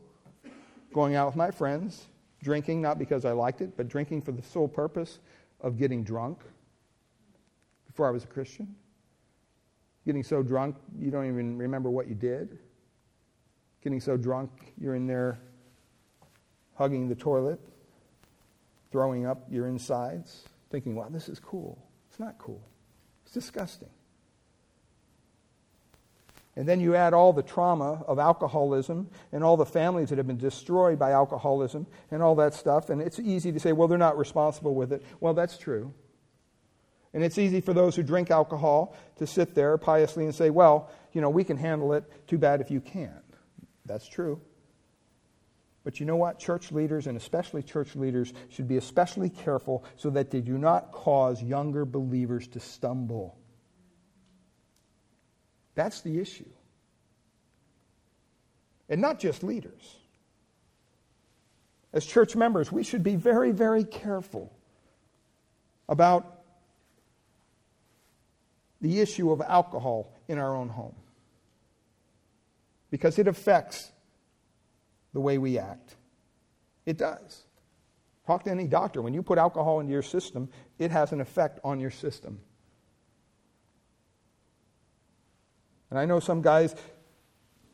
going 0.93 1.15
out 1.15 1.27
with 1.27 1.37
my 1.37 1.51
friends, 1.51 2.07
drinking 2.47 2.81
not 2.81 2.99
because 2.99 3.25
I 3.27 3.33
liked 3.33 3.61
it, 3.61 3.77
but 3.77 3.89
drinking 3.89 4.23
for 4.23 4.33
the 4.33 4.43
sole 4.43 4.69
purpose 4.69 5.19
of 5.61 5.77
getting 5.77 6.03
drunk 6.03 6.39
before 7.87 8.09
I 8.09 8.11
was 8.11 8.25
a 8.25 8.29
Christian. 8.29 8.75
Getting 10.07 10.23
so 10.23 10.43
drunk 10.43 10.77
you 10.99 11.11
don't 11.11 11.27
even 11.27 11.59
remember 11.59 11.91
what 11.91 12.09
you 12.09 12.15
did 12.15 12.59
getting 13.87 14.01
so 14.01 14.17
drunk 14.17 14.51
you're 14.81 14.97
in 14.97 15.07
there 15.07 15.39
hugging 16.75 17.09
the 17.09 17.15
toilet, 17.15 17.61
throwing 18.91 19.27
up 19.27 19.47
your 19.49 19.69
insides, 19.69 20.43
thinking, 20.71 20.97
wow, 20.97 21.07
this 21.09 21.29
is 21.29 21.39
cool. 21.39 21.79
It's 22.11 22.19
not 22.19 22.37
cool. 22.37 22.61
It's 23.25 23.33
disgusting. 23.33 23.89
And 26.57 26.67
then 26.67 26.81
you 26.81 26.95
add 26.95 27.13
all 27.13 27.35
the 27.35 27.43
trauma 27.43 28.03
of 28.07 28.19
alcoholism 28.19 29.11
and 29.31 29.45
all 29.45 29.59
the 29.59 29.67
families 29.67 30.09
that 30.09 30.17
have 30.17 30.27
been 30.27 30.39
destroyed 30.39 30.99
by 30.99 31.11
alcoholism 31.11 31.87
and 32.11 32.23
all 32.23 32.35
that 32.37 32.55
stuff. 32.55 32.89
And 32.89 33.03
it's 33.03 33.19
easy 33.19 33.53
to 33.53 33.61
say, 33.61 33.73
well, 33.73 33.89
they're 33.89 33.99
not 33.99 34.17
responsible 34.17 34.75
with 34.75 34.93
it. 34.93 35.03
Well, 35.21 35.35
that's 35.35 35.59
true. 35.59 35.93
And 37.13 37.23
it's 37.23 37.37
easy 37.37 37.61
for 37.61 37.75
those 37.75 37.95
who 37.95 38.03
drink 38.03 38.31
alcohol 38.31 38.97
to 39.17 39.27
sit 39.27 39.55
there 39.55 39.77
piously 39.77 40.25
and 40.25 40.35
say, 40.35 40.49
well, 40.49 40.91
you 41.13 41.21
know, 41.21 41.31
we 41.31 41.45
can 41.45 41.59
handle 41.59 41.93
it. 41.93 42.05
Too 42.27 42.39
bad 42.39 42.61
if 42.63 42.71
you 42.71 42.81
can't. 42.81 43.13
That's 43.85 44.09
true. 44.09 44.41
But 45.85 46.01
you 46.01 46.07
know 46.07 46.17
what? 46.17 46.39
Church 46.39 46.73
leaders, 46.73 47.07
and 47.07 47.17
especially 47.17 47.63
church 47.63 47.95
leaders, 47.95 48.33
should 48.49 48.67
be 48.67 48.77
especially 48.77 49.31
careful 49.31 49.85
so 49.97 50.11
that 50.11 50.31
they 50.31 50.41
do 50.41 50.59
not 50.59 50.91
cause 50.91 51.43
younger 51.43 51.85
believers 51.85 52.49
to 52.49 52.61
stumble. 52.61 53.39
That's 55.77 56.01
the 56.01 56.19
issue. 56.19 56.49
And 58.89 59.01
not 59.01 59.21
just 59.21 59.45
leaders. 59.45 59.97
As 61.93 62.05
church 62.05 62.35
members, 62.35 62.73
we 62.73 62.83
should 62.83 63.05
be 63.05 63.15
very, 63.15 63.53
very 63.53 63.85
careful 63.85 64.53
about 65.89 66.41
the 68.81 69.01
issue 69.01 69.31
of 69.31 69.41
alcohol 69.41 70.13
in 70.29 70.39
our 70.39 70.55
own 70.55 70.69
home 70.69 70.95
because 72.91 73.19
it 73.19 73.29
affects 73.29 73.91
the 75.13 75.21
way 75.21 75.39
we 75.39 75.59
act. 75.59 75.95
It 76.85 76.99
does. 76.99 77.45
Talk 78.27 78.45
to 78.45 78.51
any 78.51 78.67
doctor. 78.67 79.03
When 79.03 79.15
you 79.15 79.23
put 79.23 79.39
alcohol 79.39 79.81
into 79.81 79.93
your 79.93 80.03
system, 80.03 80.49
it 80.79 80.91
has 80.91 81.13
an 81.13 81.21
effect 81.21 81.61
on 81.65 81.81
your 81.81 81.91
system. 81.91 82.41
And 85.91 85.99
I 85.99 86.05
know 86.05 86.21
some 86.21 86.43
guys 86.43 86.75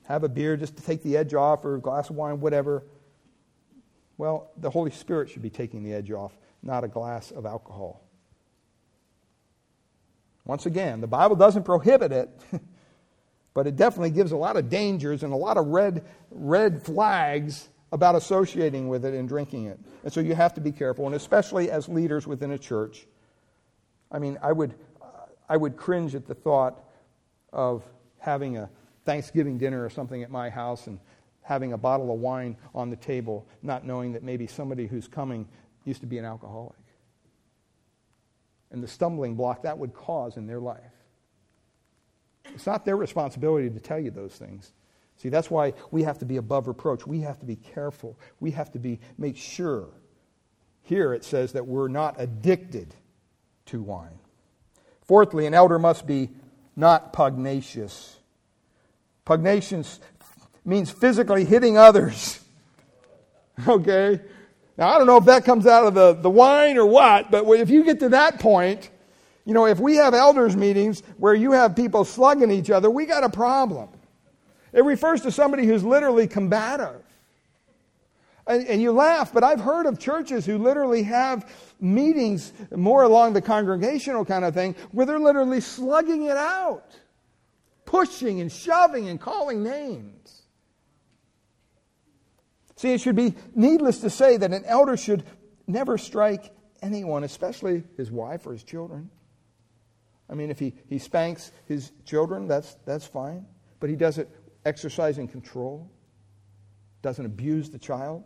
have 0.04 0.24
a 0.24 0.28
beer 0.28 0.56
just 0.56 0.76
to 0.76 0.82
take 0.82 1.02
the 1.02 1.16
edge 1.16 1.34
off 1.34 1.64
or 1.64 1.76
a 1.76 1.80
glass 1.80 2.10
of 2.10 2.16
wine, 2.16 2.40
whatever. 2.40 2.84
Well, 4.18 4.50
the 4.56 4.70
Holy 4.70 4.90
Spirit 4.90 5.30
should 5.30 5.42
be 5.42 5.50
taking 5.50 5.82
the 5.82 5.92
edge 5.92 6.10
off, 6.10 6.36
not 6.62 6.84
a 6.84 6.88
glass 6.88 7.30
of 7.30 7.46
alcohol. 7.46 8.02
Once 10.44 10.66
again, 10.66 11.00
the 11.00 11.06
Bible 11.06 11.36
doesn't 11.36 11.62
prohibit 11.62 12.12
it. 12.12 12.30
but 13.54 13.66
it 13.66 13.76
definitely 13.76 14.10
gives 14.10 14.32
a 14.32 14.36
lot 14.36 14.56
of 14.56 14.68
dangers 14.68 15.22
and 15.22 15.32
a 15.32 15.36
lot 15.36 15.56
of 15.56 15.66
red, 15.66 16.04
red 16.30 16.82
flags 16.82 17.68
about 17.92 18.14
associating 18.14 18.88
with 18.88 19.04
it 19.04 19.12
and 19.12 19.28
drinking 19.28 19.66
it. 19.66 19.78
And 20.04 20.12
so 20.12 20.20
you 20.20 20.34
have 20.34 20.54
to 20.54 20.60
be 20.60 20.72
careful, 20.72 21.06
and 21.06 21.14
especially 21.14 21.70
as 21.70 21.88
leaders 21.88 22.26
within 22.26 22.52
a 22.52 22.58
church. 22.58 23.06
I 24.10 24.18
mean, 24.18 24.38
I 24.42 24.52
would, 24.52 24.74
I 25.48 25.56
would 25.56 25.76
cringe 25.76 26.14
at 26.14 26.26
the 26.26 26.34
thought 26.34 26.82
of 27.52 27.82
having 28.22 28.56
a 28.56 28.70
Thanksgiving 29.04 29.58
dinner 29.58 29.84
or 29.84 29.90
something 29.90 30.22
at 30.22 30.30
my 30.30 30.48
house 30.48 30.86
and 30.86 31.00
having 31.42 31.72
a 31.72 31.78
bottle 31.78 32.12
of 32.12 32.20
wine 32.20 32.56
on 32.72 32.88
the 32.88 32.96
table, 32.96 33.46
not 33.62 33.84
knowing 33.84 34.12
that 34.12 34.22
maybe 34.22 34.46
somebody 34.46 34.86
who's 34.86 35.08
coming 35.08 35.48
used 35.84 36.00
to 36.00 36.06
be 36.06 36.18
an 36.18 36.24
alcoholic. 36.24 36.78
And 38.70 38.82
the 38.82 38.88
stumbling 38.88 39.34
block 39.34 39.62
that 39.62 39.76
would 39.76 39.92
cause 39.92 40.36
in 40.36 40.46
their 40.46 40.60
life. 40.60 40.80
It's 42.54 42.66
not 42.66 42.84
their 42.84 42.96
responsibility 42.96 43.68
to 43.70 43.80
tell 43.80 43.98
you 43.98 44.12
those 44.12 44.34
things. 44.34 44.72
See, 45.16 45.28
that's 45.28 45.50
why 45.50 45.74
we 45.90 46.04
have 46.04 46.18
to 46.18 46.24
be 46.24 46.36
above 46.36 46.68
reproach. 46.68 47.06
We 47.06 47.20
have 47.20 47.40
to 47.40 47.46
be 47.46 47.56
careful. 47.56 48.16
We 48.38 48.52
have 48.52 48.70
to 48.72 48.78
be 48.78 49.00
make 49.18 49.36
sure. 49.36 49.88
Here 50.82 51.12
it 51.12 51.24
says 51.24 51.52
that 51.52 51.66
we're 51.66 51.88
not 51.88 52.16
addicted 52.18 52.94
to 53.66 53.82
wine. 53.82 54.18
Fourthly, 55.02 55.46
an 55.46 55.54
elder 55.54 55.78
must 55.78 56.06
be 56.06 56.30
not 56.76 57.12
pugnacious. 57.12 58.16
Pugnacious 59.24 60.00
means 60.64 60.90
physically 60.90 61.44
hitting 61.44 61.76
others. 61.76 62.38
Okay? 63.68 64.18
Now, 64.78 64.88
I 64.88 64.98
don't 64.98 65.06
know 65.06 65.18
if 65.18 65.26
that 65.26 65.44
comes 65.44 65.66
out 65.66 65.86
of 65.86 65.92
the, 65.92 66.14
the 66.14 66.30
wine 66.30 66.78
or 66.78 66.86
what, 66.86 67.30
but 67.30 67.44
if 67.44 67.68
you 67.68 67.84
get 67.84 68.00
to 68.00 68.08
that 68.08 68.40
point, 68.40 68.90
you 69.44 69.54
know, 69.54 69.66
if 69.66 69.78
we 69.78 69.96
have 69.96 70.14
elders' 70.14 70.56
meetings 70.56 71.02
where 71.18 71.34
you 71.34 71.52
have 71.52 71.76
people 71.76 72.04
slugging 72.04 72.50
each 72.50 72.70
other, 72.70 72.90
we 72.90 73.06
got 73.06 73.24
a 73.24 73.28
problem. 73.28 73.88
It 74.72 74.84
refers 74.84 75.20
to 75.22 75.30
somebody 75.30 75.66
who's 75.66 75.84
literally 75.84 76.26
combative. 76.26 77.02
And, 78.46 78.66
and, 78.66 78.82
you 78.82 78.90
laugh, 78.90 79.32
but 79.32 79.44
I've 79.44 79.60
heard 79.60 79.86
of 79.86 80.00
churches 80.00 80.44
who 80.44 80.58
literally 80.58 81.04
have 81.04 81.48
meetings 81.82 82.52
more 82.74 83.02
along 83.02 83.32
the 83.32 83.42
congregational 83.42 84.24
kind 84.24 84.44
of 84.44 84.54
thing 84.54 84.74
where 84.92 85.04
they're 85.04 85.18
literally 85.18 85.60
slugging 85.60 86.24
it 86.24 86.36
out, 86.36 86.96
pushing 87.84 88.40
and 88.40 88.50
shoving 88.50 89.08
and 89.08 89.20
calling 89.20 89.62
names. 89.62 90.42
See, 92.76 92.92
it 92.92 93.00
should 93.00 93.16
be 93.16 93.34
needless 93.54 93.98
to 94.00 94.10
say 94.10 94.36
that 94.36 94.52
an 94.52 94.64
elder 94.64 94.96
should 94.96 95.24
never 95.66 95.98
strike 95.98 96.52
anyone, 96.82 97.24
especially 97.24 97.84
his 97.96 98.10
wife 98.10 98.46
or 98.46 98.52
his 98.52 98.64
children. 98.64 99.10
I 100.28 100.34
mean, 100.34 100.50
if 100.50 100.58
he, 100.58 100.74
he 100.88 100.98
spanks 100.98 101.52
his 101.66 101.92
children, 102.04 102.48
that's, 102.48 102.76
that's 102.86 103.06
fine. 103.06 103.46
But 103.80 103.90
he 103.90 103.96
does 103.96 104.18
it 104.18 104.28
exercising 104.64 105.28
control, 105.28 105.90
doesn't 107.02 107.26
abuse 107.26 107.70
the 107.70 107.78
child. 107.78 108.24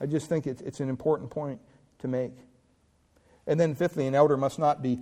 I 0.00 0.06
just 0.06 0.28
think 0.28 0.46
it's, 0.46 0.62
it's 0.62 0.80
an 0.80 0.88
important 0.88 1.30
point 1.30 1.60
to 2.00 2.08
make. 2.08 2.32
And 3.46 3.58
then, 3.58 3.74
fifthly, 3.74 4.06
an 4.06 4.14
elder 4.14 4.36
must 4.36 4.58
not 4.58 4.82
be 4.82 5.00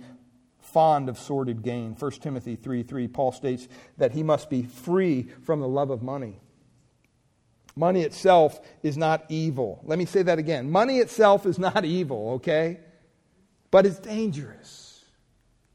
fond 0.59 1.09
of 1.09 1.17
sordid 1.17 1.63
gain. 1.63 1.95
1 1.97 2.11
Timothy 2.11 2.55
3 2.55 2.83
3, 2.83 3.07
Paul 3.07 3.31
states 3.31 3.67
that 3.97 4.11
he 4.11 4.23
must 4.23 4.49
be 4.49 4.63
free 4.63 5.29
from 5.43 5.59
the 5.59 5.67
love 5.67 5.89
of 5.89 6.01
money. 6.01 6.39
Money 7.75 8.01
itself 8.01 8.61
is 8.83 8.97
not 8.97 9.25
evil. 9.29 9.81
Let 9.83 9.99
me 9.99 10.05
say 10.05 10.23
that 10.23 10.39
again. 10.39 10.71
Money 10.71 10.99
itself 10.99 11.45
is 11.45 11.59
not 11.59 11.83
evil, 11.85 12.31
okay? 12.35 12.79
But 13.71 13.85
it's 13.85 13.99
dangerous. 13.99 15.03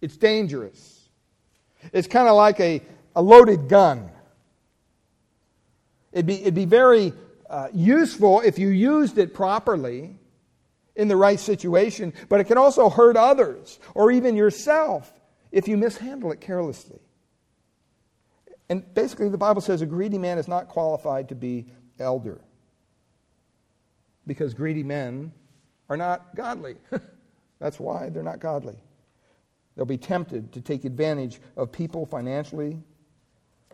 It's 0.00 0.16
dangerous. 0.16 1.08
It's 1.92 2.08
kind 2.08 2.28
of 2.28 2.36
like 2.36 2.58
a, 2.60 2.82
a 3.14 3.22
loaded 3.22 3.68
gun. 3.68 4.10
It'd 6.12 6.26
be, 6.26 6.40
it'd 6.40 6.54
be 6.54 6.64
very 6.64 7.12
uh, 7.50 7.68
useful 7.74 8.40
if 8.40 8.58
you 8.58 8.68
used 8.68 9.18
it 9.18 9.34
properly 9.34 10.16
in 10.94 11.08
the 11.08 11.16
right 11.16 11.40
situation, 11.40 12.12
but 12.28 12.40
it 12.40 12.44
can 12.44 12.56
also 12.56 12.88
hurt 12.88 13.16
others 13.16 13.78
or 13.94 14.10
even 14.10 14.36
yourself 14.36 15.12
if 15.50 15.66
you 15.66 15.76
mishandle 15.76 16.30
it 16.32 16.40
carelessly. 16.40 17.00
And 18.68 18.94
basically, 18.94 19.28
the 19.28 19.38
Bible 19.38 19.60
says 19.60 19.82
a 19.82 19.86
greedy 19.86 20.18
man 20.18 20.38
is 20.38 20.46
not 20.46 20.68
qualified 20.68 21.30
to 21.30 21.34
be 21.34 21.66
elder 21.98 22.40
because 24.28 24.54
greedy 24.54 24.84
men 24.84 25.32
are 25.88 25.96
not 25.96 26.36
godly. 26.36 26.76
That's 27.58 27.80
why 27.80 28.10
they're 28.10 28.22
not 28.22 28.38
godly. 28.38 28.76
They'll 29.74 29.86
be 29.86 29.98
tempted 29.98 30.52
to 30.52 30.60
take 30.60 30.84
advantage 30.84 31.40
of 31.56 31.72
people 31.72 32.06
financially 32.06 32.78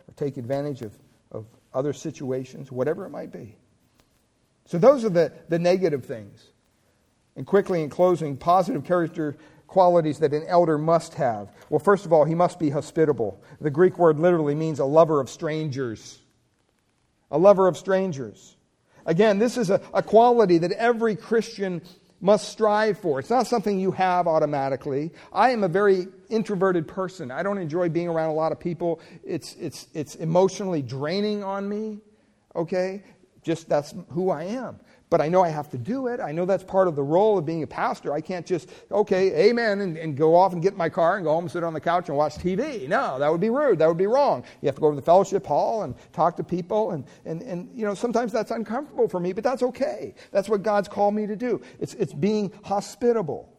or 0.07 0.13
take 0.15 0.37
advantage 0.37 0.81
of, 0.81 0.97
of 1.31 1.45
other 1.75 1.93
situations, 1.93 2.71
whatever 2.71 3.05
it 3.05 3.09
might 3.09 3.31
be. 3.31 3.55
So, 4.67 4.77
those 4.77 5.03
are 5.03 5.09
the, 5.09 5.33
the 5.49 5.59
negative 5.59 6.05
things. 6.05 6.51
And 7.35 7.45
quickly, 7.45 7.81
in 7.81 7.89
closing, 7.89 8.37
positive 8.37 8.83
character 8.83 9.35
qualities 9.67 10.19
that 10.19 10.33
an 10.33 10.43
elder 10.47 10.77
must 10.77 11.13
have. 11.15 11.51
Well, 11.69 11.79
first 11.79 12.05
of 12.05 12.13
all, 12.13 12.25
he 12.25 12.35
must 12.35 12.57
be 12.57 12.69
hospitable. 12.69 13.41
The 13.59 13.69
Greek 13.69 13.97
word 13.97 14.17
literally 14.17 14.55
means 14.55 14.79
a 14.79 14.85
lover 14.85 15.19
of 15.19 15.29
strangers. 15.29 16.19
A 17.29 17.37
lover 17.37 17.67
of 17.67 17.77
strangers. 17.77 18.55
Again, 19.05 19.39
this 19.39 19.57
is 19.57 19.69
a, 19.69 19.81
a 19.93 20.01
quality 20.01 20.57
that 20.59 20.71
every 20.71 21.15
Christian 21.15 21.81
must 22.19 22.49
strive 22.49 22.97
for. 22.97 23.19
It's 23.19 23.29
not 23.29 23.45
something 23.45 23.79
you 23.79 23.91
have 23.91 24.27
automatically. 24.27 25.11
I 25.31 25.51
am 25.51 25.63
a 25.63 25.67
very 25.67 26.07
introverted 26.29 26.87
person. 26.87 27.29
I 27.29 27.43
don't 27.43 27.57
enjoy 27.57 27.89
being 27.89 28.07
around 28.07 28.29
a 28.29 28.33
lot 28.33 28.51
of 28.51 28.59
people. 28.59 28.99
It's, 29.23 29.55
it's, 29.55 29.87
it's 29.93 30.15
emotionally 30.15 30.81
draining 30.81 31.43
on 31.43 31.69
me, 31.69 31.99
okay? 32.55 33.03
Just 33.47 33.69
that's 33.69 33.95
who 34.09 34.29
I 34.29 34.43
am. 34.43 34.77
But 35.09 35.21
I 35.21 35.29
know 35.29 35.41
I 35.41 35.47
have 35.47 35.69
to 35.69 35.77
do 35.77 36.07
it. 36.07 36.19
I 36.19 36.33
know 36.33 36.43
that's 36.43 36.65
part 36.65 36.89
of 36.89 36.97
the 36.97 37.01
role 37.01 37.37
of 37.37 37.45
being 37.45 37.63
a 37.63 37.67
pastor. 37.67 38.11
I 38.11 38.19
can't 38.19 38.45
just, 38.45 38.69
okay, 38.91 39.47
amen, 39.47 39.79
and, 39.79 39.97
and, 39.97 40.17
go 40.17 40.35
off 40.35 40.51
and 40.51 40.61
get 40.61 40.73
in 40.73 40.77
my 40.77 40.89
car 40.89 41.15
and 41.15 41.23
go 41.23 41.31
home 41.31 41.45
and 41.45 41.51
sit 41.51 41.63
on 41.63 41.73
the 41.73 41.79
couch 41.79 42.09
and 42.09 42.17
watch 42.17 42.35
TV. 42.35 42.89
No, 42.89 43.17
that 43.17 43.31
would 43.31 43.39
be 43.39 43.49
rude. 43.49 43.79
That 43.79 43.87
would 43.87 43.97
be 43.97 44.05
wrong. 44.05 44.43
You 44.61 44.65
have 44.65 44.75
to 44.75 44.81
go 44.81 44.89
to 44.89 44.97
the 44.97 45.01
fellowship 45.01 45.45
hall 45.45 45.83
and 45.83 45.95
talk 46.11 46.35
to 46.35 46.43
people. 46.43 46.91
And, 46.91 47.05
and, 47.23 47.41
and 47.41 47.69
you 47.73 47.85
know, 47.85 47.93
sometimes 47.93 48.33
that's 48.33 48.51
uncomfortable 48.51 49.07
for 49.07 49.21
me, 49.21 49.31
but 49.31 49.45
that's 49.45 49.63
okay. 49.63 50.13
That's 50.31 50.49
what 50.49 50.61
God's 50.61 50.89
called 50.89 51.15
me 51.15 51.25
to 51.25 51.37
do. 51.37 51.61
It's, 51.79 51.93
it's 51.93 52.13
being 52.13 52.51
hospitable. 52.65 53.57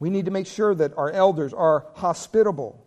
We 0.00 0.10
need 0.10 0.24
to 0.24 0.32
make 0.32 0.48
sure 0.48 0.74
that 0.74 0.98
our 0.98 1.12
elders 1.12 1.54
are 1.54 1.86
hospitable. 1.94 2.84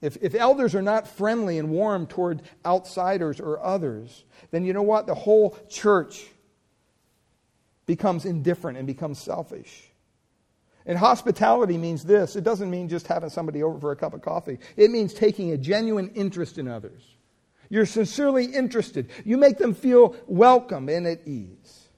If, 0.00 0.16
if 0.22 0.34
elders 0.34 0.74
are 0.74 0.82
not 0.82 1.06
friendly 1.06 1.58
and 1.58 1.70
warm 1.70 2.06
toward 2.06 2.42
outsiders 2.64 3.38
or 3.38 3.62
others, 3.62 4.24
then 4.50 4.64
you 4.64 4.72
know 4.72 4.82
what? 4.82 5.06
The 5.06 5.14
whole 5.14 5.58
church 5.68 6.26
becomes 7.86 8.24
indifferent 8.24 8.78
and 8.78 8.86
becomes 8.86 9.18
selfish. 9.18 9.90
And 10.86 10.96
hospitality 10.96 11.76
means 11.76 12.04
this 12.04 12.34
it 12.36 12.44
doesn't 12.44 12.70
mean 12.70 12.88
just 12.88 13.06
having 13.06 13.30
somebody 13.30 13.62
over 13.62 13.78
for 13.78 13.92
a 13.92 13.96
cup 13.96 14.14
of 14.14 14.22
coffee, 14.22 14.58
it 14.76 14.90
means 14.90 15.12
taking 15.12 15.52
a 15.52 15.58
genuine 15.58 16.08
interest 16.14 16.56
in 16.58 16.66
others. 16.66 17.02
You're 17.68 17.86
sincerely 17.86 18.46
interested, 18.46 19.10
you 19.24 19.36
make 19.36 19.58
them 19.58 19.74
feel 19.74 20.16
welcome 20.26 20.88
and 20.88 21.06
at 21.06 21.26
ease. 21.26 21.88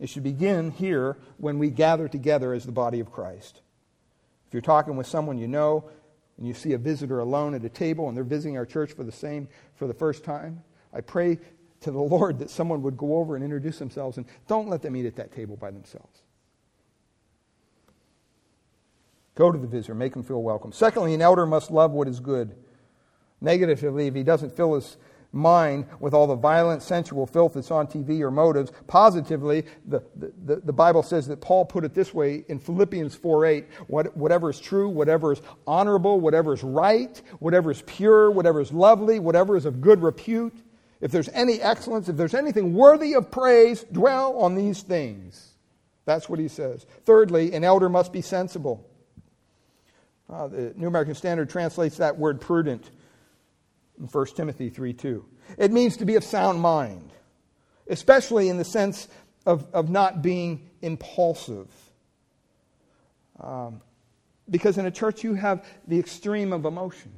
It 0.00 0.08
should 0.08 0.24
begin 0.24 0.72
here 0.72 1.16
when 1.36 1.58
we 1.58 1.70
gather 1.70 2.08
together 2.08 2.52
as 2.52 2.66
the 2.66 2.72
body 2.72 2.98
of 2.98 3.12
Christ. 3.12 3.60
If 4.52 4.54
you're 4.54 4.60
talking 4.60 4.96
with 4.96 5.06
someone 5.06 5.38
you 5.38 5.48
know 5.48 5.88
and 6.36 6.46
you 6.46 6.52
see 6.52 6.74
a 6.74 6.78
visitor 6.78 7.20
alone 7.20 7.54
at 7.54 7.64
a 7.64 7.70
table 7.70 8.08
and 8.08 8.14
they're 8.14 8.22
visiting 8.22 8.58
our 8.58 8.66
church 8.66 8.92
for 8.92 9.02
the 9.02 9.10
same 9.10 9.48
for 9.76 9.86
the 9.86 9.94
first 9.94 10.24
time, 10.24 10.62
I 10.92 11.00
pray 11.00 11.38
to 11.80 11.90
the 11.90 11.98
Lord 11.98 12.38
that 12.40 12.50
someone 12.50 12.82
would 12.82 12.98
go 12.98 13.16
over 13.16 13.34
and 13.34 13.42
introduce 13.42 13.78
themselves 13.78 14.18
and 14.18 14.26
don't 14.48 14.68
let 14.68 14.82
them 14.82 14.94
eat 14.94 15.06
at 15.06 15.16
that 15.16 15.32
table 15.32 15.56
by 15.56 15.70
themselves. 15.70 16.20
Go 19.36 19.50
to 19.50 19.56
the 19.56 19.66
visitor, 19.66 19.94
make 19.94 20.12
them 20.12 20.22
feel 20.22 20.42
welcome. 20.42 20.70
Secondly, 20.70 21.14
an 21.14 21.22
elder 21.22 21.46
must 21.46 21.70
love 21.70 21.92
what 21.92 22.06
is 22.06 22.20
good. 22.20 22.54
Negatively, 23.40 24.06
if 24.06 24.14
he 24.14 24.22
doesn't 24.22 24.54
feel 24.54 24.74
his 24.74 24.98
mind 25.32 25.86
with 25.98 26.14
all 26.14 26.26
the 26.26 26.36
violent, 26.36 26.82
sensual 26.82 27.26
filth 27.26 27.54
that's 27.54 27.70
on 27.70 27.86
TV 27.86 28.20
or 28.20 28.30
motives. 28.30 28.70
Positively, 28.86 29.64
the, 29.86 30.02
the, 30.16 30.56
the 30.56 30.72
Bible 30.72 31.02
says 31.02 31.26
that 31.28 31.40
Paul 31.40 31.64
put 31.64 31.84
it 31.84 31.94
this 31.94 32.12
way 32.12 32.44
in 32.48 32.58
Philippians 32.58 33.14
4 33.14 33.46
8 33.46 33.66
what, 33.88 34.16
whatever 34.16 34.50
is 34.50 34.60
true, 34.60 34.88
whatever 34.88 35.32
is 35.32 35.40
honorable, 35.66 36.20
whatever 36.20 36.52
is 36.52 36.62
right, 36.62 37.20
whatever 37.38 37.70
is 37.70 37.82
pure, 37.82 38.30
whatever 38.30 38.60
is 38.60 38.72
lovely, 38.72 39.18
whatever 39.18 39.56
is 39.56 39.64
of 39.64 39.80
good 39.80 40.02
repute, 40.02 40.56
if 41.00 41.10
there's 41.10 41.28
any 41.30 41.60
excellence, 41.60 42.08
if 42.08 42.16
there's 42.16 42.34
anything 42.34 42.74
worthy 42.74 43.14
of 43.14 43.30
praise, 43.30 43.84
dwell 43.84 44.38
on 44.38 44.54
these 44.54 44.82
things. 44.82 45.48
That's 46.04 46.28
what 46.28 46.38
he 46.38 46.48
says. 46.48 46.86
Thirdly, 47.04 47.52
an 47.54 47.64
elder 47.64 47.88
must 47.88 48.12
be 48.12 48.22
sensible. 48.22 48.88
Uh, 50.30 50.48
the 50.48 50.72
New 50.76 50.86
American 50.86 51.14
Standard 51.14 51.50
translates 51.50 51.96
that 51.96 52.16
word 52.16 52.40
prudent 52.40 52.90
in 54.02 54.08
1 54.08 54.26
Timothy 54.34 54.68
3 54.68 54.92
2. 54.92 55.24
It 55.56 55.72
means 55.72 55.96
to 55.98 56.04
be 56.04 56.16
of 56.16 56.24
sound 56.24 56.60
mind, 56.60 57.12
especially 57.88 58.48
in 58.48 58.58
the 58.58 58.64
sense 58.64 59.08
of, 59.46 59.66
of 59.72 59.88
not 59.88 60.20
being 60.20 60.68
impulsive. 60.82 61.68
Um, 63.40 63.80
because 64.50 64.76
in 64.76 64.86
a 64.86 64.90
church, 64.90 65.24
you 65.24 65.34
have 65.34 65.64
the 65.86 65.98
extreme 65.98 66.52
of 66.52 66.64
emotion. 66.64 67.12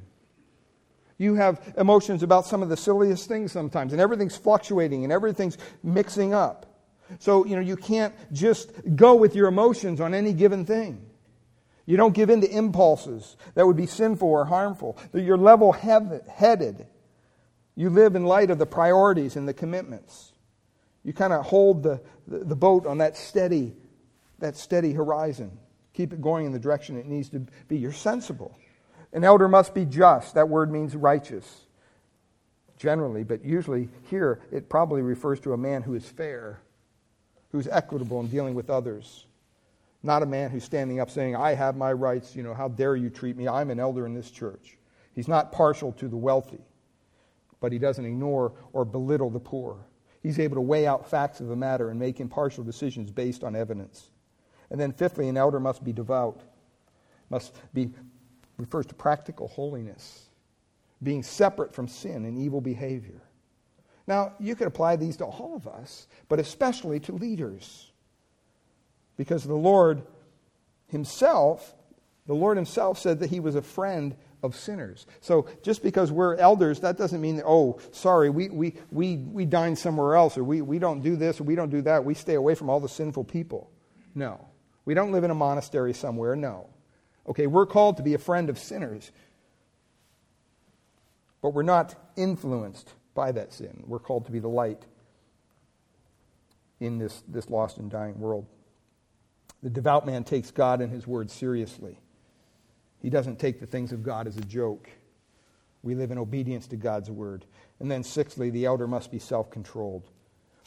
You 1.17 1.35
have 1.35 1.73
emotions 1.77 2.23
about 2.23 2.45
some 2.45 2.61
of 2.61 2.69
the 2.69 2.77
silliest 2.77 3.27
things 3.27 3.51
sometimes, 3.51 3.91
and 3.91 4.01
everything's 4.01 4.37
fluctuating 4.37 5.03
and 5.03 5.11
everything's 5.11 5.57
mixing 5.83 6.33
up. 6.33 6.65
So, 7.19 7.45
you 7.45 7.55
know, 7.55 7.61
you 7.61 7.77
can't 7.77 8.13
just 8.31 8.71
go 8.95 9.15
with 9.15 9.35
your 9.35 9.47
emotions 9.47 10.01
on 10.01 10.13
any 10.13 10.33
given 10.33 10.65
thing. 10.65 11.04
You 11.85 11.97
don't 11.97 12.13
give 12.13 12.29
in 12.29 12.41
to 12.41 12.49
impulses 12.49 13.37
that 13.53 13.65
would 13.65 13.77
be 13.77 13.85
sinful 13.85 14.27
or 14.27 14.45
harmful. 14.45 14.97
You're 15.13 15.37
level 15.37 15.71
headed. 15.71 16.87
You 17.75 17.89
live 17.89 18.15
in 18.15 18.25
light 18.25 18.49
of 18.49 18.57
the 18.57 18.65
priorities 18.65 19.35
and 19.35 19.47
the 19.47 19.53
commitments. 19.53 20.31
You 21.03 21.13
kind 21.13 21.33
of 21.33 21.45
hold 21.45 21.83
the, 21.83 22.01
the 22.27 22.55
boat 22.55 22.87
on 22.87 22.97
that 22.97 23.15
steady, 23.15 23.75
that 24.39 24.57
steady 24.57 24.93
horizon. 24.93 25.59
Keep 25.93 26.13
it 26.13 26.21
going 26.21 26.47
in 26.47 26.51
the 26.51 26.59
direction 26.59 26.97
it 26.97 27.05
needs 27.05 27.29
to 27.29 27.45
be. 27.67 27.77
You're 27.77 27.91
sensible. 27.91 28.57
An 29.13 29.23
elder 29.23 29.47
must 29.47 29.73
be 29.73 29.85
just. 29.85 30.33
That 30.33 30.49
word 30.49 30.71
means 30.71 30.95
righteous, 30.95 31.65
generally, 32.77 33.23
but 33.23 33.45
usually 33.45 33.89
here 34.09 34.41
it 34.51 34.67
probably 34.67 35.03
refers 35.03 35.39
to 35.41 35.53
a 35.53 35.57
man 35.57 35.83
who 35.83 35.93
is 35.93 36.05
fair, 36.05 36.59
who's 37.51 37.67
equitable 37.67 38.19
in 38.19 38.27
dealing 38.27 38.55
with 38.55 38.69
others. 38.69 39.25
Not 40.05 40.21
a 40.21 40.27
man 40.27 40.51
who's 40.51 40.63
standing 40.63 40.99
up 40.99 41.09
saying, 41.09 41.35
I 41.35 41.55
have 41.55 41.75
my 41.75 41.91
rights, 41.91 42.35
you 42.35 42.43
know, 42.43 42.53
how 42.53 42.67
dare 42.67 42.95
you 42.95 43.09
treat 43.09 43.35
me? 43.35 43.47
I'm 43.47 43.71
an 43.71 43.79
elder 43.79 44.05
in 44.05 44.13
this 44.13 44.29
church. 44.29 44.77
He's 45.13 45.27
not 45.27 45.51
partial 45.51 45.91
to 45.93 46.07
the 46.07 46.15
wealthy, 46.15 46.61
but 47.59 47.71
he 47.71 47.79
doesn't 47.79 48.05
ignore 48.05 48.53
or 48.71 48.85
belittle 48.85 49.31
the 49.31 49.39
poor. 49.39 49.77
He's 50.21 50.37
able 50.37 50.57
to 50.57 50.61
weigh 50.61 50.85
out 50.85 51.09
facts 51.09 51.39
of 51.39 51.47
the 51.47 51.55
matter 51.55 51.89
and 51.89 51.99
make 51.99 52.19
impartial 52.19 52.63
decisions 52.63 53.09
based 53.09 53.43
on 53.43 53.55
evidence. 53.55 54.11
And 54.69 54.79
then, 54.79 54.91
fifthly, 54.91 55.27
an 55.27 55.37
elder 55.37 55.59
must 55.59 55.83
be 55.83 55.91
devout, 55.91 56.39
must 57.31 57.55
be, 57.73 57.89
refers 58.57 58.85
to 58.85 58.93
practical 58.93 59.47
holiness, 59.47 60.29
being 61.01 61.23
separate 61.23 61.73
from 61.73 61.87
sin 61.87 62.25
and 62.25 62.37
evil 62.37 62.61
behavior. 62.61 63.23
Now, 64.05 64.33
you 64.39 64.55
could 64.55 64.67
apply 64.67 64.97
these 64.97 65.17
to 65.17 65.25
all 65.25 65.55
of 65.55 65.67
us, 65.67 66.05
but 66.29 66.39
especially 66.39 66.99
to 66.99 67.11
leaders. 67.13 67.91
Because 69.17 69.43
the 69.43 69.55
Lord 69.55 70.03
Himself, 70.87 71.75
the 72.27 72.35
Lord 72.35 72.57
Himself 72.57 72.99
said 72.99 73.19
that 73.19 73.29
He 73.29 73.39
was 73.39 73.55
a 73.55 73.61
friend 73.61 74.15
of 74.43 74.55
sinners. 74.55 75.07
So 75.21 75.47
just 75.63 75.83
because 75.83 76.11
we're 76.11 76.35
elders, 76.35 76.79
that 76.81 76.97
doesn't 76.97 77.19
mean, 77.19 77.37
that, 77.37 77.45
oh, 77.45 77.79
sorry, 77.91 78.29
we, 78.29 78.49
we, 78.49 78.75
we, 78.91 79.17
we 79.17 79.45
dine 79.45 79.75
somewhere 79.75 80.15
else, 80.15 80.37
or 80.37 80.43
we, 80.43 80.61
we 80.61 80.79
don't 80.79 81.01
do 81.01 81.15
this, 81.15 81.41
or 81.41 81.43
we 81.43 81.55
don't 81.55 81.71
do 81.71 81.81
that. 81.81 82.05
We 82.05 82.13
stay 82.13 82.35
away 82.35 82.55
from 82.55 82.69
all 82.69 82.79
the 82.79 82.89
sinful 82.89 83.25
people. 83.25 83.71
No. 84.13 84.47
We 84.85 84.93
don't 84.93 85.11
live 85.11 85.23
in 85.23 85.31
a 85.31 85.35
monastery 85.35 85.93
somewhere. 85.93 86.35
No. 86.35 86.69
Okay, 87.27 87.47
we're 87.47 87.65
called 87.65 87.97
to 87.97 88.03
be 88.03 88.13
a 88.13 88.19
friend 88.19 88.49
of 88.49 88.59
sinners, 88.59 89.11
but 91.41 91.49
we're 91.49 91.63
not 91.63 91.95
influenced 92.15 92.93
by 93.15 93.31
that 93.31 93.51
sin. 93.51 93.83
We're 93.87 93.99
called 93.99 94.25
to 94.25 94.31
be 94.31 94.39
the 94.39 94.47
light 94.47 94.85
in 96.79 96.99
this, 96.99 97.23
this 97.27 97.49
lost 97.49 97.77
and 97.77 97.89
dying 97.89 98.19
world. 98.19 98.45
The 99.65 99.71
devout 99.71 100.05
man 100.05 100.23
takes 100.23 100.51
God 100.51 100.79
and 100.79 100.91
his 100.91 101.07
word 101.07 101.31
seriously. 101.31 101.99
He 103.01 103.09
doesn't 103.09 103.39
take 103.39 103.59
the 103.59 103.65
things 103.65 103.91
of 103.91 104.03
God 104.03 104.27
as 104.27 104.37
a 104.37 104.41
joke. 104.41 104.87
We 105.81 105.95
live 105.95 106.11
in 106.11 106.19
obedience 106.19 106.67
to 106.67 106.75
God's 106.75 107.09
word. 107.09 107.45
And 107.79 107.89
then 107.89 108.03
sixthly, 108.03 108.51
the 108.51 108.65
elder 108.65 108.85
must 108.87 109.09
be 109.09 109.17
self-controlled. 109.17 110.07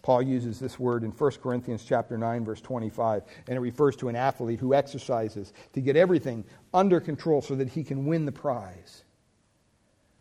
Paul 0.03 0.23
uses 0.23 0.59
this 0.59 0.81
word 0.81 1.05
in 1.05 1.13
1 1.13 1.31
Corinthians 1.41 1.85
chapter 1.85 2.19
9 2.19 2.45
verse 2.45 2.61
25 2.61 3.23
and 3.47 3.57
it 3.57 3.61
refers 3.61 3.95
to 3.97 4.09
an 4.09 4.17
athlete 4.17 4.59
who 4.59 4.75
exercises 4.75 5.53
to 5.75 5.81
get 5.81 5.95
everything 5.97 6.45
under 6.75 6.99
control 6.99 7.41
so 7.41 7.55
that 7.55 7.69
he 7.69 7.85
can 7.85 8.05
win 8.05 8.25
the 8.25 8.33
prize. 8.33 9.05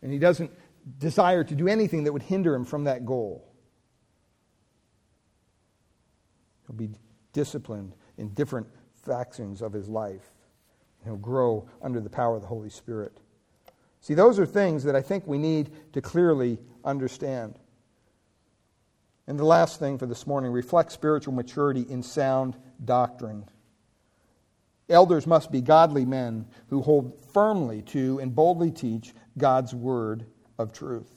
And 0.03 0.13
he 0.13 0.19
doesn't 0.19 0.51
desire 0.99 1.43
to 1.43 1.55
do 1.55 1.67
anything 1.67 2.03
that 2.03 2.13
would 2.13 2.21
hinder 2.21 2.53
him 2.53 2.63
from 2.63 2.83
that 2.83 3.07
goal. 3.07 3.43
He'll 6.67 6.75
be 6.75 6.91
disciplined 7.33 7.95
in 8.17 8.29
different 8.29 8.67
factions 9.05 9.61
of 9.61 9.73
his 9.73 9.87
life. 9.87 10.31
He'll 11.03 11.15
grow 11.15 11.69
under 11.81 11.99
the 11.99 12.09
power 12.09 12.35
of 12.35 12.41
the 12.41 12.47
Holy 12.47 12.69
Spirit. 12.69 13.17
See, 14.01 14.13
those 14.13 14.39
are 14.39 14.45
things 14.45 14.83
that 14.83 14.95
I 14.95 15.01
think 15.01 15.25
we 15.27 15.37
need 15.37 15.69
to 15.93 16.01
clearly 16.01 16.59
understand. 16.83 17.57
And 19.27 19.37
the 19.37 19.45
last 19.45 19.79
thing 19.79 19.97
for 19.97 20.05
this 20.05 20.25
morning 20.25 20.51
reflect 20.51 20.91
spiritual 20.91 21.33
maturity 21.33 21.85
in 21.89 22.01
sound 22.01 22.55
doctrine. 22.83 23.45
Elders 24.89 25.27
must 25.27 25.51
be 25.51 25.61
godly 25.61 26.05
men 26.05 26.45
who 26.69 26.81
hold 26.81 27.21
firmly 27.33 27.81
to 27.83 28.19
and 28.19 28.33
boldly 28.33 28.71
teach 28.71 29.13
God's 29.37 29.75
word 29.75 30.25
of 30.57 30.71
truth. 30.71 31.16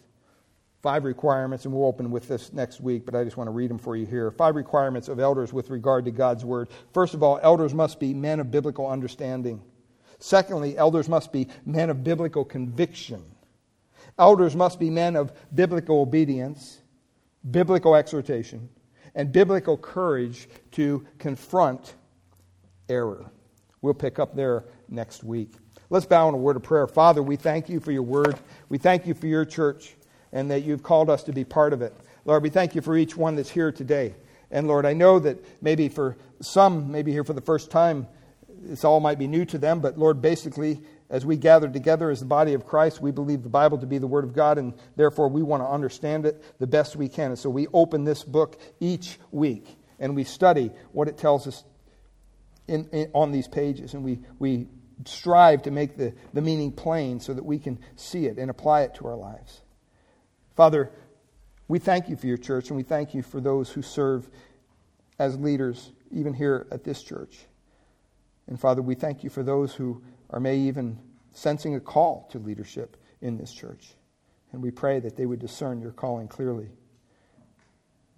Five 0.82 1.04
requirements, 1.04 1.66
and 1.66 1.74
we'll 1.74 1.86
open 1.86 2.10
with 2.10 2.26
this 2.26 2.52
next 2.52 2.80
week, 2.80 3.04
but 3.04 3.14
I 3.14 3.22
just 3.22 3.36
want 3.36 3.48
to 3.48 3.52
read 3.52 3.68
them 3.68 3.78
for 3.78 3.96
you 3.96 4.06
here. 4.06 4.30
Five 4.30 4.56
requirements 4.56 5.08
of 5.08 5.20
elders 5.20 5.52
with 5.52 5.68
regard 5.68 6.06
to 6.06 6.10
God's 6.10 6.44
word. 6.44 6.68
First 6.94 7.12
of 7.14 7.22
all, 7.22 7.38
elders 7.42 7.74
must 7.74 8.00
be 8.00 8.14
men 8.14 8.40
of 8.40 8.50
biblical 8.50 8.88
understanding. 8.88 9.62
Secondly, 10.18 10.78
elders 10.78 11.08
must 11.08 11.32
be 11.32 11.48
men 11.66 11.90
of 11.90 12.02
biblical 12.02 12.44
conviction. 12.44 13.22
Elders 14.18 14.56
must 14.56 14.78
be 14.78 14.88
men 14.88 15.16
of 15.16 15.32
biblical 15.54 16.00
obedience 16.00 16.80
biblical 17.48 17.94
exhortation, 17.94 18.68
and 19.14 19.32
biblical 19.32 19.76
courage 19.76 20.48
to 20.72 21.06
confront 21.18 21.94
error. 22.88 23.30
We'll 23.82 23.94
pick 23.94 24.18
up 24.18 24.34
there 24.36 24.64
next 24.88 25.24
week. 25.24 25.54
Let's 25.88 26.06
bow 26.06 26.28
in 26.28 26.34
a 26.34 26.38
word 26.38 26.56
of 26.56 26.62
prayer. 26.62 26.86
Father, 26.86 27.22
we 27.22 27.36
thank 27.36 27.68
you 27.68 27.80
for 27.80 27.92
your 27.92 28.02
word. 28.02 28.38
We 28.68 28.78
thank 28.78 29.06
you 29.06 29.14
for 29.14 29.26
your 29.26 29.44
church 29.44 29.96
and 30.32 30.50
that 30.50 30.64
you've 30.64 30.82
called 30.82 31.10
us 31.10 31.22
to 31.24 31.32
be 31.32 31.44
part 31.44 31.72
of 31.72 31.82
it. 31.82 31.94
Lord, 32.24 32.42
we 32.42 32.50
thank 32.50 32.74
you 32.74 32.80
for 32.80 32.96
each 32.96 33.16
one 33.16 33.36
that's 33.36 33.50
here 33.50 33.72
today. 33.72 34.14
And 34.50 34.66
Lord, 34.66 34.84
I 34.86 34.92
know 34.92 35.18
that 35.18 35.44
maybe 35.62 35.88
for 35.88 36.16
some, 36.40 36.90
maybe 36.90 37.12
here 37.12 37.24
for 37.24 37.32
the 37.32 37.40
first 37.40 37.70
time, 37.70 38.06
this 38.48 38.84
all 38.84 39.00
might 39.00 39.18
be 39.18 39.26
new 39.26 39.44
to 39.46 39.58
them, 39.58 39.80
but 39.80 39.98
Lord, 39.98 40.20
basically, 40.20 40.80
as 41.08 41.26
we 41.26 41.36
gather 41.36 41.68
together 41.68 42.10
as 42.10 42.20
the 42.20 42.26
body 42.26 42.54
of 42.54 42.66
Christ, 42.66 43.00
we 43.00 43.10
believe 43.10 43.42
the 43.42 43.48
Bible 43.48 43.78
to 43.78 43.86
be 43.86 43.98
the 43.98 44.06
Word 44.06 44.24
of 44.24 44.32
God, 44.32 44.58
and 44.58 44.74
therefore 44.96 45.28
we 45.28 45.42
want 45.42 45.62
to 45.62 45.68
understand 45.68 46.26
it 46.26 46.42
the 46.58 46.66
best 46.66 46.94
we 46.94 47.08
can. 47.08 47.30
And 47.30 47.38
so 47.38 47.50
we 47.50 47.66
open 47.72 48.04
this 48.04 48.22
book 48.22 48.60
each 48.78 49.18
week 49.32 49.66
and 49.98 50.14
we 50.14 50.24
study 50.24 50.70
what 50.92 51.08
it 51.08 51.18
tells 51.18 51.46
us 51.46 51.64
in, 52.68 52.88
in, 52.92 53.10
on 53.12 53.32
these 53.32 53.48
pages, 53.48 53.94
and 53.94 54.04
we, 54.04 54.20
we 54.38 54.68
strive 55.04 55.62
to 55.62 55.70
make 55.70 55.96
the, 55.96 56.14
the 56.32 56.40
meaning 56.40 56.70
plain 56.70 57.18
so 57.18 57.34
that 57.34 57.44
we 57.44 57.58
can 57.58 57.78
see 57.96 58.26
it 58.26 58.38
and 58.38 58.50
apply 58.50 58.82
it 58.82 58.94
to 58.94 59.06
our 59.06 59.16
lives. 59.16 59.62
Father, 60.60 60.90
we 61.68 61.78
thank 61.78 62.10
you 62.10 62.16
for 62.16 62.26
your 62.26 62.36
church, 62.36 62.68
and 62.68 62.76
we 62.76 62.82
thank 62.82 63.14
you 63.14 63.22
for 63.22 63.40
those 63.40 63.70
who 63.70 63.80
serve 63.80 64.28
as 65.18 65.38
leaders, 65.38 65.92
even 66.10 66.34
here 66.34 66.66
at 66.70 66.84
this 66.84 67.02
church. 67.02 67.38
And 68.46 68.60
Father, 68.60 68.82
we 68.82 68.94
thank 68.94 69.24
you 69.24 69.30
for 69.30 69.42
those 69.42 69.74
who 69.74 70.02
are 70.28 70.38
may 70.38 70.58
even 70.58 70.98
sensing 71.32 71.76
a 71.76 71.80
call 71.80 72.28
to 72.32 72.38
leadership 72.38 72.98
in 73.22 73.38
this 73.38 73.54
church. 73.54 73.94
And 74.52 74.62
we 74.62 74.70
pray 74.70 75.00
that 75.00 75.16
they 75.16 75.24
would 75.24 75.38
discern 75.38 75.80
your 75.80 75.92
calling 75.92 76.28
clearly. 76.28 76.68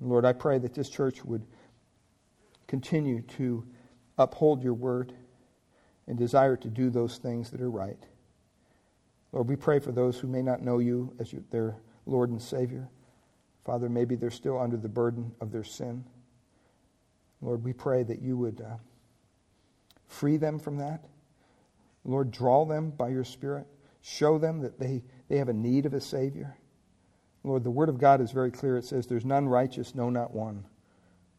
And 0.00 0.10
Lord, 0.10 0.24
I 0.24 0.32
pray 0.32 0.58
that 0.58 0.74
this 0.74 0.90
church 0.90 1.24
would 1.24 1.46
continue 2.66 3.20
to 3.36 3.64
uphold 4.18 4.64
your 4.64 4.74
word 4.74 5.12
and 6.08 6.18
desire 6.18 6.56
to 6.56 6.68
do 6.68 6.90
those 6.90 7.18
things 7.18 7.50
that 7.52 7.60
are 7.60 7.70
right. 7.70 8.04
Lord, 9.30 9.48
we 9.48 9.54
pray 9.54 9.78
for 9.78 9.92
those 9.92 10.18
who 10.18 10.26
may 10.26 10.42
not 10.42 10.60
know 10.60 10.80
you 10.80 11.14
as 11.20 11.32
you, 11.32 11.44
their 11.52 11.76
Lord 12.06 12.30
and 12.30 12.40
Savior. 12.40 12.88
Father, 13.64 13.88
maybe 13.88 14.16
they're 14.16 14.30
still 14.30 14.58
under 14.60 14.76
the 14.76 14.88
burden 14.88 15.32
of 15.40 15.52
their 15.52 15.64
sin. 15.64 16.04
Lord, 17.40 17.64
we 17.64 17.72
pray 17.72 18.02
that 18.02 18.20
you 18.22 18.36
would 18.36 18.60
uh, 18.60 18.76
free 20.06 20.36
them 20.36 20.58
from 20.58 20.78
that 20.78 21.04
Lord, 22.04 22.30
draw 22.30 22.64
them 22.64 22.90
by 22.90 23.08
your 23.08 23.24
Spirit. 23.24 23.66
Show 24.00 24.38
them 24.38 24.60
that 24.60 24.78
they, 24.78 25.02
they 25.28 25.38
have 25.38 25.48
a 25.48 25.52
need 25.52 25.86
of 25.86 25.94
a 25.94 26.00
Savior. 26.00 26.56
Lord, 27.44 27.64
the 27.64 27.70
Word 27.70 27.88
of 27.88 27.98
God 27.98 28.20
is 28.20 28.32
very 28.32 28.50
clear. 28.50 28.76
It 28.76 28.84
says, 28.84 29.06
There's 29.06 29.24
none 29.24 29.48
righteous, 29.48 29.94
no, 29.94 30.10
not 30.10 30.34
one. 30.34 30.64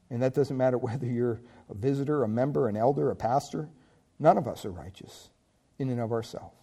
And 0.10 0.22
that 0.22 0.34
doesn't 0.34 0.56
matter 0.56 0.78
whether 0.80 1.06
you're 1.06 1.42
a 1.70 1.74
visitor, 1.74 2.24
a 2.24 2.28
member, 2.28 2.68
an 2.68 2.78
elder, 2.78 3.12
a 3.12 3.16
pastor. 3.16 3.70
None 4.20 4.38
of 4.38 4.48
us 4.48 4.64
are 4.66 4.72
righteous 4.72 5.30
in 5.80 5.90
and 5.90 6.00
of 6.00 6.12
ourselves. 6.12 6.56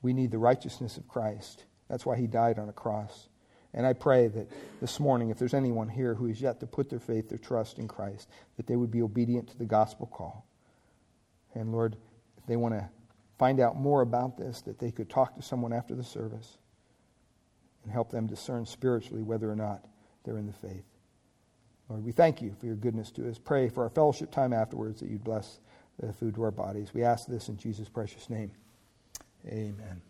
We 0.00 0.12
need 0.12 0.30
the 0.30 0.38
righteousness 0.38 0.96
of 0.96 1.08
Christ. 1.08 1.64
That's 1.88 2.06
why 2.06 2.16
He 2.16 2.26
died 2.26 2.58
on 2.58 2.68
a 2.68 2.72
cross. 2.72 3.28
And 3.74 3.86
I 3.86 3.92
pray 3.92 4.28
that 4.28 4.50
this 4.80 4.98
morning, 4.98 5.30
if 5.30 5.38
there's 5.38 5.54
anyone 5.54 5.88
here 5.88 6.14
who 6.14 6.26
is 6.26 6.40
yet 6.40 6.60
to 6.60 6.66
put 6.66 6.88
their 6.88 6.98
faith, 6.98 7.28
their 7.28 7.38
trust 7.38 7.78
in 7.78 7.86
Christ, 7.86 8.28
that 8.56 8.66
they 8.66 8.76
would 8.76 8.90
be 8.90 9.02
obedient 9.02 9.48
to 9.50 9.58
the 9.58 9.66
gospel 9.66 10.06
call. 10.06 10.46
And 11.54 11.72
Lord, 11.72 11.96
if 12.38 12.46
they 12.46 12.56
want 12.56 12.74
to 12.74 12.88
find 13.38 13.60
out 13.60 13.76
more 13.76 14.00
about 14.00 14.36
this, 14.36 14.62
that 14.62 14.78
they 14.78 14.90
could 14.90 15.10
talk 15.10 15.36
to 15.36 15.42
someone 15.42 15.72
after 15.72 15.94
the 15.94 16.04
service 16.04 16.58
and 17.84 17.92
help 17.92 18.10
them 18.10 18.26
discern 18.26 18.66
spiritually 18.66 19.22
whether 19.22 19.50
or 19.50 19.56
not 19.56 19.84
they're 20.24 20.38
in 20.38 20.46
the 20.46 20.52
faith. 20.52 20.84
Lord, 21.88 22.04
we 22.04 22.12
thank 22.12 22.42
you 22.42 22.54
for 22.58 22.66
your 22.66 22.74
goodness 22.74 23.10
to 23.12 23.28
us. 23.28 23.38
Pray 23.38 23.68
for 23.68 23.82
our 23.82 23.90
fellowship 23.90 24.30
time 24.30 24.52
afterwards 24.52 25.00
that 25.00 25.08
you'd 25.08 25.24
bless 25.24 25.60
the 25.98 26.12
food 26.12 26.34
to 26.34 26.42
our 26.42 26.50
bodies. 26.50 26.92
We 26.92 27.02
ask 27.02 27.26
this 27.26 27.48
in 27.48 27.56
Jesus' 27.56 27.88
precious 27.88 28.28
name. 28.28 28.50
Amen. 29.46 30.07